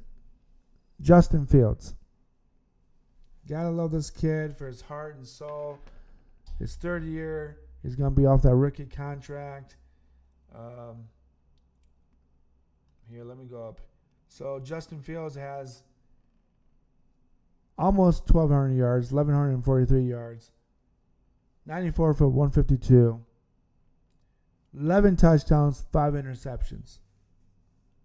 Justin 1.00 1.46
Fields. 1.46 1.94
Gotta 3.48 3.70
love 3.70 3.92
this 3.92 4.10
kid 4.10 4.58
for 4.58 4.68
his 4.68 4.82
heart 4.82 5.16
and 5.16 5.28
soul. 5.28 5.80
His 6.60 6.76
third 6.76 7.04
year, 7.04 7.58
he's 7.84 7.96
gonna 7.96 8.12
be 8.12 8.26
off 8.26 8.42
that 8.44 8.56
rookie 8.56 8.86
contract. 8.86 9.78
Um, 10.54 11.08
here, 13.10 13.24
let 13.24 13.38
me 13.38 13.46
go 13.46 13.68
up. 13.68 13.82
So 14.28 14.60
Justin 14.60 15.02
Fields 15.02 15.36
has 15.36 15.84
almost 17.78 18.32
1,200 18.34 18.76
yards, 18.76 19.12
1,143 19.12 20.04
yards, 20.04 20.52
94 21.66 22.14
for 22.14 22.28
152, 22.28 23.24
11 24.74 25.16
touchdowns, 25.16 25.86
5 25.92 26.14
interceptions. 26.14 27.00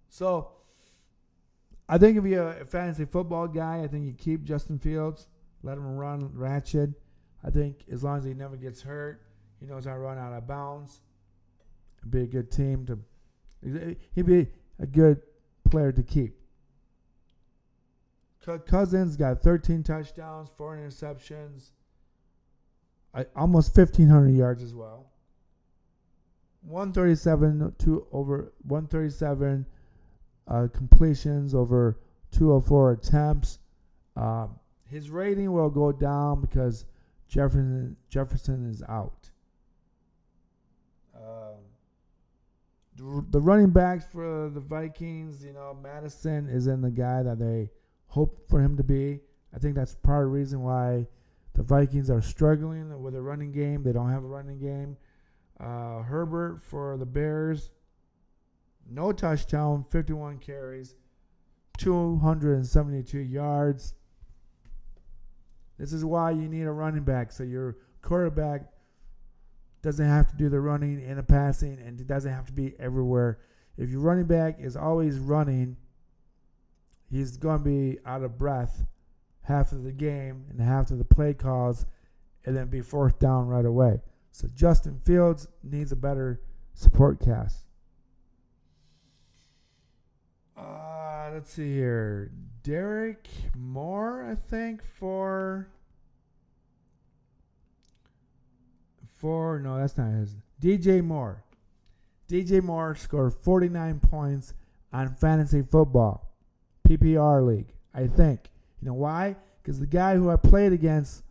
So 0.09 0.51
I 1.89 1.99
think 1.99 2.19
if 2.19 2.25
you're 2.25 2.51
a 2.51 2.65
fantasy 2.65 3.05
football 3.05 3.49
guy, 3.49 3.83
I 3.83 3.89
think 3.89 4.07
you 4.07 4.13
keep 4.13 4.45
Justin 4.45 4.79
Fields, 4.79 5.29
let 5.63 5.79
him 5.79 5.97
run 5.97 6.31
ratchet. 6.35 6.91
I 7.45 7.51
think 7.51 7.85
as 7.93 8.03
long 8.03 8.19
as 8.19 8.25
he 8.25 8.35
never 8.35 8.57
gets 8.57 8.83
hurt, 8.83 9.23
he 9.61 9.67
knows 9.67 9.85
how 9.85 9.93
to 9.93 9.99
run 9.99 10.19
out 10.19 10.33
of 10.33 10.47
bounds 10.47 11.01
be 12.11 12.23
a 12.23 12.27
good 12.27 12.51
team 12.51 12.87
to. 12.87 12.99
He'd 14.15 14.27
be 14.27 14.49
a 14.79 14.87
good 14.87 15.21
player 15.69 15.93
to 15.93 16.03
keep. 16.03 16.39
Cousins 18.67 19.17
got 19.17 19.43
13 19.43 19.83
touchdowns, 19.83 20.51
four 20.57 20.77
interceptions, 20.77 21.71
almost 23.35 23.77
1,500 23.77 24.29
yards 24.29 24.63
as 24.63 24.73
well. 24.73 25.11
137 26.63 27.75
to 27.79 28.07
over 28.13 28.53
137 28.63 29.67
uh, 30.49 30.69
completions 30.73 31.55
over 31.55 31.99
204 32.33 32.93
attempts. 32.93 33.59
Um, 34.17 34.59
his 34.89 35.11
rating 35.11 35.53
will 35.53 35.71
go 35.71 35.93
down 35.93 36.41
because 36.41 36.85
Jefferson 37.29 37.97
Jefferson 38.09 38.71
is 38.71 38.83
out. 38.89 39.31
Um, 41.15 41.57
the 43.31 43.41
running 43.41 43.71
backs 43.71 44.07
for 44.11 44.51
the 44.53 44.61
Vikings, 44.61 45.45
you 45.45 45.53
know, 45.53 45.77
Mattison 45.83 46.49
isn't 46.49 46.81
the 46.81 46.91
guy 46.91 47.23
that 47.23 47.39
they 47.39 47.71
hope 48.09 48.49
for 48.49 48.61
him 48.61 48.77
to 48.77 48.85
be. 48.85 49.21
I 49.55 49.59
think 49.59 49.75
that's 49.75 49.95
part 49.95 50.25
of 50.25 50.31
the 50.31 50.39
reason 50.39 50.63
why 50.63 51.07
the 51.55 51.63
Vikings 51.63 52.11
are 52.11 52.23
struggling 52.23 53.03
with 53.03 53.15
a 53.15 53.23
running 53.23 53.53
game. 53.53 53.83
They 53.83 53.93
don't 53.93 54.11
have 54.11 54.25
a 54.25 54.29
running 54.29 54.59
game. 54.59 54.97
Uh, 55.59 56.03
Herbert 56.03 56.63
for 56.63 56.97
the 56.99 57.07
Bears, 57.07 57.71
no 58.91 59.13
touchdown, 59.13 59.85
51 59.91 60.39
carries, 60.39 60.95
272 61.79 63.19
yards. 63.19 63.95
This 65.79 65.93
is 65.93 66.05
why 66.05 66.31
you 66.31 66.49
need 66.49 66.63
a 66.63 66.73
running 66.73 67.05
back. 67.05 67.33
So 67.33 67.43
your 67.43 67.77
quarterback 68.03 68.63
doesn't 69.83 70.07
have 70.07 70.31
to 70.31 70.37
do 70.37 70.49
the 70.49 70.61
running 70.61 71.05
and 71.05 71.19
the 71.19 71.23
passing, 71.23 71.79
and 71.85 72.01
it 72.01 72.07
doesn't 72.07 72.33
have 72.33 72.47
to 72.47 72.53
be 72.53 72.75
everywhere. 72.79 73.39
If 73.77 73.91
your 73.91 74.01
running 74.01 74.25
back 74.25 74.57
is 74.59 74.77
always 74.77 75.19
running, 75.19 75.77
he's 77.11 77.37
going 77.37 77.59
to 77.59 77.65
be 77.65 77.99
out 78.07 78.23
of 78.23 78.39
breath 78.39 78.87
half 79.43 79.71
of 79.73 79.85
the 79.85 79.93
game 79.93 80.45
and 80.51 80.61
half 80.61 80.91
of 80.91 80.99
the 80.99 81.05
play 81.05 81.33
calls, 81.33 81.87
and 82.45 82.57
then 82.57 82.67
be 82.69 82.81
fourth 82.81 83.19
down 83.19 83.47
right 83.47 83.65
away. 83.65 84.01
So 84.33 84.49
Justin 84.55 85.01
Fields 85.05 85.47
needs 85.63 85.93
a 85.93 85.97
better 85.97 86.41
support 86.75 87.21
cast. 87.21 87.66
Uh, 90.57 91.31
let's 91.33 91.53
see 91.53 91.75
here. 91.75 92.31
Derek 92.63 93.29
Moore, 93.57 94.27
I 94.31 94.35
think, 94.35 94.83
for 94.99 95.69
for 99.19 99.59
no, 99.59 99.79
that's 99.79 99.97
not 99.97 100.13
his. 100.13 100.37
DJ 100.61 101.03
Moore. 101.05 101.43
DJ 102.29 102.63
Moore 102.63 102.95
scored 102.95 103.35
49 103.35 104.01
points 104.01 104.55
on 104.93 105.15
fantasy 105.15 105.63
football, 105.63 106.33
PPR 106.89 107.47
league. 107.47 107.73
I 107.95 108.07
think. 108.07 108.51
You 108.81 108.89
know 108.89 108.95
why? 108.95 109.37
Because 109.63 109.81
the 109.81 109.87
guy 109.87 110.17
who 110.17 110.31
I 110.31 110.37
played 110.37 110.73
against 110.73 111.23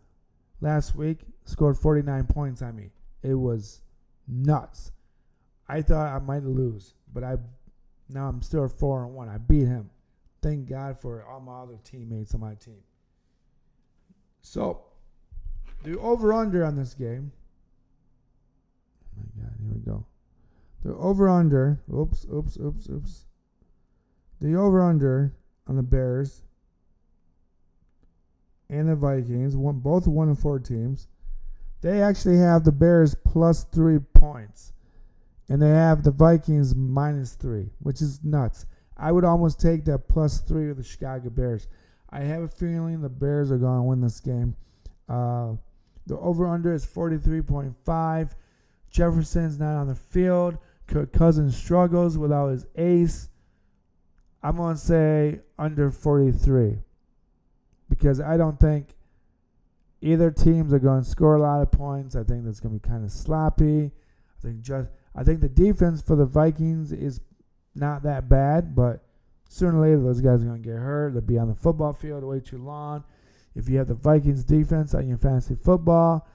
last 0.60 0.94
week 0.96 1.20
scored 1.44 1.78
49 1.78 2.26
points 2.26 2.60
on 2.60 2.76
me. 2.76 2.90
It 3.22 3.34
was 3.34 3.82
nuts. 4.26 4.92
I 5.68 5.82
thought 5.82 6.14
I 6.14 6.18
might 6.18 6.44
lose, 6.44 6.94
but 7.12 7.24
I 7.24 7.36
now 8.08 8.28
I'm 8.28 8.42
still 8.42 8.68
four 8.68 9.04
and 9.04 9.14
one. 9.14 9.28
I 9.28 9.38
beat 9.38 9.66
him. 9.66 9.90
Thank 10.42 10.68
God 10.68 11.00
for 11.00 11.24
all 11.24 11.40
my 11.40 11.60
other 11.62 11.78
teammates 11.84 12.34
on 12.34 12.40
my 12.40 12.54
team. 12.54 12.82
So 14.42 14.84
the 15.82 15.98
over 15.98 16.32
under 16.32 16.64
on 16.64 16.76
this 16.76 16.94
game 16.94 17.32
Oh 19.16 19.22
my 19.22 19.42
God, 19.42 19.52
here 19.60 19.72
we 19.72 19.80
go. 19.80 20.06
The 20.84 20.94
over 20.94 21.28
under. 21.28 21.80
Oops, 21.92 22.26
oops, 22.32 22.58
oops, 22.58 22.88
oops. 22.88 23.26
The 24.40 24.54
over 24.54 24.82
under 24.82 25.34
on 25.66 25.76
the 25.76 25.82
Bears 25.82 26.42
and 28.68 28.88
the 28.88 28.96
Vikings, 28.96 29.56
one, 29.56 29.78
both 29.78 30.06
one 30.06 30.28
and 30.28 30.38
four 30.38 30.58
teams, 30.58 31.08
they 31.80 32.02
actually 32.02 32.38
have 32.38 32.64
the 32.64 32.72
Bears 32.72 33.14
plus 33.24 33.64
three 33.64 33.98
points, 33.98 34.72
and 35.48 35.62
they 35.62 35.68
have 35.68 36.02
the 36.02 36.10
Vikings 36.10 36.74
minus 36.74 37.34
three, 37.34 37.70
which 37.80 38.02
is 38.02 38.20
nuts. 38.24 38.66
I 38.96 39.12
would 39.12 39.24
almost 39.24 39.60
take 39.60 39.84
that 39.84 40.08
plus 40.08 40.40
three 40.40 40.70
of 40.70 40.76
the 40.76 40.82
Chicago 40.82 41.30
Bears. 41.30 41.68
I 42.10 42.20
have 42.20 42.42
a 42.42 42.48
feeling 42.48 43.00
the 43.00 43.08
Bears 43.08 43.50
are 43.50 43.58
going 43.58 43.78
to 43.78 43.82
win 43.82 44.00
this 44.00 44.20
game. 44.20 44.56
Uh, 45.08 45.54
the 46.06 46.18
over 46.18 46.46
under 46.46 46.72
is 46.72 46.86
43.5. 46.86 48.30
Jefferson's 48.90 49.58
not 49.58 49.76
on 49.76 49.88
the 49.88 49.94
field. 49.94 50.58
Kirk 50.86 51.12
Cousins 51.12 51.56
struggles 51.56 52.16
without 52.16 52.48
his 52.48 52.66
ace. 52.76 53.28
I'm 54.42 54.56
going 54.56 54.76
to 54.76 54.80
say 54.80 55.40
under 55.58 55.90
43 55.90 56.78
because 57.88 58.20
I 58.20 58.36
don't 58.36 58.60
think 58.60 58.94
either 60.00 60.30
teams 60.30 60.72
are 60.72 60.78
going 60.78 61.02
to 61.02 61.08
score 61.08 61.34
a 61.34 61.40
lot 61.40 61.62
of 61.62 61.72
points. 61.72 62.14
I 62.14 62.22
think 62.22 62.44
that's 62.44 62.60
going 62.60 62.78
to 62.78 62.80
be 62.80 62.88
kind 62.88 63.04
of 63.04 63.10
sloppy. 63.10 63.90
I 63.90 64.42
think 64.42 64.60
just 64.60 64.88
I 65.16 65.24
think 65.24 65.40
the 65.40 65.48
defense 65.48 66.02
for 66.02 66.14
the 66.14 66.26
Vikings 66.26 66.92
is 66.92 67.20
not 67.74 68.02
that 68.02 68.28
bad, 68.28 68.74
but 68.74 69.02
sooner 69.48 69.78
or 69.78 69.88
later 69.88 70.02
those 70.02 70.20
guys 70.20 70.42
are 70.42 70.46
going 70.46 70.62
to 70.62 70.68
get 70.68 70.76
hurt. 70.76 71.14
They'll 71.14 71.22
be 71.22 71.38
on 71.38 71.48
the 71.48 71.54
football 71.54 71.94
field 71.94 72.22
way 72.22 72.40
too 72.40 72.58
long. 72.58 73.02
If 73.54 73.68
you 73.68 73.78
have 73.78 73.88
the 73.88 73.94
Vikings 73.94 74.44
defense 74.44 74.94
on 74.94 75.08
your 75.08 75.16
fantasy 75.16 75.54
football, 75.54 76.28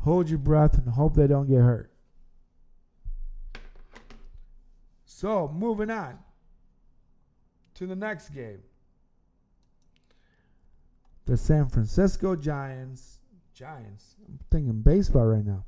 hold 0.00 0.28
your 0.28 0.38
breath 0.38 0.76
and 0.76 0.88
hope 0.88 1.14
they 1.14 1.26
don't 1.26 1.48
get 1.48 1.60
hurt. 1.60 1.90
So, 5.06 5.48
moving 5.48 5.90
on 5.90 6.18
to 7.74 7.86
the 7.86 7.96
next 7.96 8.28
game. 8.28 8.60
The 11.24 11.36
San 11.36 11.68
Francisco 11.68 12.36
Giants, 12.36 13.18
Giants, 13.54 14.16
I'm 14.26 14.38
thinking 14.50 14.82
baseball 14.82 15.24
right 15.24 15.44
now. 15.44 15.64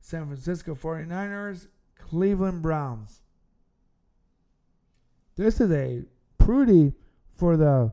San 0.00 0.26
Francisco 0.26 0.74
49ers, 0.74 1.68
Cleveland 2.10 2.60
Browns. 2.60 3.22
This 5.36 5.60
is 5.60 5.70
a 5.70 6.02
pretty 6.38 6.92
for 7.36 7.56
the 7.56 7.92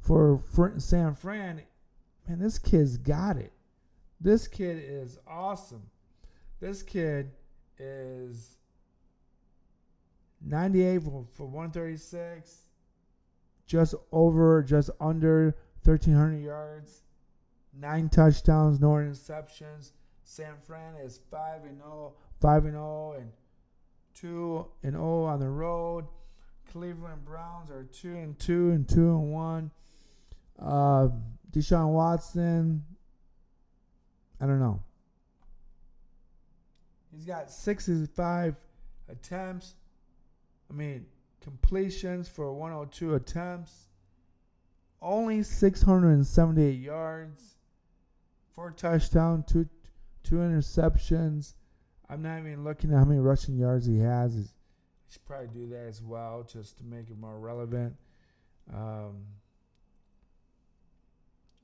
for 0.00 0.42
San 0.78 1.14
Fran. 1.14 1.62
Man, 2.26 2.40
this 2.40 2.58
kid's 2.58 2.96
got 2.96 3.36
it. 3.36 3.52
This 4.20 4.48
kid 4.48 4.82
is 4.84 5.18
awesome. 5.24 5.84
This 6.58 6.82
kid 6.82 7.30
is 7.78 8.56
98 10.44 11.04
for, 11.04 11.24
for 11.32 11.46
136 11.46 12.62
just 13.66 13.94
over, 14.10 14.64
just 14.64 14.90
under 15.00 15.54
1,300 15.84 16.38
yards, 16.38 17.02
nine 17.72 18.08
touchdowns, 18.08 18.80
no 18.80 18.88
interceptions. 18.88 19.92
San 20.24 20.54
Fran 20.66 20.96
is 20.96 21.20
5 21.30 21.62
and 21.64 21.78
0, 21.78 22.14
5 22.40 22.64
and 22.66 22.74
0, 22.74 23.14
and 23.18 23.32
2 24.14 24.66
and 24.82 24.92
0 24.92 25.24
on 25.24 25.40
the 25.40 25.48
road. 25.48 26.06
Cleveland 26.70 27.24
Browns 27.24 27.70
are 27.70 27.84
2 27.84 28.14
and 28.14 28.38
2 28.38 28.70
and 28.70 28.88
2 28.88 29.00
and 29.00 29.32
1. 29.32 29.70
Uh, 30.60 31.08
Deshaun 31.50 31.88
Watson, 31.92 32.84
I 34.40 34.46
don't 34.46 34.60
know. 34.60 34.82
He's 37.12 37.24
got 37.24 37.50
65 37.50 38.54
attempts. 39.08 39.74
I 40.70 40.74
mean, 40.74 41.06
completions 41.40 42.28
for 42.28 42.52
102 42.52 43.14
attempts, 43.14 43.88
only 45.00 45.42
678 45.42 46.78
yards, 46.78 47.56
four 48.54 48.70
touchdowns, 48.72 49.46
two 49.46 49.68
two 50.22 50.36
interceptions. 50.36 51.54
I'm 52.10 52.22
not 52.22 52.38
even 52.38 52.64
looking 52.64 52.92
at 52.92 52.98
how 52.98 53.04
many 53.04 53.20
rushing 53.20 53.56
yards 53.56 53.86
he 53.86 53.98
has. 53.98 54.34
He 54.34 54.44
should 55.10 55.24
probably 55.26 55.48
do 55.48 55.68
that 55.68 55.86
as 55.88 56.02
well, 56.02 56.46
just 56.50 56.78
to 56.78 56.84
make 56.84 57.10
it 57.10 57.18
more 57.18 57.38
relevant. 57.38 57.94
Um, 58.72 59.24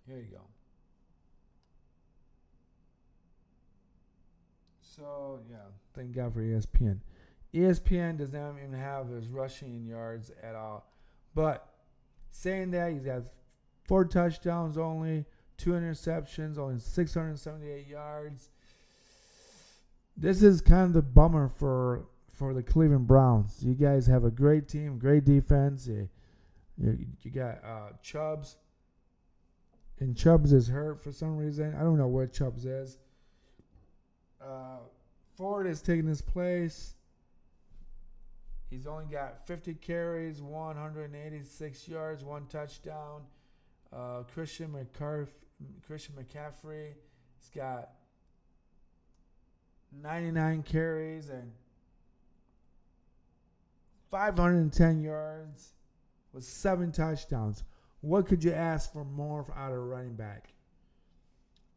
here 0.06 0.18
you 0.18 0.36
go. 0.36 0.42
So 4.82 5.40
yeah, 5.50 5.56
thank 5.94 6.14
God 6.14 6.34
for 6.34 6.40
ESPN. 6.40 6.98
ESPN 7.54 8.18
does 8.18 8.32
not 8.32 8.54
even 8.58 8.72
have 8.72 9.08
his 9.08 9.28
rushing 9.28 9.86
yards 9.86 10.30
at 10.42 10.54
all. 10.54 10.86
But 11.34 11.66
saying 12.30 12.70
that, 12.72 12.92
he's 12.92 13.04
got 13.04 13.22
four 13.86 14.04
touchdowns 14.04 14.76
only, 14.76 15.24
two 15.56 15.70
interceptions, 15.70 16.58
only 16.58 16.78
678 16.78 17.86
yards. 17.86 18.50
This 20.16 20.42
is 20.42 20.60
kind 20.60 20.84
of 20.84 20.92
the 20.92 21.02
bummer 21.02 21.48
for 21.48 22.06
for 22.32 22.52
the 22.54 22.62
Cleveland 22.62 23.06
Browns. 23.06 23.58
You 23.62 23.74
guys 23.74 24.06
have 24.06 24.24
a 24.24 24.30
great 24.30 24.68
team, 24.68 24.98
great 24.98 25.24
defense. 25.24 25.86
You, 25.86 26.08
you, 26.78 27.06
you 27.22 27.30
got 27.30 27.64
uh, 27.64 27.90
Chubbs, 28.02 28.56
and 30.00 30.16
Chubbs 30.16 30.52
is 30.52 30.68
hurt 30.68 31.02
for 31.02 31.12
some 31.12 31.36
reason. 31.36 31.74
I 31.74 31.82
don't 31.82 31.98
know 31.98 32.08
where 32.08 32.26
Chubbs 32.26 32.64
is. 32.64 32.98
Uh, 34.40 34.78
Ford 35.36 35.66
is 35.66 35.80
taking 35.80 36.06
his 36.06 36.22
place. 36.22 36.94
He's 38.70 38.86
only 38.86 39.06
got 39.06 39.46
50 39.46 39.74
carries, 39.74 40.42
186 40.42 41.88
yards, 41.88 42.24
one 42.24 42.46
touchdown. 42.46 43.22
Uh, 43.92 44.22
Christian 44.32 44.72
McCarf- 44.72 45.28
Christian 45.86 46.14
McCaffrey, 46.16 46.94
he's 47.38 47.50
got 47.54 47.90
99 50.02 50.62
carries 50.62 51.30
and 51.30 51.50
510 54.10 55.02
yards 55.02 55.72
with 56.32 56.44
seven 56.44 56.92
touchdowns. 56.92 57.64
What 58.00 58.26
could 58.26 58.44
you 58.44 58.52
ask 58.52 58.92
for 58.92 59.04
more 59.04 59.46
out 59.56 59.72
of 59.72 59.78
a 59.78 59.80
running 59.80 60.14
back? 60.14 60.52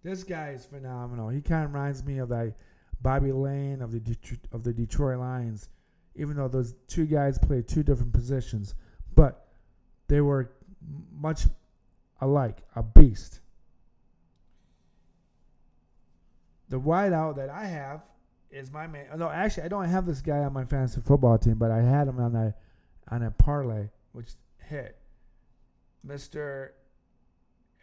This 0.04 0.24
guy 0.24 0.50
is 0.50 0.66
phenomenal. 0.66 1.30
He 1.30 1.42
kind 1.42 1.66
of 1.66 1.74
reminds 1.74 2.04
me 2.04 2.20
of 2.20 2.30
like 2.30 2.56
Bobby 3.02 3.32
Layne 3.32 3.82
of 3.82 3.92
the 3.92 4.00
Det- 4.00 4.48
of 4.52 4.64
the 4.64 4.74
Detroit 4.74 5.20
Lions 5.20 5.70
even 6.18 6.36
though 6.36 6.48
those 6.48 6.74
two 6.88 7.06
guys 7.06 7.38
played 7.38 7.68
two 7.68 7.84
different 7.84 8.12
positions, 8.12 8.74
but 9.16 9.48
they 10.08 10.20
were 10.20 10.52
much 11.12 11.46
alike, 12.20 12.64
a 12.76 12.84
beast. 12.84 13.40
The 16.70 16.80
wideout 16.80 17.36
that 17.38 17.50
I 17.50 17.66
have 17.66 18.02
is 18.52 18.72
my 18.72 18.88
man. 18.88 19.08
No, 19.18 19.30
actually, 19.30 19.64
I 19.64 19.68
don't 19.68 19.86
have 19.86 20.06
this 20.06 20.22
guy 20.22 20.40
on 20.40 20.54
my 20.54 20.66
fantasy 20.66 21.02
football 21.02 21.38
team, 21.38 21.56
but 21.56 21.72
I 21.72 21.82
had 21.82 22.08
him 22.08 22.20
on 22.20 22.36
a 22.36 22.54
on 23.10 23.24
a 23.24 23.32
parlay, 23.32 23.90
which 24.12 24.32
hit. 24.58 24.98
Mister 26.04 26.74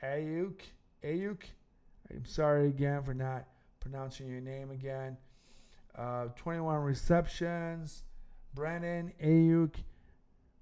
Aiyuk, 0.02 0.60
Aiyuk. 1.02 1.42
I'm 2.10 2.24
sorry 2.26 2.68
again 2.68 3.02
for 3.02 3.14
not 3.14 3.46
pronouncing 3.80 4.28
your 4.28 4.40
name 4.40 4.70
again. 4.70 5.16
Uh, 5.96 6.26
21 6.36 6.82
receptions, 6.82 8.04
Brandon 8.54 9.12
Aiyuk, 9.22 9.76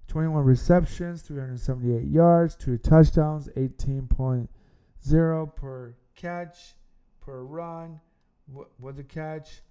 21 0.07 0.43
receptions, 0.43 1.21
378 1.23 2.07
yards, 2.07 2.55
two 2.55 2.77
touchdowns, 2.77 3.47
18.0 3.57 5.55
per 5.55 5.95
catch, 6.15 6.75
per 7.19 7.41
run. 7.43 7.99
What 8.45 8.69
with 8.79 8.97
the 8.97 9.03
catch, 9.03 9.61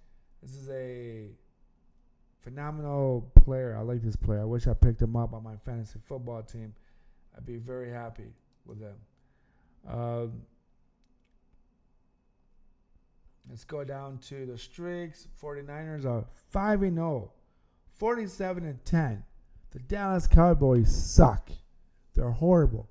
this 0.41 0.55
is 0.55 0.69
a 0.69 1.29
phenomenal 2.41 3.31
player. 3.43 3.75
I 3.77 3.81
like 3.81 4.01
this 4.01 4.15
player. 4.15 4.41
I 4.41 4.45
wish 4.45 4.67
I 4.67 4.73
picked 4.73 5.01
him 5.01 5.15
up 5.15 5.33
on 5.33 5.43
my 5.43 5.55
fantasy 5.57 5.99
football 6.05 6.41
team. 6.43 6.73
I'd 7.35 7.45
be 7.45 7.57
very 7.57 7.91
happy 7.91 8.33
with 8.65 8.79
him. 8.81 8.95
Um, 9.87 10.41
let's 13.49 13.63
go 13.63 13.83
down 13.83 14.17
to 14.29 14.45
the 14.45 14.57
streaks. 14.57 15.27
49ers 15.41 16.05
are 16.05 16.25
5 16.51 16.79
0 16.81 17.31
47 17.95 18.65
and 18.65 18.85
10. 18.85 19.23
The 19.71 19.79
Dallas 19.79 20.27
Cowboys 20.27 21.15
suck. 21.15 21.49
They're 22.13 22.31
horrible. 22.31 22.89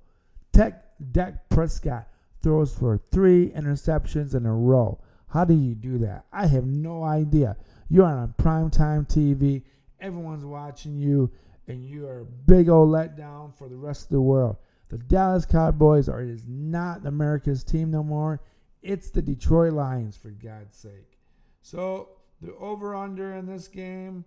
Tech 0.51 0.83
Dak 1.11 1.49
Prescott 1.49 2.07
throws 2.41 2.73
for 2.75 2.99
three 3.11 3.49
interceptions 3.49 4.35
in 4.35 4.45
a 4.45 4.53
row. 4.53 4.99
How 5.33 5.45
do 5.45 5.55
you 5.55 5.73
do 5.73 5.97
that? 5.97 6.25
I 6.31 6.45
have 6.45 6.67
no 6.67 7.03
idea. 7.03 7.57
You're 7.89 8.05
on 8.05 8.35
primetime 8.37 9.07
TV. 9.07 9.63
Everyone's 9.99 10.45
watching 10.45 10.95
you, 10.95 11.31
and 11.67 11.83
you 11.83 12.05
are 12.05 12.19
a 12.19 12.25
big 12.25 12.69
old 12.69 12.89
letdown 12.89 13.57
for 13.57 13.67
the 13.67 13.75
rest 13.75 14.03
of 14.03 14.09
the 14.09 14.21
world. 14.21 14.57
The 14.89 14.99
Dallas 14.99 15.43
Cowboys 15.43 16.07
are 16.07 16.21
is 16.21 16.45
not 16.47 17.07
America's 17.07 17.63
team 17.63 17.89
no 17.89 18.03
more. 18.03 18.41
It's 18.83 19.09
the 19.09 19.23
Detroit 19.23 19.73
Lions, 19.73 20.15
for 20.15 20.29
God's 20.29 20.77
sake. 20.77 21.17
So 21.63 22.09
the 22.39 22.53
over 22.57 22.93
under 22.93 23.33
in 23.33 23.47
this 23.47 23.67
game 23.67 24.25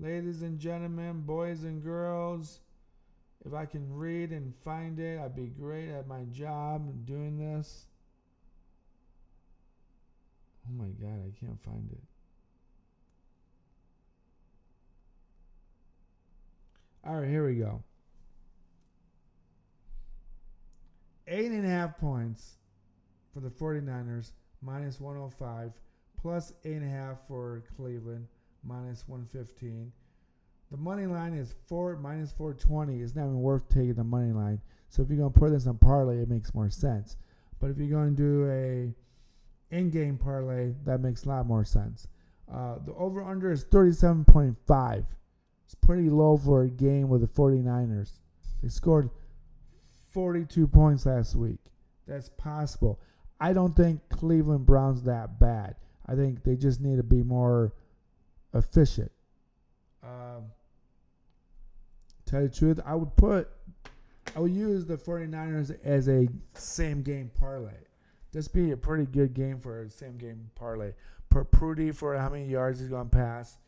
ladies 0.00 0.42
and 0.42 0.58
gentlemen, 0.58 1.20
boys 1.20 1.62
and 1.62 1.80
girls. 1.80 2.58
If 3.46 3.54
I 3.54 3.66
can 3.66 3.94
read 3.94 4.32
and 4.32 4.52
find 4.64 4.98
it, 4.98 5.20
I'd 5.20 5.36
be 5.36 5.46
great 5.46 5.90
at 5.90 6.08
my 6.08 6.24
job 6.32 7.06
doing 7.06 7.38
this. 7.38 7.86
Oh 10.70 10.82
my 10.82 10.88
God, 11.00 11.18
I 11.26 11.44
can't 11.44 11.60
find 11.62 11.90
it. 11.90 12.02
All 17.04 17.16
right, 17.16 17.28
here 17.28 17.46
we 17.46 17.54
go. 17.54 17.82
Eight 21.26 21.50
and 21.50 21.64
a 21.64 21.68
half 21.68 21.98
points 21.98 22.58
for 23.32 23.40
the 23.40 23.48
49ers, 23.48 24.32
minus 24.62 25.00
105, 25.00 25.72
plus 26.20 26.52
eight 26.64 26.74
and 26.74 26.84
a 26.84 26.88
half 26.88 27.18
for 27.26 27.64
Cleveland, 27.76 28.26
minus 28.64 29.08
115. 29.08 29.92
The 30.70 30.76
money 30.76 31.06
line 31.06 31.34
is 31.34 31.54
four 31.66 31.96
minus 31.96 32.32
420. 32.32 33.00
It's 33.00 33.16
not 33.16 33.24
even 33.24 33.40
worth 33.40 33.68
taking 33.68 33.94
the 33.94 34.04
money 34.04 34.32
line. 34.32 34.60
So 34.88 35.02
if 35.02 35.08
you're 35.08 35.18
gonna 35.18 35.30
put 35.30 35.50
this 35.50 35.66
on 35.66 35.78
parlay, 35.78 36.18
it 36.18 36.28
makes 36.28 36.54
more 36.54 36.70
sense. 36.70 37.16
But 37.58 37.70
if 37.70 37.78
you're 37.78 37.88
gonna 37.88 38.10
do 38.10 38.48
a 38.50 38.94
in-game 39.70 40.18
parlay, 40.18 40.74
that 40.84 41.00
makes 41.00 41.24
a 41.24 41.28
lot 41.28 41.46
more 41.46 41.64
sense. 41.64 42.08
Uh, 42.52 42.76
the 42.84 42.92
over/under 42.94 43.52
is 43.52 43.64
37.5. 43.64 45.04
It's 45.64 45.74
pretty 45.74 46.10
low 46.10 46.36
for 46.36 46.62
a 46.62 46.68
game 46.68 47.08
with 47.08 47.20
the 47.20 47.28
49ers. 47.28 48.18
They 48.62 48.68
scored 48.68 49.08
42 50.10 50.66
points 50.66 51.06
last 51.06 51.36
week. 51.36 51.60
That's 52.06 52.28
possible. 52.30 53.00
I 53.40 53.52
don't 53.52 53.74
think 53.74 54.00
Cleveland 54.08 54.66
Browns 54.66 55.02
that 55.04 55.38
bad. 55.38 55.76
I 56.06 56.14
think 56.14 56.42
they 56.42 56.56
just 56.56 56.80
need 56.80 56.96
to 56.96 57.04
be 57.04 57.22
more 57.22 57.72
efficient. 58.52 59.12
Um, 60.02 60.46
tell 62.26 62.42
you 62.42 62.48
the 62.48 62.54
truth, 62.54 62.80
I 62.84 62.94
would 62.94 63.14
put, 63.16 63.48
I 64.34 64.40
would 64.40 64.52
use 64.52 64.86
the 64.86 64.96
49ers 64.96 65.76
as 65.84 66.08
a 66.08 66.26
same 66.54 67.02
game 67.02 67.30
parlay. 67.38 67.70
This 68.32 68.48
be 68.48 68.70
a 68.70 68.76
pretty 68.76 69.06
good 69.06 69.34
game 69.34 69.58
for 69.58 69.82
a 69.82 69.90
same 69.90 70.16
game 70.16 70.50
parlay. 70.54 70.92
Per 71.28 71.44
Purdy 71.44 71.92
for 71.92 72.16
how 72.16 72.28
many 72.28 72.46
yards 72.46 72.80
he's 72.80 72.90
to 72.90 73.04
pass 73.04 73.58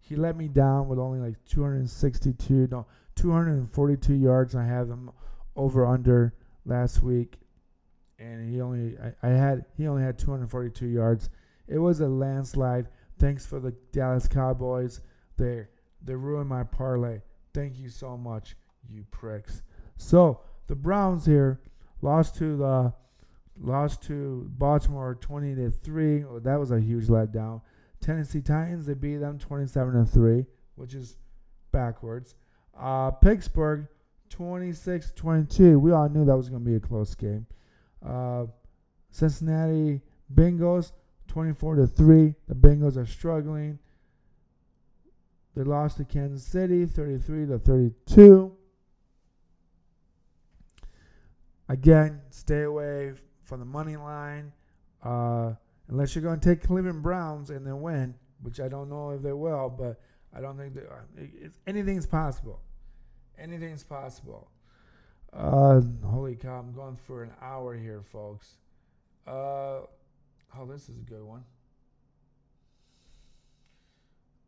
he 0.00 0.16
let 0.16 0.36
me 0.36 0.48
down 0.48 0.88
with 0.88 0.98
only 0.98 1.20
like 1.20 1.36
262, 1.44 2.68
no, 2.70 2.86
242 3.14 4.14
yards. 4.14 4.56
I 4.56 4.64
have 4.64 4.88
him 4.88 5.10
over 5.54 5.86
under 5.86 6.34
last 6.64 7.02
week, 7.02 7.38
and 8.18 8.52
he 8.52 8.60
only 8.60 8.96
I, 8.98 9.28
I 9.28 9.30
had 9.30 9.66
he 9.76 9.86
only 9.86 10.02
had 10.02 10.18
242 10.18 10.86
yards. 10.86 11.30
It 11.68 11.78
was 11.78 12.00
a 12.00 12.08
landslide. 12.08 12.88
Thanks 13.18 13.46
for 13.46 13.60
the 13.60 13.72
Dallas 13.92 14.26
Cowboys. 14.26 15.00
They 15.36 15.68
they 16.02 16.14
ruined 16.14 16.48
my 16.48 16.64
parlay. 16.64 17.20
Thank 17.52 17.78
you 17.78 17.88
so 17.88 18.16
much, 18.16 18.56
you 18.88 19.04
pricks. 19.10 19.62
So 19.96 20.40
the 20.66 20.74
Browns 20.74 21.26
here 21.26 21.60
lost 22.00 22.36
to 22.38 22.56
the 22.56 22.94
lost 23.60 24.02
to 24.02 24.46
Baltimore 24.58 25.16
20 25.20 25.54
to 25.56 25.70
three. 25.70 26.24
That 26.42 26.56
was 26.56 26.70
a 26.70 26.80
huge 26.80 27.06
letdown. 27.06 27.60
Tennessee 28.00 28.40
Titans, 28.40 28.86
they 28.86 28.94
beat 28.94 29.16
them 29.16 29.38
27 29.38 29.92
to 29.92 30.10
3, 30.10 30.46
which 30.74 30.94
is 30.94 31.16
backwards. 31.70 32.34
Uh, 32.78 33.10
Pittsburgh 33.10 33.86
26 34.30 35.12
22. 35.12 35.78
We 35.78 35.92
all 35.92 36.08
knew 36.08 36.24
that 36.24 36.36
was 36.36 36.48
going 36.48 36.64
to 36.64 36.70
be 36.70 36.76
a 36.76 36.80
close 36.80 37.14
game. 37.14 37.46
Uh, 38.04 38.46
Cincinnati 39.10 40.00
Bengals 40.34 40.92
24 41.28 41.76
to 41.76 41.86
3. 41.86 42.34
The 42.48 42.54
Bengals 42.54 42.96
are 42.96 43.06
struggling. 43.06 43.78
They 45.54 45.64
lost 45.64 45.98
to 45.98 46.04
Kansas 46.04 46.44
City 46.44 46.86
33 46.86 47.46
to 47.46 47.58
32. 47.58 48.56
Again, 51.68 52.20
stay 52.30 52.62
away 52.62 53.12
from 53.50 53.58
the 53.58 53.66
money 53.66 53.96
line. 53.96 54.52
Uh, 55.02 55.52
unless 55.88 56.14
you're 56.14 56.22
going 56.22 56.38
to 56.38 56.48
take 56.48 56.62
Cleveland 56.62 57.02
Browns 57.02 57.50
and 57.50 57.66
then 57.66 57.82
win, 57.82 58.14
which 58.42 58.60
I 58.60 58.68
don't 58.68 58.88
know 58.88 59.10
if 59.10 59.22
they 59.22 59.32
will, 59.32 59.68
but 59.68 60.00
I 60.34 60.40
don't 60.40 60.56
think 60.56 60.74
that 60.74 60.84
uh, 60.88 61.48
anything's 61.66 62.06
possible. 62.06 62.60
Anything's 63.38 63.82
possible. 63.82 64.50
Uh, 65.32 65.80
holy 66.04 66.36
cow! 66.36 66.58
I'm 66.58 66.72
going 66.72 66.96
for 66.96 67.22
an 67.22 67.32
hour 67.42 67.76
here, 67.76 68.02
folks. 68.12 68.56
Uh, 69.26 69.30
oh, 70.56 70.66
this 70.68 70.88
is 70.88 70.98
a 70.98 71.10
good 71.10 71.22
one. 71.22 71.44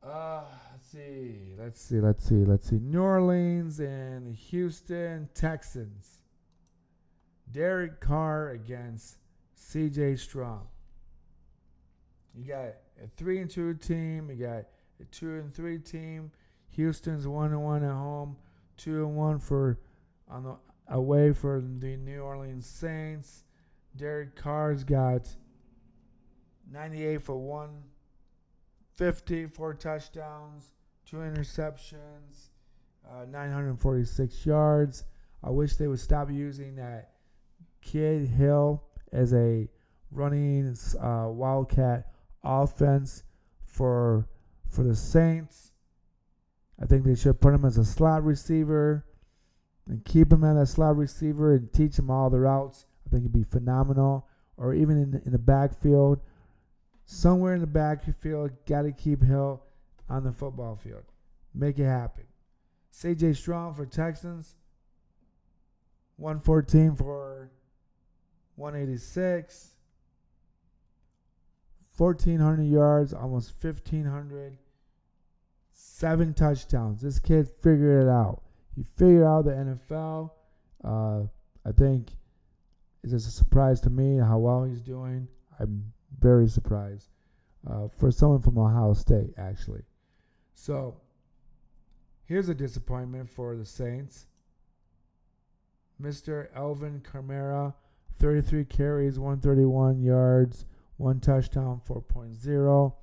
Uh, 0.03 0.43
let's 0.73 0.89
see, 0.91 1.55
let's 1.59 1.81
see, 1.81 2.01
let's 2.01 2.29
see, 2.29 2.45
let's 2.45 2.69
see. 2.69 2.79
New 2.81 3.01
Orleans 3.01 3.79
and 3.79 4.35
Houston 4.35 5.29
Texans. 5.35 6.22
Derek 7.53 8.01
Carr 8.01 8.51
against 8.51 9.19
C.J. 9.55 10.17
Stroud. 10.17 10.67
You 12.35 12.45
got 12.45 12.75
a 13.03 13.07
three 13.17 13.41
and 13.41 13.51
two 13.51 13.73
team. 13.75 14.31
You 14.31 14.37
got 14.37 14.67
a 15.01 15.05
two 15.11 15.35
and 15.35 15.53
three 15.53 15.79
team. 15.79 16.31
Houston's 16.71 17.29
one 17.29 17.53
and 17.53 17.63
one 17.63 17.85
at 17.85 17.93
home, 17.93 18.39
two 18.79 19.05
and 19.05 19.15
one 19.15 19.39
for 19.39 19.79
on 20.29 20.45
the 20.45 20.57
away 20.89 21.33
for 21.33 21.61
the 21.61 21.97
New 21.97 22.21
Orleans 22.21 22.67
Saints. 22.67 23.45
Derek 23.97 24.35
Carr's 24.35 24.83
got 24.85 25.29
98 26.71 27.23
for 27.23 27.37
150, 27.37 29.47
four 29.49 29.75
touchdowns, 29.75 30.71
two 31.05 31.19
interceptions, 31.19 32.49
uh, 33.07 33.27
946 33.31 34.47
yards. 34.47 35.05
I 35.45 35.51
wish 35.51 35.77
they 35.77 35.89
would 35.89 36.01
stop 36.01 36.31
using 36.31 36.77
that 36.77 37.12
Kid 37.83 38.29
Hill 38.29 38.83
as 39.13 39.35
a 39.35 39.69
running 40.11 40.77
uh, 41.01 41.29
wildcat 41.29 42.13
offense 42.43 43.25
for 43.65 44.27
for 44.69 44.83
the 44.83 44.97
Saints. 44.97 45.73
I 46.81 46.87
think 46.87 47.05
they 47.05 47.15
should 47.15 47.41
put 47.41 47.55
him 47.55 47.65
as 47.65 47.77
a 47.77 47.85
slot 47.85 48.25
receiver 48.25 49.05
and 49.87 50.05
keep 50.05 50.33
him 50.33 50.45
as 50.45 50.57
a 50.57 50.67
slot 50.67 50.97
receiver 50.97 51.55
and 51.55 51.73
teach 51.73 51.99
him 51.99 52.11
all 52.11 52.31
the 52.31 52.41
routes. 52.41 52.87
I 53.07 53.11
think 53.11 53.23
it'd 53.23 53.33
be 53.33 53.45
phenomenal. 53.45 54.27
Or 54.57 54.75
even 54.75 55.01
in 55.01 55.11
the, 55.13 55.23
in 55.25 55.33
the 55.33 55.39
backfield, 55.39 56.21
somewhere 57.05 57.55
in 57.55 57.61
the 57.61 57.67
backfield, 57.67 58.53
got 58.67 58.83
to 58.83 58.93
keep 58.93 59.23
Hill 59.23 59.63
on 60.09 60.25
the 60.25 60.33
football 60.33 60.77
field. 60.77 61.05
Make 61.55 61.79
it 61.79 61.85
happen. 61.85 62.25
CJ 62.93 63.37
Stroud 63.37 63.77
for 63.77 63.87
Texans, 63.87 64.55
114 66.17 66.97
for 66.97 67.51
186. 68.63 69.71
1,400 71.97 72.63
yards, 72.63 73.13
almost 73.13 73.53
1,500, 73.63 74.57
seven 75.73 76.33
touchdowns. 76.33 77.03
This 77.03 77.19
kid 77.19 77.49
figured 77.61 78.05
it 78.05 78.09
out. 78.09 78.43
He 78.75 78.85
figured 78.97 79.25
out 79.25 79.45
the 79.45 79.51
NFL. 79.51 80.31
Uh, 80.83 81.27
I 81.69 81.73
think 81.73 82.13
it's 83.03 83.13
just 83.13 83.27
a 83.27 83.31
surprise 83.31 83.81
to 83.83 83.91
me 83.91 84.17
how 84.17 84.39
well 84.39 84.65
he's 84.65 84.81
doing. 84.81 85.27
I'm 85.59 85.93
very 86.19 86.49
surprised 86.49 87.09
uh, 87.69 87.89
for 87.89 88.11
someone 88.11 88.41
from 88.41 88.59
Ohio 88.59 88.95
State, 88.95 89.35
actually. 89.37 89.83
So 90.55 90.97
here's 92.25 92.49
a 92.49 92.55
disappointment 92.55 93.29
for 93.29 93.57
the 93.57 93.67
Saints. 93.67 94.27
Mr. 96.01 96.49
Alvin 96.57 97.01
Kamara, 97.01 97.75
33 98.19 98.65
carries, 98.65 99.19
131 99.19 100.01
yards, 100.01 100.65
one 100.97 101.21
touchdown, 101.21 101.81
4.0. 101.89 102.95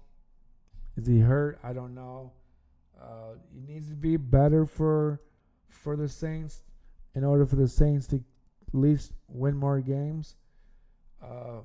Is 0.96 1.08
he 1.08 1.20
hurt? 1.20 1.60
I 1.64 1.74
don't 1.74 1.94
know. 1.94 2.34
Uh, 3.02 3.36
he 3.54 3.62
needs 3.62 3.90
to 3.90 3.96
be 3.96 4.18
better 4.18 4.66
for 4.66 5.22
for 5.70 5.96
the 5.96 6.10
Saints 6.10 6.64
in 7.16 7.24
order 7.24 7.46
for 7.46 7.56
the 7.56 7.68
Saints 7.68 8.08
to 8.08 8.16
at 8.18 8.24
least 8.74 9.14
win 9.28 9.56
more 9.56 9.80
games. 9.80 10.36
Uh, 11.24 11.62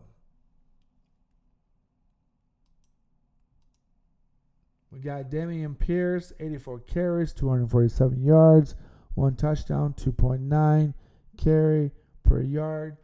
we 4.91 5.01
got 5.01 5.31
Dameon 5.31 5.79
Pierce, 5.79 6.33
84 6.39 6.81
carries, 6.81 7.33
247 7.33 8.23
yards, 8.23 8.75
one 9.15 9.35
touchdown, 9.37 9.95
2.9 9.95 10.95
carry 11.37 11.91
per 12.23 12.43
yard. 12.43 12.97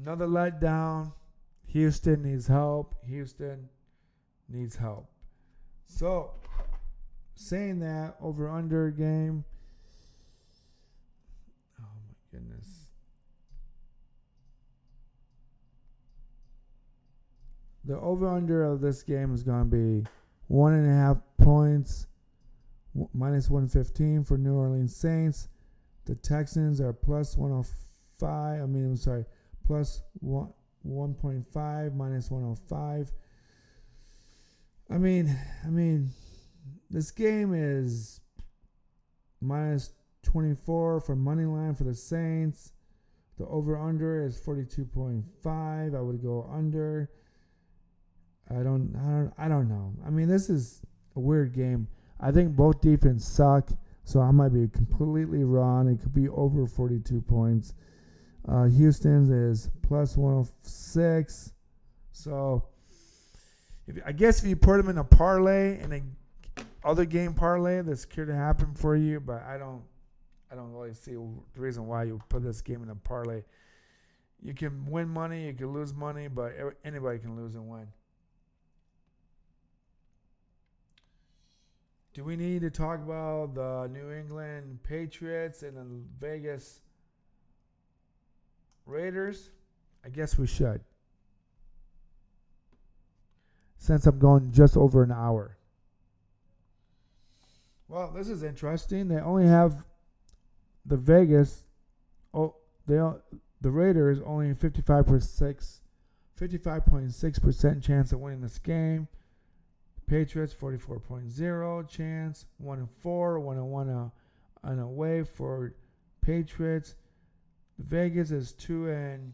Another 0.00 0.26
letdown. 0.26 1.12
Houston 1.66 2.22
needs 2.22 2.46
help. 2.46 2.94
Houston 3.06 3.68
needs 4.48 4.76
help. 4.76 5.08
So, 5.86 6.32
saying 7.34 7.80
that, 7.80 8.16
over 8.20 8.48
under 8.48 8.90
game. 8.90 9.44
Oh 11.80 11.84
my 12.06 12.14
goodness. 12.38 12.66
The 17.84 17.98
over 17.98 18.28
under 18.28 18.64
of 18.64 18.80
this 18.80 19.02
game 19.02 19.34
is 19.34 19.42
going 19.42 19.70
to 19.70 19.76
be 19.76 20.06
one 20.48 20.74
and 20.74 20.88
a 20.90 20.94
half 20.94 21.18
points. 21.38 22.06
w- 22.94 23.08
minus 23.12 23.50
115 23.50 24.24
for 24.24 24.38
New 24.38 24.54
Orleans 24.54 24.94
Saints. 24.94 25.48
The 26.04 26.14
Texans 26.16 26.80
are 26.80 26.92
plus 26.92 27.36
105. 27.36 28.62
I 28.62 28.66
mean, 28.66 28.84
I'm 28.84 28.96
sorry, 28.96 29.24
plus 29.64 30.02
one, 30.20 30.52
1.5 30.86 31.94
minus 31.94 32.30
105. 32.30 33.12
I 34.90 34.98
mean, 34.98 35.36
I 35.64 35.68
mean, 35.68 36.10
this 36.90 37.10
game 37.10 37.54
is 37.54 38.20
minus 39.40 39.90
24 40.22 41.00
for 41.00 41.16
money 41.16 41.44
line 41.44 41.74
for 41.74 41.84
the 41.84 41.94
Saints. 41.94 42.72
The 43.38 43.46
over 43.46 43.78
under 43.78 44.24
is 44.24 44.38
42.5. 44.38 45.96
I 45.96 46.00
would 46.00 46.22
go 46.22 46.48
under. 46.52 47.10
I 48.50 48.62
don't 48.62 48.94
I 48.96 49.10
don't 49.10 49.32
I 49.38 49.48
don't 49.48 49.68
know. 49.68 49.94
I 50.06 50.10
mean, 50.10 50.28
this 50.28 50.50
is 50.50 50.82
a 51.16 51.20
weird 51.20 51.54
game. 51.54 51.88
I 52.20 52.30
think 52.30 52.54
both 52.54 52.80
defense 52.80 53.26
suck, 53.26 53.70
so 54.04 54.20
I 54.20 54.30
might 54.30 54.50
be 54.50 54.68
completely 54.68 55.44
wrong. 55.44 55.88
It 55.88 56.00
could 56.02 56.14
be 56.14 56.28
over 56.28 56.66
42 56.66 57.22
points. 57.22 57.74
Uh, 58.48 58.64
Houston's 58.64 59.30
is 59.30 59.70
plus 59.82 60.16
106. 60.16 61.52
So 62.12 62.64
if, 63.86 63.96
I 64.04 64.12
guess 64.12 64.42
if 64.42 64.48
you 64.48 64.56
put 64.56 64.78
them 64.78 64.88
in 64.88 64.98
a 64.98 65.04
parlay 65.04 65.78
and 65.80 65.92
a 65.92 66.02
other 66.84 67.04
game 67.04 67.34
parlay, 67.34 67.80
this 67.82 68.04
could 68.04 68.28
happen 68.28 68.74
for 68.74 68.96
you. 68.96 69.20
But 69.20 69.42
I 69.44 69.58
don't 69.58 69.82
I 70.50 70.54
don't 70.54 70.72
really 70.72 70.92
see 70.92 71.12
the 71.12 71.60
reason 71.60 71.86
why 71.86 72.04
you 72.04 72.20
put 72.28 72.42
this 72.42 72.60
game 72.60 72.82
in 72.82 72.90
a 72.90 72.94
parlay. 72.94 73.42
You 74.42 74.54
can 74.54 74.84
win 74.90 75.08
money, 75.08 75.46
you 75.46 75.54
can 75.54 75.72
lose 75.72 75.94
money, 75.94 76.28
but 76.28 76.52
anybody 76.84 77.20
can 77.20 77.36
lose 77.36 77.54
and 77.54 77.68
win. 77.68 77.86
Do 82.12 82.24
we 82.24 82.36
need 82.36 82.60
to 82.60 82.70
talk 82.70 83.00
about 83.00 83.54
the 83.54 83.88
New 83.90 84.12
England 84.12 84.80
Patriots 84.82 85.62
and 85.62 85.76
the 85.76 85.86
Vegas 86.20 86.81
Raiders? 88.86 89.50
I 90.04 90.08
guess 90.08 90.38
we 90.38 90.46
should. 90.46 90.80
Since 93.78 94.06
I'm 94.06 94.18
going 94.18 94.52
just 94.52 94.76
over 94.76 95.02
an 95.02 95.12
hour. 95.12 95.56
Well, 97.88 98.12
this 98.14 98.28
is 98.28 98.42
interesting. 98.42 99.08
They 99.08 99.18
only 99.18 99.46
have 99.46 99.82
the 100.86 100.96
Vegas, 100.96 101.64
oh, 102.32 102.54
they 102.86 103.00
the 103.60 103.70
Raiders 103.70 104.18
only 104.24 104.54
55.6 104.54 105.80
55.6% 106.40 107.82
chance 107.82 108.12
of 108.12 108.20
winning 108.20 108.40
this 108.40 108.58
game. 108.58 109.06
Patriots 110.06 110.54
44.0 110.54 111.88
chance, 111.88 112.46
1 112.58 112.78
and 112.78 112.88
4, 113.00 113.40
1 113.40 113.56
and 113.56 113.66
1 113.66 113.88
uh, 113.88 114.08
and 114.64 114.80
away 114.80 115.22
for 115.22 115.74
Patriots. 116.20 116.96
Vegas 117.82 118.30
is 118.30 118.52
2 118.52 118.88
and 118.88 119.32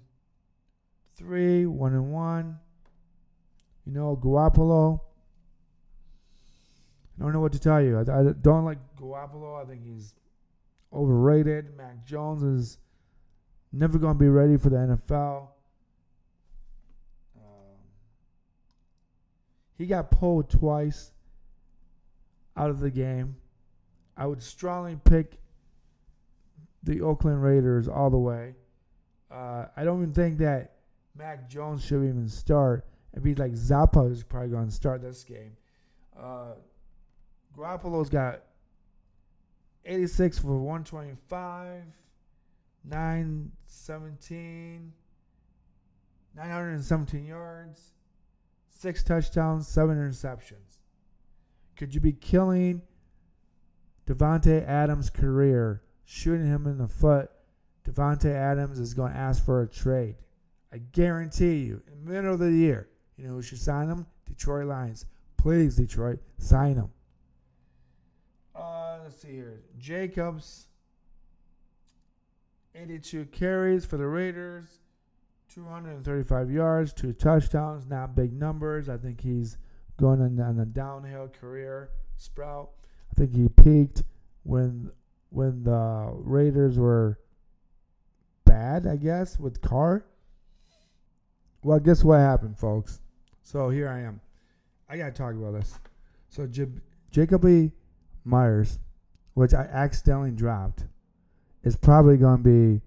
3, 1.17 1.67
1 1.67 1.93
and 1.93 2.13
1. 2.13 2.59
You 3.87 3.93
know, 3.93 4.21
Garoppolo. 4.23 5.01
I 7.19 7.23
don't 7.23 7.33
know 7.33 7.41
what 7.41 7.53
to 7.53 7.59
tell 7.59 7.83
you. 7.83 7.99
I, 7.99 8.01
I 8.03 8.33
don't 8.41 8.65
like 8.65 8.79
Garoppolo. 8.97 9.63
I 9.63 9.67
think 9.67 9.85
he's 9.85 10.15
overrated. 10.93 11.77
Mac 11.77 12.05
Jones 12.05 12.43
is 12.43 12.79
never 13.73 13.99
going 13.99 14.15
to 14.15 14.19
be 14.19 14.29
ready 14.29 14.57
for 14.57 14.71
the 14.71 14.77
NFL. 14.77 15.49
Um, 17.37 17.79
he 19.77 19.87
got 19.87 20.11
pulled 20.11 20.49
twice 20.49 21.13
out 22.57 22.71
of 22.71 22.81
the 22.81 22.91
game. 22.91 23.37
I 24.17 24.27
would 24.27 24.43
strongly 24.43 24.99
pick 25.05 25.39
the 26.83 27.01
Oakland 27.01 27.43
Raiders 27.43 27.89
all 27.89 28.11
the 28.11 28.19
way. 28.19 28.55
Uh, 29.31 29.67
I 29.77 29.85
don't 29.85 30.03
even 30.03 30.15
think 30.15 30.39
that 30.39 30.73
Mac 31.17 31.49
Jones 31.49 31.85
should 31.85 32.05
even 32.05 32.29
start. 32.29 32.87
It'd 33.13 33.25
be 33.25 33.35
like 33.35 33.53
Zappe 33.53 34.11
is 34.11 34.23
probably 34.23 34.51
going 34.51 34.67
to 34.67 34.75
start 34.75 35.03
this 35.03 35.25
game. 35.25 35.57
Uh, 36.19 36.53
Garoppolo's 37.57 38.09
got 38.09 38.43
86 39.85 40.39
for 40.39 40.59
125, 40.59 41.83
917, 42.85 44.93
917 46.37 47.27
yards, 47.27 47.93
six 48.69 49.03
touchdowns, 49.03 49.67
seven 49.67 49.97
interceptions. 49.97 50.79
Could 51.77 51.95
you 51.95 52.01
be 52.01 52.13
killing 52.13 52.83
Davante 54.07 54.67
Adams' 54.67 55.11
career, 55.11 55.83
shooting 56.09 56.47
him 56.47 56.67
in 56.67 56.79
the 56.79 56.89
foot? 56.89 57.31
Davante 57.87 58.35
Adams 58.35 58.79
is 58.79 58.95
going 58.95 59.13
to 59.13 59.19
ask 59.19 59.45
for 59.45 59.63
a 59.63 59.69
trade. 59.69 60.17
I 60.73 60.79
guarantee 60.79 61.57
you, 61.57 61.83
in 61.87 62.05
the 62.05 62.11
middle 62.11 62.33
of 62.33 62.41
the 62.41 62.51
year, 62.51 62.89
you 63.17 63.27
know 63.27 63.35
who 63.35 63.43
should 63.43 63.59
sign 63.59 63.89
him? 63.89 64.07
Detroit 64.27 64.67
Lions. 64.67 65.07
Please, 65.37 65.77
Detroit, 65.77 66.19
sign 66.39 66.77
him. 66.77 66.91
Uh, 68.55 68.99
let's 69.05 69.21
see 69.21 69.33
here. 69.33 69.61
Jacobs, 69.79 70.67
82 72.75 73.27
carries 73.27 73.85
for 73.85 73.99
the 73.99 74.07
Raiders, 74.07 74.81
235 75.55 76.51
yards, 76.51 76.93
two 76.93 77.13
touchdowns. 77.13 77.87
Not 77.87 78.15
big 78.15 78.33
numbers. 78.33 78.89
I 78.89 78.97
think 78.97 79.21
he's 79.21 79.59
going 79.99 80.21
on, 80.21 80.41
on 80.41 80.59
a 80.59 80.67
downhill 80.67 81.29
career 81.29 81.91
sprout. 82.17 82.71
I 83.11 83.15
think 83.15 83.35
he 83.35 83.49
peaked 83.49 84.03
when 84.43 84.91
when 85.31 85.65
the 85.65 86.11
Raiders 86.15 86.79
were 86.79 87.19
bad, 88.45 88.87
I 88.87 88.97
guess, 88.97 89.39
with 89.39 89.61
Carr. 89.61 90.05
Well, 91.63 91.81
guess 91.81 92.05
what 92.05 92.19
happened, 92.19 92.59
folks? 92.59 93.01
So 93.43 93.69
here 93.69 93.89
I 93.89 94.01
am. 94.01 94.21
I 94.89 94.97
gotta 94.97 95.13
talk 95.13 95.35
about 95.35 95.53
this. 95.53 95.79
So 96.29 96.47
J- 96.47 96.67
Jakobi 97.13 97.73
Meyers, 98.25 98.79
which 99.35 99.55
I 99.55 99.63
accidentally 99.63 100.31
dropped, 100.31 100.85
is 101.65 101.77
probably 101.77 102.17
going 102.17 102.43
to 102.43 102.43
be 102.43 102.83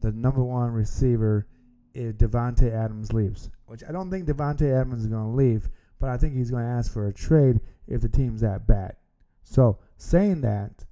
the 0.00 0.12
number 0.12 0.42
one 0.42 0.72
receiver 0.72 1.46
if 1.94 2.16
Davante 2.16 2.72
Adams 2.72 3.12
leaves. 3.12 3.50
Which 3.66 3.82
I 3.88 3.92
don't 3.92 4.10
think 4.10 4.26
Davante 4.26 4.72
Adams 4.72 5.02
is 5.02 5.06
going 5.06 5.30
to 5.30 5.36
leave, 5.36 5.68
but 5.98 6.10
I 6.10 6.16
think 6.16 6.34
he's 6.34 6.50
going 6.50 6.64
to 6.64 6.70
ask 6.70 6.92
for 6.92 7.08
a 7.08 7.12
trade 7.12 7.60
if 7.88 8.00
the 8.00 8.08
team's 8.08 8.40
that 8.40 8.66
bad. 8.66 8.96
So 9.42 9.78
saying 9.96 10.40
that, 10.42 10.84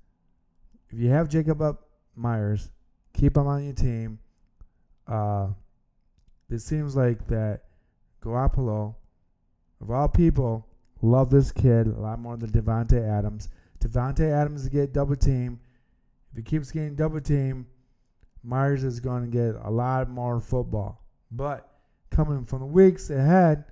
if 0.95 1.01
you 1.01 1.11
have 1.11 1.29
Jacob 1.29 1.61
up 1.61 1.89
Meyers, 2.15 2.71
keep 3.15 3.37
him 3.37 3.49
on 3.49 3.65
your 3.65 3.73
team. 3.73 4.21
Uh, 5.09 5.49
it 6.49 6.61
seems 6.61 6.95
like 6.95 7.27
that 7.27 7.63
Garoppolo, 8.23 8.95
of 9.81 9.91
all 9.91 10.09
people, 10.09 10.69
love 11.03 11.31
this 11.31 11.51
kid 11.51 11.89
a 11.89 12.01
lot 12.01 12.21
more 12.21 12.37
than 12.37 12.51
Davante 12.51 13.03
Adams. 13.03 13.49
Davante 13.81 14.31
Adams 14.31 14.69
get 14.69 14.93
double 14.93 15.17
team. 15.17 15.59
If 16.31 16.37
he 16.37 16.43
keeps 16.43 16.71
getting 16.71 16.95
double 16.95 17.21
team, 17.21 17.67
Meyers 18.45 18.85
is 18.85 19.01
going 19.01 19.25
to 19.25 19.31
get 19.31 19.57
a 19.65 19.71
lot 19.71 20.09
more 20.09 20.41
football. 20.41 21.03
But 21.33 21.69
coming 22.11 22.45
from 22.45 22.61
the 22.61 22.67
weeks 22.67 23.11
ahead, 23.11 23.65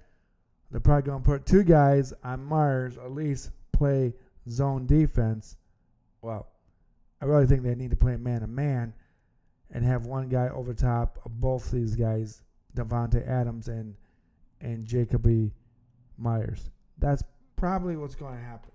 they're 0.72 0.80
probably 0.80 1.02
going 1.02 1.22
to 1.22 1.28
put 1.28 1.46
two 1.46 1.62
guys 1.62 2.12
on 2.24 2.42
Meyers, 2.42 2.96
at 2.98 3.12
least 3.12 3.50
play 3.70 4.12
zone 4.48 4.86
defense. 4.86 5.56
Well, 6.20 6.51
I 7.22 7.24
really 7.24 7.46
think 7.46 7.62
they 7.62 7.76
need 7.76 7.90
to 7.90 7.96
play 7.96 8.16
man 8.16 8.40
to 8.40 8.48
man 8.48 8.92
and 9.70 9.84
have 9.84 10.06
one 10.06 10.28
guy 10.28 10.48
over 10.48 10.74
top 10.74 11.20
of 11.24 11.38
both 11.38 11.70
these 11.70 11.94
guys, 11.94 12.42
Davante 12.76 13.26
Adams 13.26 13.68
and 13.68 13.94
and 14.60 14.84
Jakobi 14.84 15.52
Meyers. 16.18 16.70
That's 16.98 17.22
probably 17.54 17.96
what's 17.96 18.16
going 18.16 18.34
to 18.34 18.42
happen. 18.42 18.70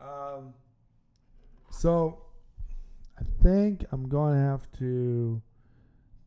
Um, 0.00 0.54
so 1.70 2.18
I 3.18 3.22
think 3.40 3.84
I'm 3.92 4.08
going 4.08 4.34
to 4.34 4.40
have 4.40 4.70
to 4.78 5.40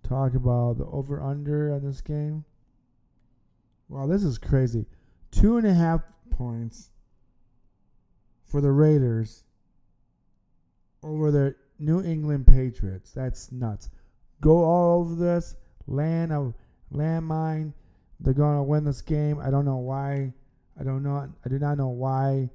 talk 0.07 0.33
about 0.33 0.77
the 0.77 0.85
over 0.85 1.21
under 1.21 1.73
on 1.73 1.83
this 1.83 1.99
game. 1.99 2.45
Wow, 3.89 4.07
this 4.07 4.23
is 4.23 4.37
crazy. 4.37 4.85
Two 5.31 5.57
and 5.57 5.67
a 5.67 5.73
half 5.73 6.01
points 6.29 6.91
for 8.45 8.61
the 8.61 8.71
Raiders 8.71 9.43
over 11.03 11.31
the 11.31 11.55
New 11.79 12.01
England 12.03 12.47
Patriots. 12.47 13.11
That's 13.11 13.51
nuts. 13.51 13.89
Go 14.41 14.63
all 14.63 14.99
over 14.99 15.15
this 15.15 15.55
land 15.87 16.31
of 16.31 16.53
landmine. 16.93 17.73
They're 18.19 18.33
to 18.33 18.63
win 18.63 18.83
this 18.83 19.01
game. 19.01 19.39
I 19.39 19.49
don't 19.49 19.65
know 19.65 19.77
why. 19.77 20.33
I 20.79 20.83
don't 20.83 21.03
know. 21.03 21.29
I 21.45 21.49
do 21.49 21.59
not 21.59 21.77
know 21.77 21.89
why 21.89 22.49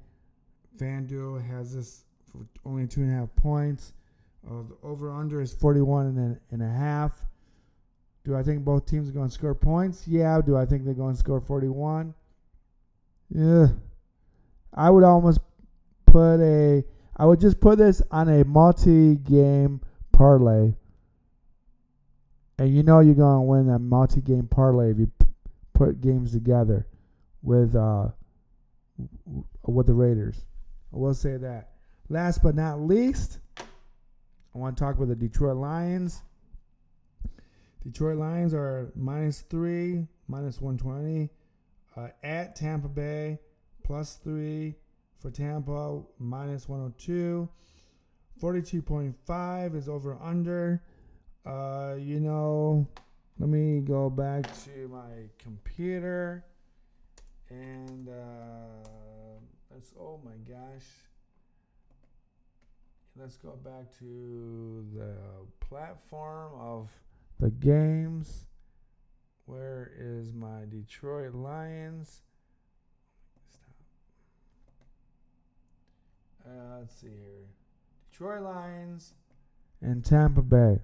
FanDuel 0.77 1.45
has 1.47 1.73
this 1.73 2.03
for 2.31 2.45
only 2.65 2.87
two 2.87 3.01
and 3.01 3.11
a 3.11 3.15
half 3.15 3.35
points. 3.35 3.93
Uh, 4.45 4.63
the 4.67 4.87
over 4.87 5.11
under 5.11 5.41
is 5.41 5.53
41 5.53 6.07
and 6.07 6.35
a, 6.35 6.53
and 6.53 6.61
a 6.61 6.69
half. 6.69 7.25
Do 8.25 8.35
I 8.35 8.43
think 8.43 8.63
both 8.63 8.85
teams 8.85 9.09
are 9.09 9.13
going 9.13 9.27
to 9.27 9.33
score 9.33 9.55
points? 9.55 10.07
Yeah. 10.07 10.41
Do 10.45 10.57
I 10.57 10.65
think 10.65 10.85
they're 10.85 10.93
going 10.93 11.13
to 11.13 11.19
score 11.19 11.41
41? 11.41 12.13
Yeah. 13.29 13.67
I 14.73 14.89
would 14.89 15.03
almost 15.03 15.39
put 16.05 16.39
a. 16.41 16.83
I 17.15 17.25
would 17.25 17.39
just 17.39 17.59
put 17.59 17.77
this 17.77 18.01
on 18.09 18.27
a 18.27 18.43
multi-game 18.43 19.81
parlay, 20.11 20.73
and 22.57 22.75
you 22.75 22.83
know 22.83 22.99
you're 23.01 23.13
gonna 23.13 23.43
win 23.43 23.69
a 23.69 23.77
multi-game 23.77 24.47
parlay 24.47 24.91
if 24.91 24.97
you 24.97 25.11
put 25.73 26.01
games 26.01 26.31
together 26.31 26.87
with 27.43 27.75
uh 27.75 28.09
with 29.65 29.87
the 29.87 29.93
Raiders. 29.93 30.43
I 30.93 30.97
will 30.97 31.13
say 31.13 31.37
that. 31.37 31.69
Last 32.09 32.41
but 32.43 32.55
not 32.55 32.81
least, 32.81 33.39
I 33.57 34.57
want 34.57 34.77
to 34.77 34.83
talk 34.83 34.95
about 34.95 35.07
the 35.07 35.15
Detroit 35.15 35.57
Lions. 35.57 36.21
Detroit 37.83 38.17
Lions 38.17 38.53
are 38.53 38.91
minus 38.95 39.41
three, 39.41 40.07
minus 40.27 40.61
120 40.61 41.29
uh, 41.95 42.07
at 42.23 42.55
Tampa 42.55 42.87
Bay, 42.87 43.39
plus 43.83 44.15
three 44.23 44.75
for 45.23 45.31
Tampa, 45.31 46.01
minus 46.19 46.67
102. 46.67 47.47
42.5 48.41 49.75
is 49.75 49.87
over 49.87 50.17
under. 50.21 50.83
Uh, 51.45 51.95
you 51.97 52.19
know, 52.19 52.85
let 53.39 53.47
me 53.47 53.79
go 53.79 54.09
back 54.09 54.43
to 54.65 54.89
my 54.89 55.29
computer 55.39 56.43
and 57.49 58.09
uh, 58.09 58.89
let's, 59.71 59.93
oh 59.97 60.19
my 60.25 60.35
gosh. 60.47 60.85
Let's 63.15 63.37
go 63.37 63.51
back 63.63 63.97
to 63.99 64.85
the 64.93 65.15
platform 65.65 66.51
of 66.59 66.89
the 67.39 67.49
games. 67.49 68.45
Where 69.45 69.91
is 69.97 70.33
my 70.33 70.65
Detroit 70.69 71.33
Lions? 71.33 72.23
Uh, 76.45 76.79
let's 76.79 76.95
see 76.95 77.07
here. 77.07 77.47
Detroit 78.11 78.43
Lions 78.43 79.13
and 79.81 80.03
Tampa 80.03 80.41
Bay. 80.41 80.79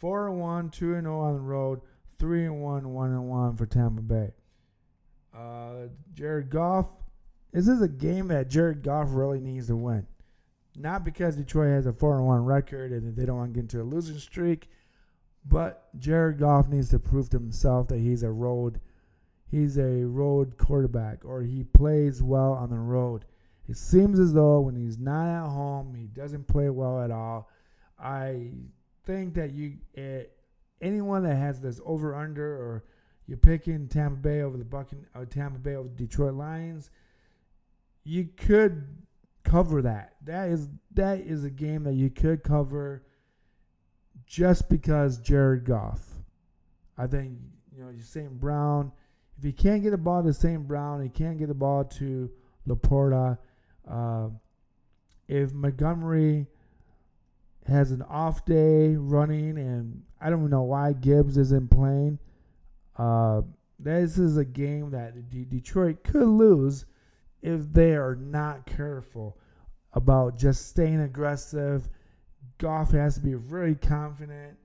4 0.00 0.28
and 0.28 0.40
1, 0.40 0.70
2 0.70 0.94
and 0.94 1.04
0 1.04 1.20
on 1.20 1.34
the 1.34 1.40
road, 1.40 1.80
3 2.18 2.46
and 2.46 2.62
1, 2.62 2.88
1 2.88 3.10
and 3.10 3.28
1 3.28 3.56
for 3.56 3.66
Tampa 3.66 4.02
Bay. 4.02 4.30
Uh, 5.36 5.88
Jared 6.12 6.50
Goff. 6.50 6.86
This 7.52 7.68
is 7.68 7.82
a 7.82 7.88
game 7.88 8.28
that 8.28 8.48
Jared 8.48 8.82
Goff 8.82 9.08
really 9.10 9.40
needs 9.40 9.68
to 9.68 9.76
win. 9.76 10.06
Not 10.74 11.04
because 11.04 11.36
Detroit 11.36 11.70
has 11.70 11.86
a 11.86 11.92
4 11.92 12.18
and 12.18 12.26
1 12.26 12.44
record 12.44 12.92
and 12.92 13.14
they 13.14 13.24
don't 13.24 13.36
want 13.36 13.52
to 13.52 13.54
get 13.54 13.72
into 13.72 13.82
a 13.82 13.84
losing 13.84 14.18
streak, 14.18 14.70
but 15.44 15.88
Jared 15.98 16.38
Goff 16.38 16.68
needs 16.68 16.88
to 16.90 16.98
prove 16.98 17.30
to 17.30 17.38
himself 17.38 17.88
that 17.88 17.98
he's 17.98 18.22
a 18.22 18.30
road 18.30 18.80
he's 19.50 19.76
a 19.76 20.04
road 20.04 20.56
quarterback 20.56 21.24
or 21.24 21.42
he 21.42 21.62
plays 21.62 22.22
well 22.22 22.52
on 22.52 22.70
the 22.70 22.78
road. 22.78 23.24
It 23.72 23.78
seems 23.78 24.20
as 24.20 24.34
though 24.34 24.60
when 24.60 24.76
he's 24.76 24.98
not 24.98 25.44
at 25.44 25.48
home, 25.48 25.94
he 25.94 26.04
doesn't 26.04 26.46
play 26.46 26.68
well 26.68 27.00
at 27.00 27.10
all. 27.10 27.48
I 27.98 28.50
think 29.06 29.32
that 29.32 29.54
you 29.54 29.78
eh, 29.96 30.24
anyone 30.82 31.22
that 31.22 31.36
has 31.36 31.58
this 31.58 31.80
over 31.86 32.14
under 32.14 32.44
or 32.46 32.84
you're 33.26 33.38
picking 33.38 33.88
Tampa 33.88 34.16
Bay 34.16 34.42
over 34.42 34.58
the 34.58 34.64
Buccan 34.64 35.06
or 35.14 35.24
Tampa 35.24 35.58
Bay 35.58 35.74
over 35.76 35.88
Detroit 35.88 36.34
Lions, 36.34 36.90
you 38.04 38.28
could 38.36 38.86
cover 39.42 39.80
that. 39.80 40.16
That 40.22 40.50
is 40.50 40.68
that 40.92 41.20
is 41.20 41.44
a 41.44 41.50
game 41.50 41.84
that 41.84 41.94
you 41.94 42.10
could 42.10 42.42
cover 42.42 43.06
just 44.26 44.68
because 44.68 45.16
Jared 45.16 45.64
Goff. 45.64 46.06
I 46.98 47.06
think 47.06 47.38
you 47.74 47.82
know 47.82 47.88
you're 47.88 48.04
saying 48.04 48.36
Brown. 48.38 48.92
If 49.38 49.44
he 49.44 49.52
can't 49.52 49.82
get 49.82 49.92
the 49.92 49.96
ball 49.96 50.22
to 50.22 50.34
St. 50.34 50.68
Brown, 50.68 51.02
he 51.02 51.08
can't 51.08 51.38
get 51.38 51.48
the 51.48 51.54
ball 51.54 51.84
to 51.84 52.30
LaPorta. 52.68 53.38
Uh, 53.88 54.28
if 55.28 55.52
Montgomery 55.52 56.46
has 57.66 57.90
an 57.90 58.02
off 58.02 58.44
day 58.44 58.96
running, 58.96 59.58
and 59.58 60.02
I 60.20 60.30
don't 60.30 60.50
know 60.50 60.62
why 60.62 60.92
Gibbs 60.92 61.36
isn't 61.36 61.70
playing, 61.70 62.18
uh, 62.96 63.42
this 63.78 64.18
is 64.18 64.36
a 64.36 64.44
game 64.44 64.90
that 64.90 65.30
D- 65.30 65.44
Detroit 65.44 66.04
could 66.04 66.28
lose 66.28 66.84
if 67.40 67.72
they 67.72 67.94
are 67.94 68.14
not 68.14 68.66
careful 68.66 69.38
about 69.92 70.38
just 70.38 70.68
staying 70.68 71.00
aggressive. 71.00 71.88
Goff 72.58 72.92
has 72.92 73.16
to 73.16 73.20
be 73.20 73.34
very 73.34 73.74
confident. 73.74 74.56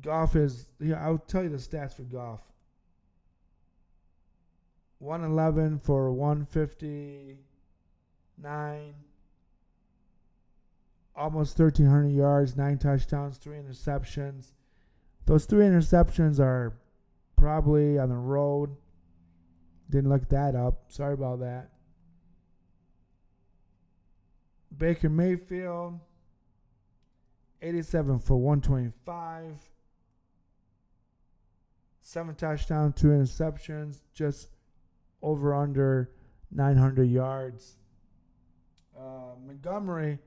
Goff 0.00 0.36
is, 0.36 0.66
yeah, 0.80 1.04
I'll 1.04 1.18
tell 1.18 1.42
you 1.42 1.50
the 1.50 1.56
stats 1.56 1.94
for 1.94 2.02
Goff. 2.02 2.40
111 5.00 5.80
for 5.80 6.12
159, 6.12 8.94
almost 11.16 11.58
1,300 11.58 12.10
yards, 12.10 12.56
nine 12.56 12.76
touchdowns, 12.76 13.38
three 13.38 13.56
interceptions. 13.56 14.52
Those 15.24 15.46
three 15.46 15.64
interceptions 15.64 16.38
are 16.38 16.74
probably 17.34 17.98
on 17.98 18.10
the 18.10 18.14
road. 18.14 18.76
Didn't 19.88 20.10
look 20.10 20.28
that 20.28 20.54
up. 20.54 20.92
Sorry 20.92 21.14
about 21.14 21.40
that. 21.40 21.70
Baker 24.76 25.08
Mayfield, 25.08 25.98
87 27.62 28.18
for 28.18 28.36
125. 28.36 29.56
Seven 32.02 32.34
touchdowns, 32.34 33.00
two 33.00 33.08
interceptions, 33.08 34.00
just 34.12 34.48
over 35.22 35.54
under 35.54 36.10
900 36.50 37.04
yards. 37.04 37.76
Uh, 38.98 39.34
Montgomery, 39.46 40.18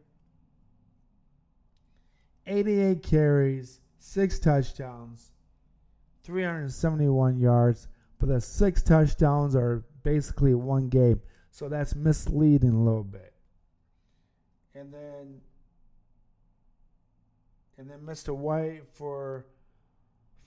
88 2.47 3.03
carries, 3.03 3.79
six 3.99 4.39
touchdowns, 4.39 5.31
371 6.23 7.39
yards, 7.39 7.87
but 8.19 8.29
the 8.29 8.41
six 8.41 8.81
touchdowns 8.81 9.55
are 9.55 9.83
basically 10.03 10.53
one 10.53 10.89
game. 10.89 11.21
So 11.51 11.69
that's 11.69 11.95
misleading 11.95 12.71
a 12.71 12.83
little 12.83 13.03
bit. 13.03 13.33
And 14.73 14.91
then 14.91 15.41
and 17.77 17.89
then 17.89 17.99
Mr. 17.99 18.35
White 18.35 18.83
for 18.91 19.45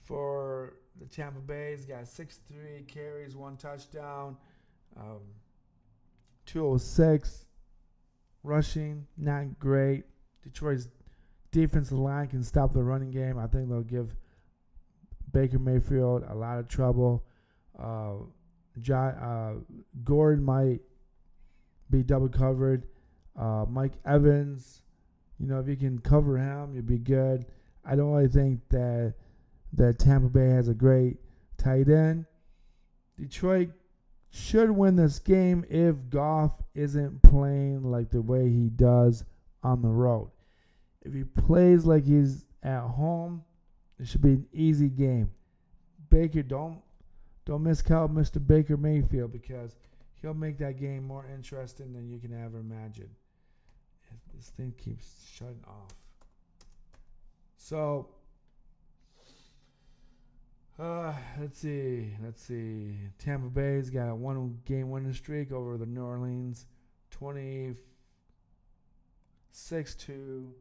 for 0.03 0.73
the 0.99 1.05
Tampa 1.05 1.39
Bay's 1.39 1.85
got 1.85 2.07
63 2.07 2.83
carries, 2.87 3.35
one 3.35 3.57
touchdown, 3.57 4.37
um, 4.97 5.21
206 6.45 7.45
rushing, 8.43 9.05
not 9.17 9.59
great. 9.59 10.05
Detroit's 10.43 10.87
defensive 11.51 11.97
line 11.97 12.27
can 12.27 12.43
stop 12.43 12.73
the 12.73 12.83
running 12.83 13.11
game. 13.11 13.37
I 13.37 13.47
think 13.47 13.69
they'll 13.69 13.81
give 13.81 14.15
Baker 15.31 15.59
Mayfield 15.59 16.23
a 16.29 16.35
lot 16.35 16.59
of 16.59 16.67
trouble. 16.67 17.25
Uh, 17.77 18.13
John, 18.81 19.13
uh, 19.15 19.53
Gordon 20.03 20.43
might 20.43 20.79
be 21.89 22.03
double 22.03 22.29
covered. 22.29 22.87
Uh, 23.37 23.65
Mike 23.69 23.93
Evans, 24.05 24.81
you 25.39 25.47
know, 25.47 25.59
if 25.59 25.67
you 25.67 25.75
can 25.75 25.99
cover 25.99 26.37
him, 26.37 26.73
you'd 26.73 26.87
be 26.87 26.97
good. 26.97 27.45
I 27.85 27.95
don't 27.95 28.11
really 28.11 28.27
think 28.27 28.61
that 28.69 29.13
that 29.73 29.99
Tampa 29.99 30.29
Bay 30.29 30.49
has 30.49 30.67
a 30.67 30.73
great 30.73 31.17
tight 31.57 31.89
end. 31.89 32.25
Detroit 33.17 33.69
should 34.29 34.71
win 34.71 34.95
this 34.95 35.19
game 35.19 35.65
if 35.69 35.95
Goff 36.09 36.51
isn't 36.75 37.21
playing 37.23 37.83
like 37.83 38.09
the 38.09 38.21
way 38.21 38.49
he 38.49 38.69
does 38.69 39.23
on 39.63 39.81
the 39.81 39.89
road. 39.89 40.29
If 41.01 41.13
he 41.13 41.23
plays 41.23 41.85
like 41.85 42.05
he's 42.05 42.45
at 42.63 42.81
home, 42.81 43.43
it 43.99 44.07
should 44.07 44.21
be 44.21 44.33
an 44.33 44.47
easy 44.53 44.89
game. 44.89 45.31
Baker, 46.09 46.43
don't 46.43 46.81
don't 47.45 47.63
miscount 47.63 48.13
Mr. 48.13 48.45
Baker 48.45 48.77
Mayfield 48.77 49.31
because 49.31 49.75
he'll 50.21 50.33
make 50.33 50.57
that 50.57 50.77
game 50.77 51.05
more 51.07 51.25
interesting 51.33 51.93
than 51.93 52.09
you 52.09 52.19
can 52.19 52.33
ever 52.33 52.59
imagine. 52.59 53.09
This 54.35 54.49
thing 54.49 54.73
keeps 54.77 55.25
shutting 55.33 55.63
off. 55.67 55.93
So 57.55 58.09
uh, 60.79 61.13
let's 61.39 61.59
see. 61.59 62.15
Let's 62.23 62.41
see. 62.41 62.97
Tampa 63.17 63.47
Bay's 63.47 63.89
got 63.89 64.09
a 64.09 64.15
one 64.15 64.59
game 64.65 64.89
winning 64.89 65.13
streak 65.13 65.51
over 65.51 65.77
the 65.77 65.85
New 65.85 66.03
Orleans 66.03 66.65
26 67.11 69.95
to 69.95 70.53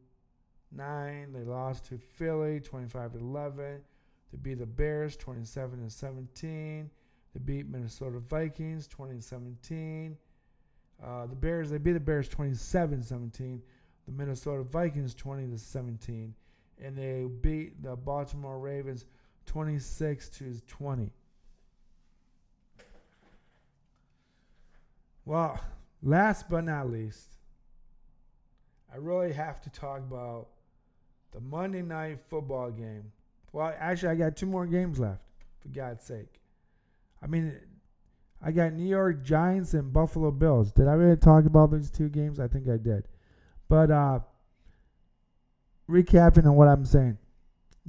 9. 0.73 1.33
They 1.33 1.45
lost 1.45 1.85
to 1.87 1.99
Philly 1.99 2.61
25 2.61 3.13
to 3.13 3.19
11. 3.19 3.81
They 4.33 4.39
beat 4.39 4.59
the 4.59 4.67
Bears 4.67 5.17
27 5.17 5.85
to 5.85 5.91
17. 5.91 6.91
They 7.35 7.41
beat 7.41 7.69
Minnesota 7.69 8.19
Vikings 8.19 8.89
20 8.89 9.21
17. 9.21 10.17
Uh, 11.05 11.27
the 11.27 11.35
Bears, 11.35 11.69
they 11.69 11.77
beat 11.77 11.93
the 11.93 12.01
Bears 12.01 12.27
27 12.29 13.03
17. 13.03 13.63
The 14.07 14.13
Minnesota 14.13 14.63
Vikings 14.63 15.15
20 15.15 15.49
to 15.49 15.59
17. 15.59 16.35
And 16.83 16.97
they 16.97 17.27
beat 17.43 17.83
the 17.83 17.97
Baltimore 17.97 18.59
Ravens 18.59 19.05
26 19.47 20.29
to 20.31 20.61
20. 20.67 21.11
Well, 25.25 25.61
last 26.03 26.49
but 26.49 26.65
not 26.65 26.91
least, 26.91 27.27
I 28.93 28.99
really 28.99 29.33
have 29.33 29.61
to 29.63 29.71
talk 29.71 29.99
about 29.99 30.49
the 31.33 31.41
Monday 31.41 31.83
night 31.83 32.21
football 32.29 32.71
game. 32.71 33.13
Well, 33.53 33.75
actually, 33.79 34.11
I 34.11 34.15
got 34.15 34.37
two 34.37 34.47
more 34.47 34.67
games 34.67 34.99
left, 34.99 35.23
for 35.61 35.69
God's 35.69 36.05
sake. 36.05 36.41
I 37.23 37.27
mean, 37.27 37.53
I 38.43 38.53
got 38.53 38.73
New 38.73 38.89
York 38.89 39.25
Giants 39.25 39.75
and 39.75 39.93
Buffalo 39.93 40.31
Bills. 40.31 40.71
Did 40.71 40.87
I 40.87 40.93
really 40.93 41.17
talk 41.17 41.45
about 41.47 41.73
these 41.73 41.91
two 41.91 42.09
games? 42.09 42.39
I 42.39 42.47
think 42.47 42.69
I 42.69 42.77
did. 42.77 43.09
But 43.69 43.91
uh, 43.91 44.21
recapping 45.91 46.47
on 46.47 46.55
what 46.55 46.69
I'm 46.69 46.85
saying 46.85 47.19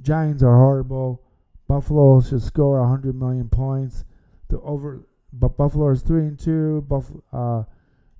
Giants 0.00 0.42
are 0.42 0.56
horrible. 0.56 1.22
Buffalo 1.68 2.20
should 2.22 2.42
score 2.42 2.80
100 2.80 3.14
million 3.14 3.48
points. 3.48 4.04
The 4.48 4.58
over, 4.60 5.06
but 5.34 5.56
Buffalo 5.58 5.90
is 5.90 6.00
three 6.00 6.22
and 6.22 6.38
two. 6.38 6.80
Buffalo, 6.88 7.22
uh, 7.32 7.64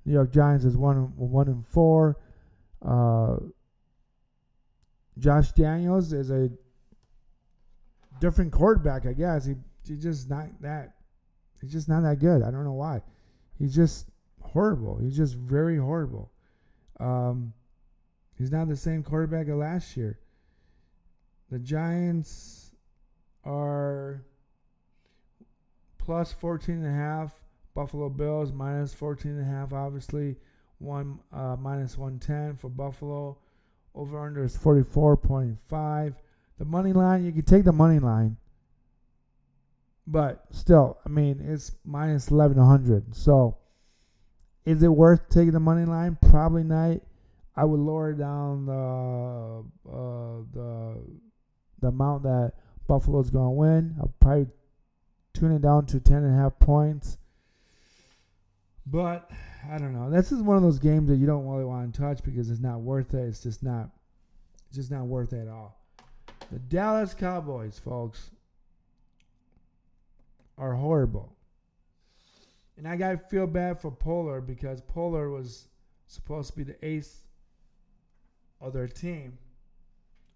New 0.05 0.13
York 0.13 0.31
Giants 0.31 0.63
is 0.63 0.77
one 0.77 1.11
one 1.17 1.47
and 1.47 1.65
four. 1.67 2.17
Uh, 2.83 3.37
Josh 5.17 5.51
Daniels 5.51 6.13
is 6.13 6.29
a 6.29 6.49
different 8.21 8.51
quarterback, 8.51 9.07
I 9.07 9.13
guess. 9.13 9.45
He 9.45 9.55
he's 9.85 10.03
just 10.03 10.29
not 10.29 10.47
that. 10.61 10.93
He's 11.59 11.71
just 11.71 11.89
not 11.89 12.03
that 12.03 12.19
good. 12.19 12.43
I 12.43 12.51
don't 12.51 12.63
know 12.63 12.73
why. 12.73 13.01
He's 13.57 13.75
just 13.75 14.05
horrible. 14.41 14.99
He's 14.99 15.17
just 15.17 15.35
very 15.35 15.77
horrible. 15.77 16.31
Um, 16.99 17.53
he's 18.37 18.51
not 18.51 18.67
the 18.67 18.75
same 18.75 19.01
quarterback 19.01 19.47
of 19.47 19.57
last 19.57 19.97
year. 19.97 20.19
The 21.49 21.59
Giants 21.59 22.68
are 23.43 24.23
plus 25.97 26.33
14 26.33 26.75
and 26.75 26.87
a 26.87 26.91
half. 26.91 27.33
Buffalo 27.75 28.09
Bills 28.09 28.51
minus 28.51 28.93
14 28.93 29.31
and 29.31 29.41
a 29.41 29.45
half, 29.45 29.73
obviously. 29.73 30.35
One 30.79 31.19
uh, 31.31 31.55
minus 31.59 31.97
110 31.97 32.57
for 32.57 32.69
Buffalo. 32.69 33.37
Over 33.95 34.25
under 34.25 34.43
is 34.43 34.57
44.5. 34.57 36.15
The 36.57 36.65
money 36.65 36.93
line, 36.93 37.25
you 37.25 37.31
can 37.31 37.43
take 37.43 37.63
the 37.63 37.71
money 37.71 37.99
line. 37.99 38.37
But 40.07 40.43
still, 40.51 40.97
I 41.05 41.09
mean, 41.09 41.39
it's 41.41 41.71
minus 41.85 42.31
1100. 42.31 43.15
So, 43.15 43.57
is 44.65 44.81
it 44.81 44.87
worth 44.87 45.29
taking 45.29 45.51
the 45.51 45.59
money 45.59 45.85
line? 45.85 46.17
Probably 46.21 46.63
not. 46.63 46.97
I 47.55 47.65
would 47.65 47.79
lower 47.79 48.13
down 48.13 48.65
the 48.65 49.63
uh, 49.91 50.43
the 50.53 51.01
the 51.81 51.87
amount 51.87 52.23
that 52.23 52.53
Buffalo's 52.89 53.29
going 53.29 53.45
to 53.45 53.51
win. 53.51 53.95
I'll 53.99 54.11
probably 54.19 54.47
tune 55.35 55.51
it 55.51 55.61
down 55.61 55.85
to 55.85 55.99
10 55.99 56.17
and 56.23 56.33
a 56.33 56.41
half 56.41 56.59
points. 56.59 57.19
But 58.87 59.29
I 59.71 59.77
don't 59.77 59.93
know. 59.93 60.09
This 60.09 60.31
is 60.31 60.41
one 60.41 60.57
of 60.57 60.63
those 60.63 60.79
games 60.79 61.07
that 61.09 61.17
you 61.17 61.27
don't 61.27 61.47
really 61.47 61.65
want 61.65 61.93
to 61.93 62.01
touch 62.01 62.23
because 62.23 62.49
it's 62.49 62.59
not 62.59 62.81
worth 62.81 63.13
it. 63.13 63.27
It's 63.27 63.43
just 63.43 63.61
not 63.61 63.91
it's 64.67 64.75
just 64.75 64.89
not 64.89 65.05
worth 65.05 65.33
it 65.33 65.41
at 65.41 65.47
all. 65.47 65.79
The 66.51 66.57
Dallas 66.57 67.13
Cowboys, 67.13 67.77
folks, 67.77 68.31
are 70.57 70.73
horrible. 70.73 71.35
And 72.75 72.87
I 72.87 72.95
got 72.95 73.11
to 73.11 73.17
feel 73.17 73.45
bad 73.45 73.79
for 73.79 73.91
Pollard 73.91 74.41
because 74.41 74.81
Pollard 74.81 75.29
was 75.29 75.67
supposed 76.07 76.51
to 76.51 76.57
be 76.57 76.63
the 76.63 76.83
ace 76.83 77.19
of 78.59 78.73
their 78.73 78.87
team 78.87 79.37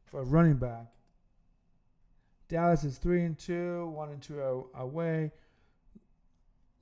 for 0.06 0.24
running 0.24 0.58
back. 0.58 0.86
Dallas 2.54 2.84
is 2.84 3.00
3 3.00 3.24
and 3.24 3.40
2, 3.40 3.88
1 3.88 4.10
and 4.10 4.22
2 4.22 4.66
away. 4.76 5.32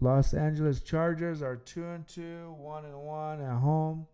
Los 0.01 0.33
Angeles 0.33 0.81
Chargers 0.81 1.41
are 1.41 1.55
2 1.55 1.85
and 1.85 2.05
2, 2.09 2.55
1 2.59 2.85
and 2.85 3.01
1 3.01 3.41
at 3.41 3.57
home. 3.57 4.05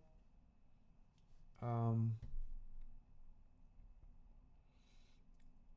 Um, 1.63 2.13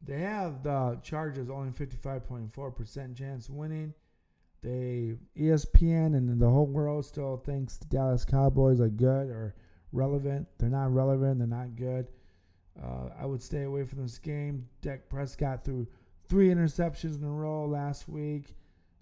they 0.03 0.19
have 0.21 0.63
the 0.63 0.99
Chargers 1.03 1.49
only 1.49 1.71
55.4% 1.71 3.17
chance 3.17 3.49
winning. 3.49 3.95
They 4.61 5.15
ESPN 5.35 6.15
and 6.15 6.39
the 6.39 6.51
whole 6.51 6.67
world 6.67 7.07
still 7.07 7.39
thinks 7.39 7.79
the 7.79 7.87
Dallas 7.87 8.27
Cowboys 8.27 8.83
are 8.83 8.91
good 8.91 9.31
or 9.31 9.55
relevant. 9.93 10.47
They're 10.59 10.69
not 10.69 10.93
relevant. 10.93 11.39
They're 11.39 11.47
not 11.47 11.75
good. 11.75 12.07
Uh, 12.83 13.11
I 13.21 13.27
would 13.27 13.43
stay 13.43 13.65
away 13.65 13.85
from 13.85 14.03
this 14.03 14.19
game. 14.19 14.67
Dak 14.81 15.09
Prescott 15.09 15.65
threw 15.65 15.87
three 16.29 16.49
interceptions 16.49 17.19
in 17.19 17.25
a 17.25 17.31
row 17.31 17.67
last 17.67 18.09
week. 18.09 18.55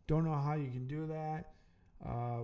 Don't 0.06 0.24
know 0.24 0.34
how 0.34 0.54
you 0.54 0.70
can 0.70 0.86
do 0.86 1.06
that. 1.06 1.52
Uh, 2.04 2.42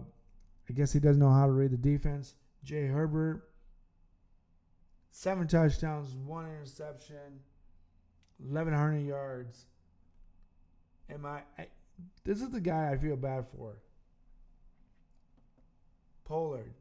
I 0.68 0.72
guess 0.72 0.92
he 0.92 1.00
doesn't 1.00 1.20
know 1.20 1.30
how 1.30 1.46
to 1.46 1.52
read 1.52 1.70
the 1.70 1.76
defense. 1.76 2.34
Jay 2.62 2.86
Herbert, 2.86 3.48
seven 5.10 5.46
touchdowns, 5.46 6.14
one 6.14 6.46
interception, 6.46 7.40
1,100 8.38 8.98
yards. 9.00 9.66
Am 11.10 11.26
I, 11.26 11.42
I? 11.58 11.66
This 12.24 12.40
is 12.40 12.50
the 12.50 12.60
guy 12.60 12.90
I 12.90 12.96
feel 12.96 13.16
bad 13.16 13.46
for. 13.54 13.76
Pollard. 16.24 16.72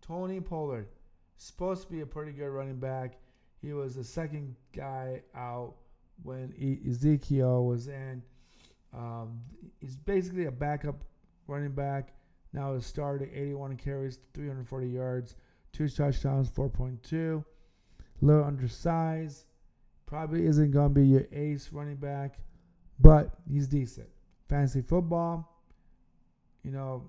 Tony 0.00 0.40
Pollard. 0.40 0.88
Supposed 1.36 1.82
to 1.84 1.92
be 1.92 2.00
a 2.00 2.06
pretty 2.06 2.32
good 2.32 2.48
running 2.48 2.78
back. 2.78 3.19
He 3.62 3.72
was 3.72 3.94
the 3.94 4.04
second 4.04 4.56
guy 4.74 5.22
out 5.34 5.74
when 6.22 6.54
Ezekiel 6.88 7.66
was 7.66 7.88
in. 7.88 8.22
Um, 8.94 9.40
he's 9.80 9.96
basically 9.96 10.46
a 10.46 10.50
backup 10.50 10.96
running 11.46 11.72
back. 11.72 12.14
Now 12.52 12.74
his 12.74 12.86
start 12.86 13.22
at 13.22 13.28
81 13.32 13.76
carries, 13.76 14.18
340 14.34 14.88
yards, 14.88 15.36
two 15.72 15.88
touchdowns, 15.88 16.50
4.2. 16.50 17.44
A 18.22 18.24
little 18.24 18.44
undersized. 18.44 19.44
Probably 20.06 20.46
isn't 20.46 20.72
going 20.72 20.88
to 20.88 21.00
be 21.00 21.06
your 21.06 21.26
ace 21.32 21.68
running 21.72 21.96
back, 21.96 22.38
but 22.98 23.30
he's 23.48 23.68
decent. 23.68 24.08
Fantasy 24.48 24.82
football, 24.82 25.48
you 26.64 26.72
know, 26.72 27.04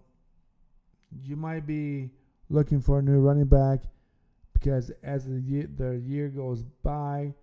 you 1.24 1.36
might 1.36 1.66
be 1.66 2.12
looking 2.50 2.80
for 2.80 3.00
a 3.00 3.02
new 3.02 3.20
running 3.20 3.46
back 3.46 3.80
because 4.62 4.92
as 5.04 5.26
the 5.26 5.40
year, 5.40 5.68
the 5.76 6.02
year 6.06 6.30
goes 6.30 6.62
by, 6.84 7.34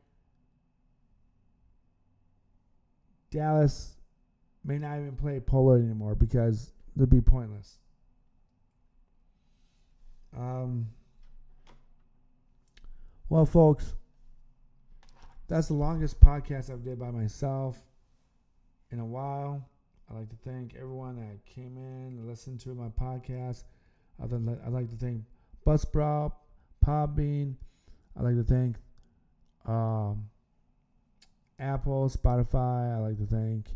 Dallas 3.31 3.97
may 4.65 4.79
not 4.79 4.99
even 4.99 5.17
play 5.17 5.41
Pollard 5.41 5.83
anymore 5.83 6.15
because 6.15 6.73
it'd 6.97 7.11
be 7.11 7.21
pointless. 7.21 7.79
Um, 10.37 10.87
well, 13.29 13.45
folks, 13.45 13.95
that's 15.49 15.69
the 15.69 15.75
longest 15.75 16.21
podcast 16.21 16.71
I've 16.71 16.85
did 16.85 17.01
by 17.01 17.11
myself 17.11 17.79
in 18.93 19.01
a 19.01 19.07
while. 19.07 19.69
I'd 20.09 20.19
like 20.19 20.29
to 20.31 20.37
thank 20.45 20.75
everyone 20.77 21.17
that 21.17 21.45
came 21.45 21.77
in 21.77 22.17
and 22.19 22.29
listened 22.29 22.61
to 22.61 22.71
my 22.71 22.89
podcast. 22.89 23.65
I'd, 24.23 24.33
I'd 24.33 24.73
like 24.73 24.89
to 24.91 24.97
thank 24.97 25.23
Buzzsprout, 25.67 26.33
Podbean. 26.89 27.55
I'd 28.17 28.25
like 28.25 28.37
to 28.37 28.43
thank 28.43 28.77
um, 29.67 30.31
Apple, 31.59 32.09
Spotify. 32.09 32.97
I'd 32.97 33.07
like 33.07 33.19
to 33.19 33.27
thank 33.27 33.67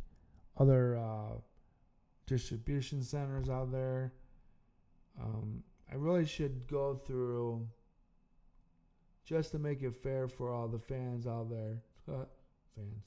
other 0.58 0.96
uh, 0.96 1.36
distribution 2.26 3.02
centers 3.02 3.50
out 3.50 3.70
there. 3.70 4.14
Um, 5.20 5.62
I 5.90 5.96
really 5.96 6.24
should 6.24 6.66
go 6.68 6.94
through 6.94 7.68
just 9.26 9.52
to 9.52 9.58
make 9.58 9.82
it 9.82 9.94
fair 10.02 10.26
for 10.26 10.50
all 10.50 10.66
the 10.66 10.78
fans 10.78 11.26
out 11.26 11.50
there. 11.50 11.82
fans. 12.06 13.04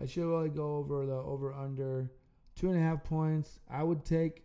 I 0.00 0.06
should 0.06 0.24
really 0.24 0.48
go 0.48 0.76
over 0.78 1.06
the 1.06 1.12
over 1.14 1.52
under 1.52 2.10
two 2.56 2.70
and 2.70 2.78
a 2.78 2.82
half 2.82 3.04
points. 3.04 3.60
I 3.70 3.84
would 3.84 4.04
take 4.04 4.42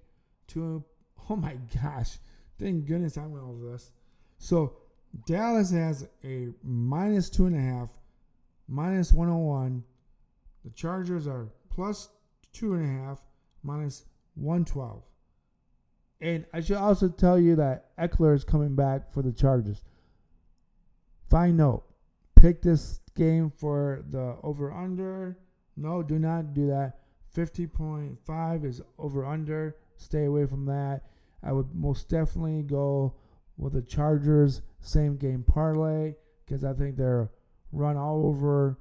two. 0.47 0.83
Oh 1.27 1.35
my 1.35 1.57
gosh. 1.81 2.19
Thank 2.59 2.85
goodness 2.85 3.17
I 3.17 3.25
went 3.25 3.43
over 3.43 3.71
this. 3.71 3.91
So 4.37 4.77
Dallas 5.25 5.71
has 5.71 6.07
a 6.23 6.49
minus 6.63 7.29
two 7.29 7.45
and 7.45 7.55
a 7.55 7.59
half, 7.59 7.89
minus 8.67 9.13
101. 9.13 9.83
The 10.63 10.71
Chargers 10.71 11.27
are 11.27 11.49
plus 11.69 12.09
two 12.51 12.73
and 12.73 12.83
a 12.83 13.03
half, 13.03 13.21
minus 13.63 14.05
112. 14.35 15.03
And 16.21 16.45
I 16.53 16.61
should 16.61 16.77
also 16.77 17.09
tell 17.09 17.39
you 17.39 17.55
that 17.57 17.95
Ekeler 17.97 18.35
is 18.35 18.43
coming 18.43 18.75
back 18.75 19.11
for 19.11 19.21
the 19.21 19.31
Chargers. 19.31 19.83
Fine 21.29 21.57
note. 21.57 21.83
Pick 22.35 22.61
this 22.61 22.99
game 23.15 23.49
for 23.49 24.03
the 24.11 24.37
over 24.43 24.71
under. 24.71 25.37
No, 25.75 26.03
do 26.03 26.19
not 26.19 26.53
do 26.53 26.67
that. 26.67 26.99
50.5 27.35 28.63
is 28.63 28.81
over 28.97 29.25
under. 29.25 29.75
Stay 29.97 30.25
away 30.25 30.45
from 30.45 30.65
that. 30.65 31.01
I 31.43 31.51
would 31.51 31.73
most 31.75 32.09
definitely 32.09 32.63
go 32.63 33.13
with 33.57 33.73
the 33.73 33.81
Chargers 33.81 34.61
same 34.79 35.17
game 35.17 35.43
parlay 35.43 36.15
because 36.45 36.63
I 36.63 36.73
think 36.73 36.95
they're 36.95 37.29
run 37.71 37.97
all 37.97 38.25
over 38.25 38.77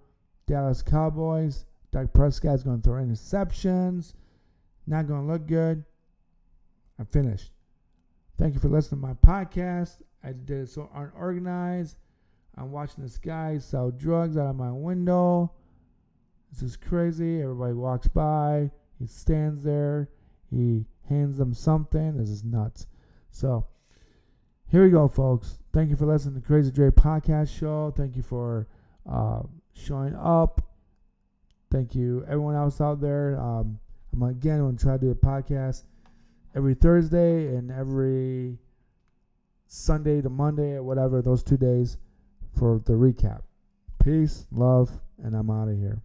Dallas 0.46 0.82
Cowboys. 0.82 1.66
Dak 1.90 2.12
Prescott's 2.12 2.62
going 2.62 2.80
to 2.80 2.82
throw 2.82 3.02
interceptions. 3.02 4.14
Not 4.86 5.06
going 5.06 5.26
to 5.26 5.32
look 5.32 5.46
good. 5.46 5.84
I'm 6.98 7.06
finished. 7.06 7.50
Thank 8.38 8.54
you 8.54 8.60
for 8.60 8.68
listening 8.68 9.00
to 9.00 9.06
my 9.06 9.14
podcast. 9.14 9.98
I 10.22 10.32
did 10.32 10.62
it 10.62 10.68
so 10.68 10.90
unorganized. 10.94 11.96
I'm 12.56 12.70
watching 12.72 13.02
this 13.02 13.18
guy 13.18 13.58
sell 13.58 13.90
drugs 13.90 14.36
out 14.36 14.46
of 14.46 14.56
my 14.56 14.70
window. 14.70 15.52
This 16.52 16.62
is 16.62 16.76
crazy. 16.76 17.42
Everybody 17.42 17.74
walks 17.74 18.08
by. 18.08 18.70
He 18.98 19.06
stands 19.06 19.62
there. 19.64 20.08
He 20.50 20.86
hands 21.08 21.36
them 21.36 21.52
something. 21.52 22.16
This 22.16 22.28
is 22.28 22.44
nuts. 22.44 22.86
So, 23.30 23.66
here 24.74 24.82
we 24.82 24.90
go, 24.90 25.06
folks. 25.06 25.60
Thank 25.72 25.90
you 25.90 25.94
for 25.94 26.04
listening 26.04 26.34
to 26.34 26.44
Crazy 26.44 26.72
Dre 26.72 26.90
podcast 26.90 27.56
show. 27.56 27.94
Thank 27.96 28.16
you 28.16 28.24
for 28.24 28.66
uh, 29.08 29.42
showing 29.72 30.16
up. 30.16 30.62
Thank 31.70 31.94
you, 31.94 32.24
everyone 32.24 32.56
else 32.56 32.80
out 32.80 33.00
there. 33.00 33.38
Um, 33.40 33.78
I'm 34.12 34.24
again 34.24 34.58
going 34.58 34.76
to 34.76 34.82
try 34.82 34.94
to 34.94 34.98
do 34.98 35.10
a 35.12 35.14
podcast 35.14 35.84
every 36.56 36.74
Thursday 36.74 37.54
and 37.54 37.70
every 37.70 38.58
Sunday 39.68 40.20
to 40.20 40.28
Monday 40.28 40.72
or 40.72 40.82
whatever, 40.82 41.22
those 41.22 41.44
two 41.44 41.56
days 41.56 41.96
for 42.58 42.82
the 42.84 42.94
recap. 42.94 43.42
Peace, 44.02 44.48
love, 44.50 44.90
and 45.22 45.36
I'm 45.36 45.50
out 45.50 45.68
of 45.68 45.78
here. 45.78 46.02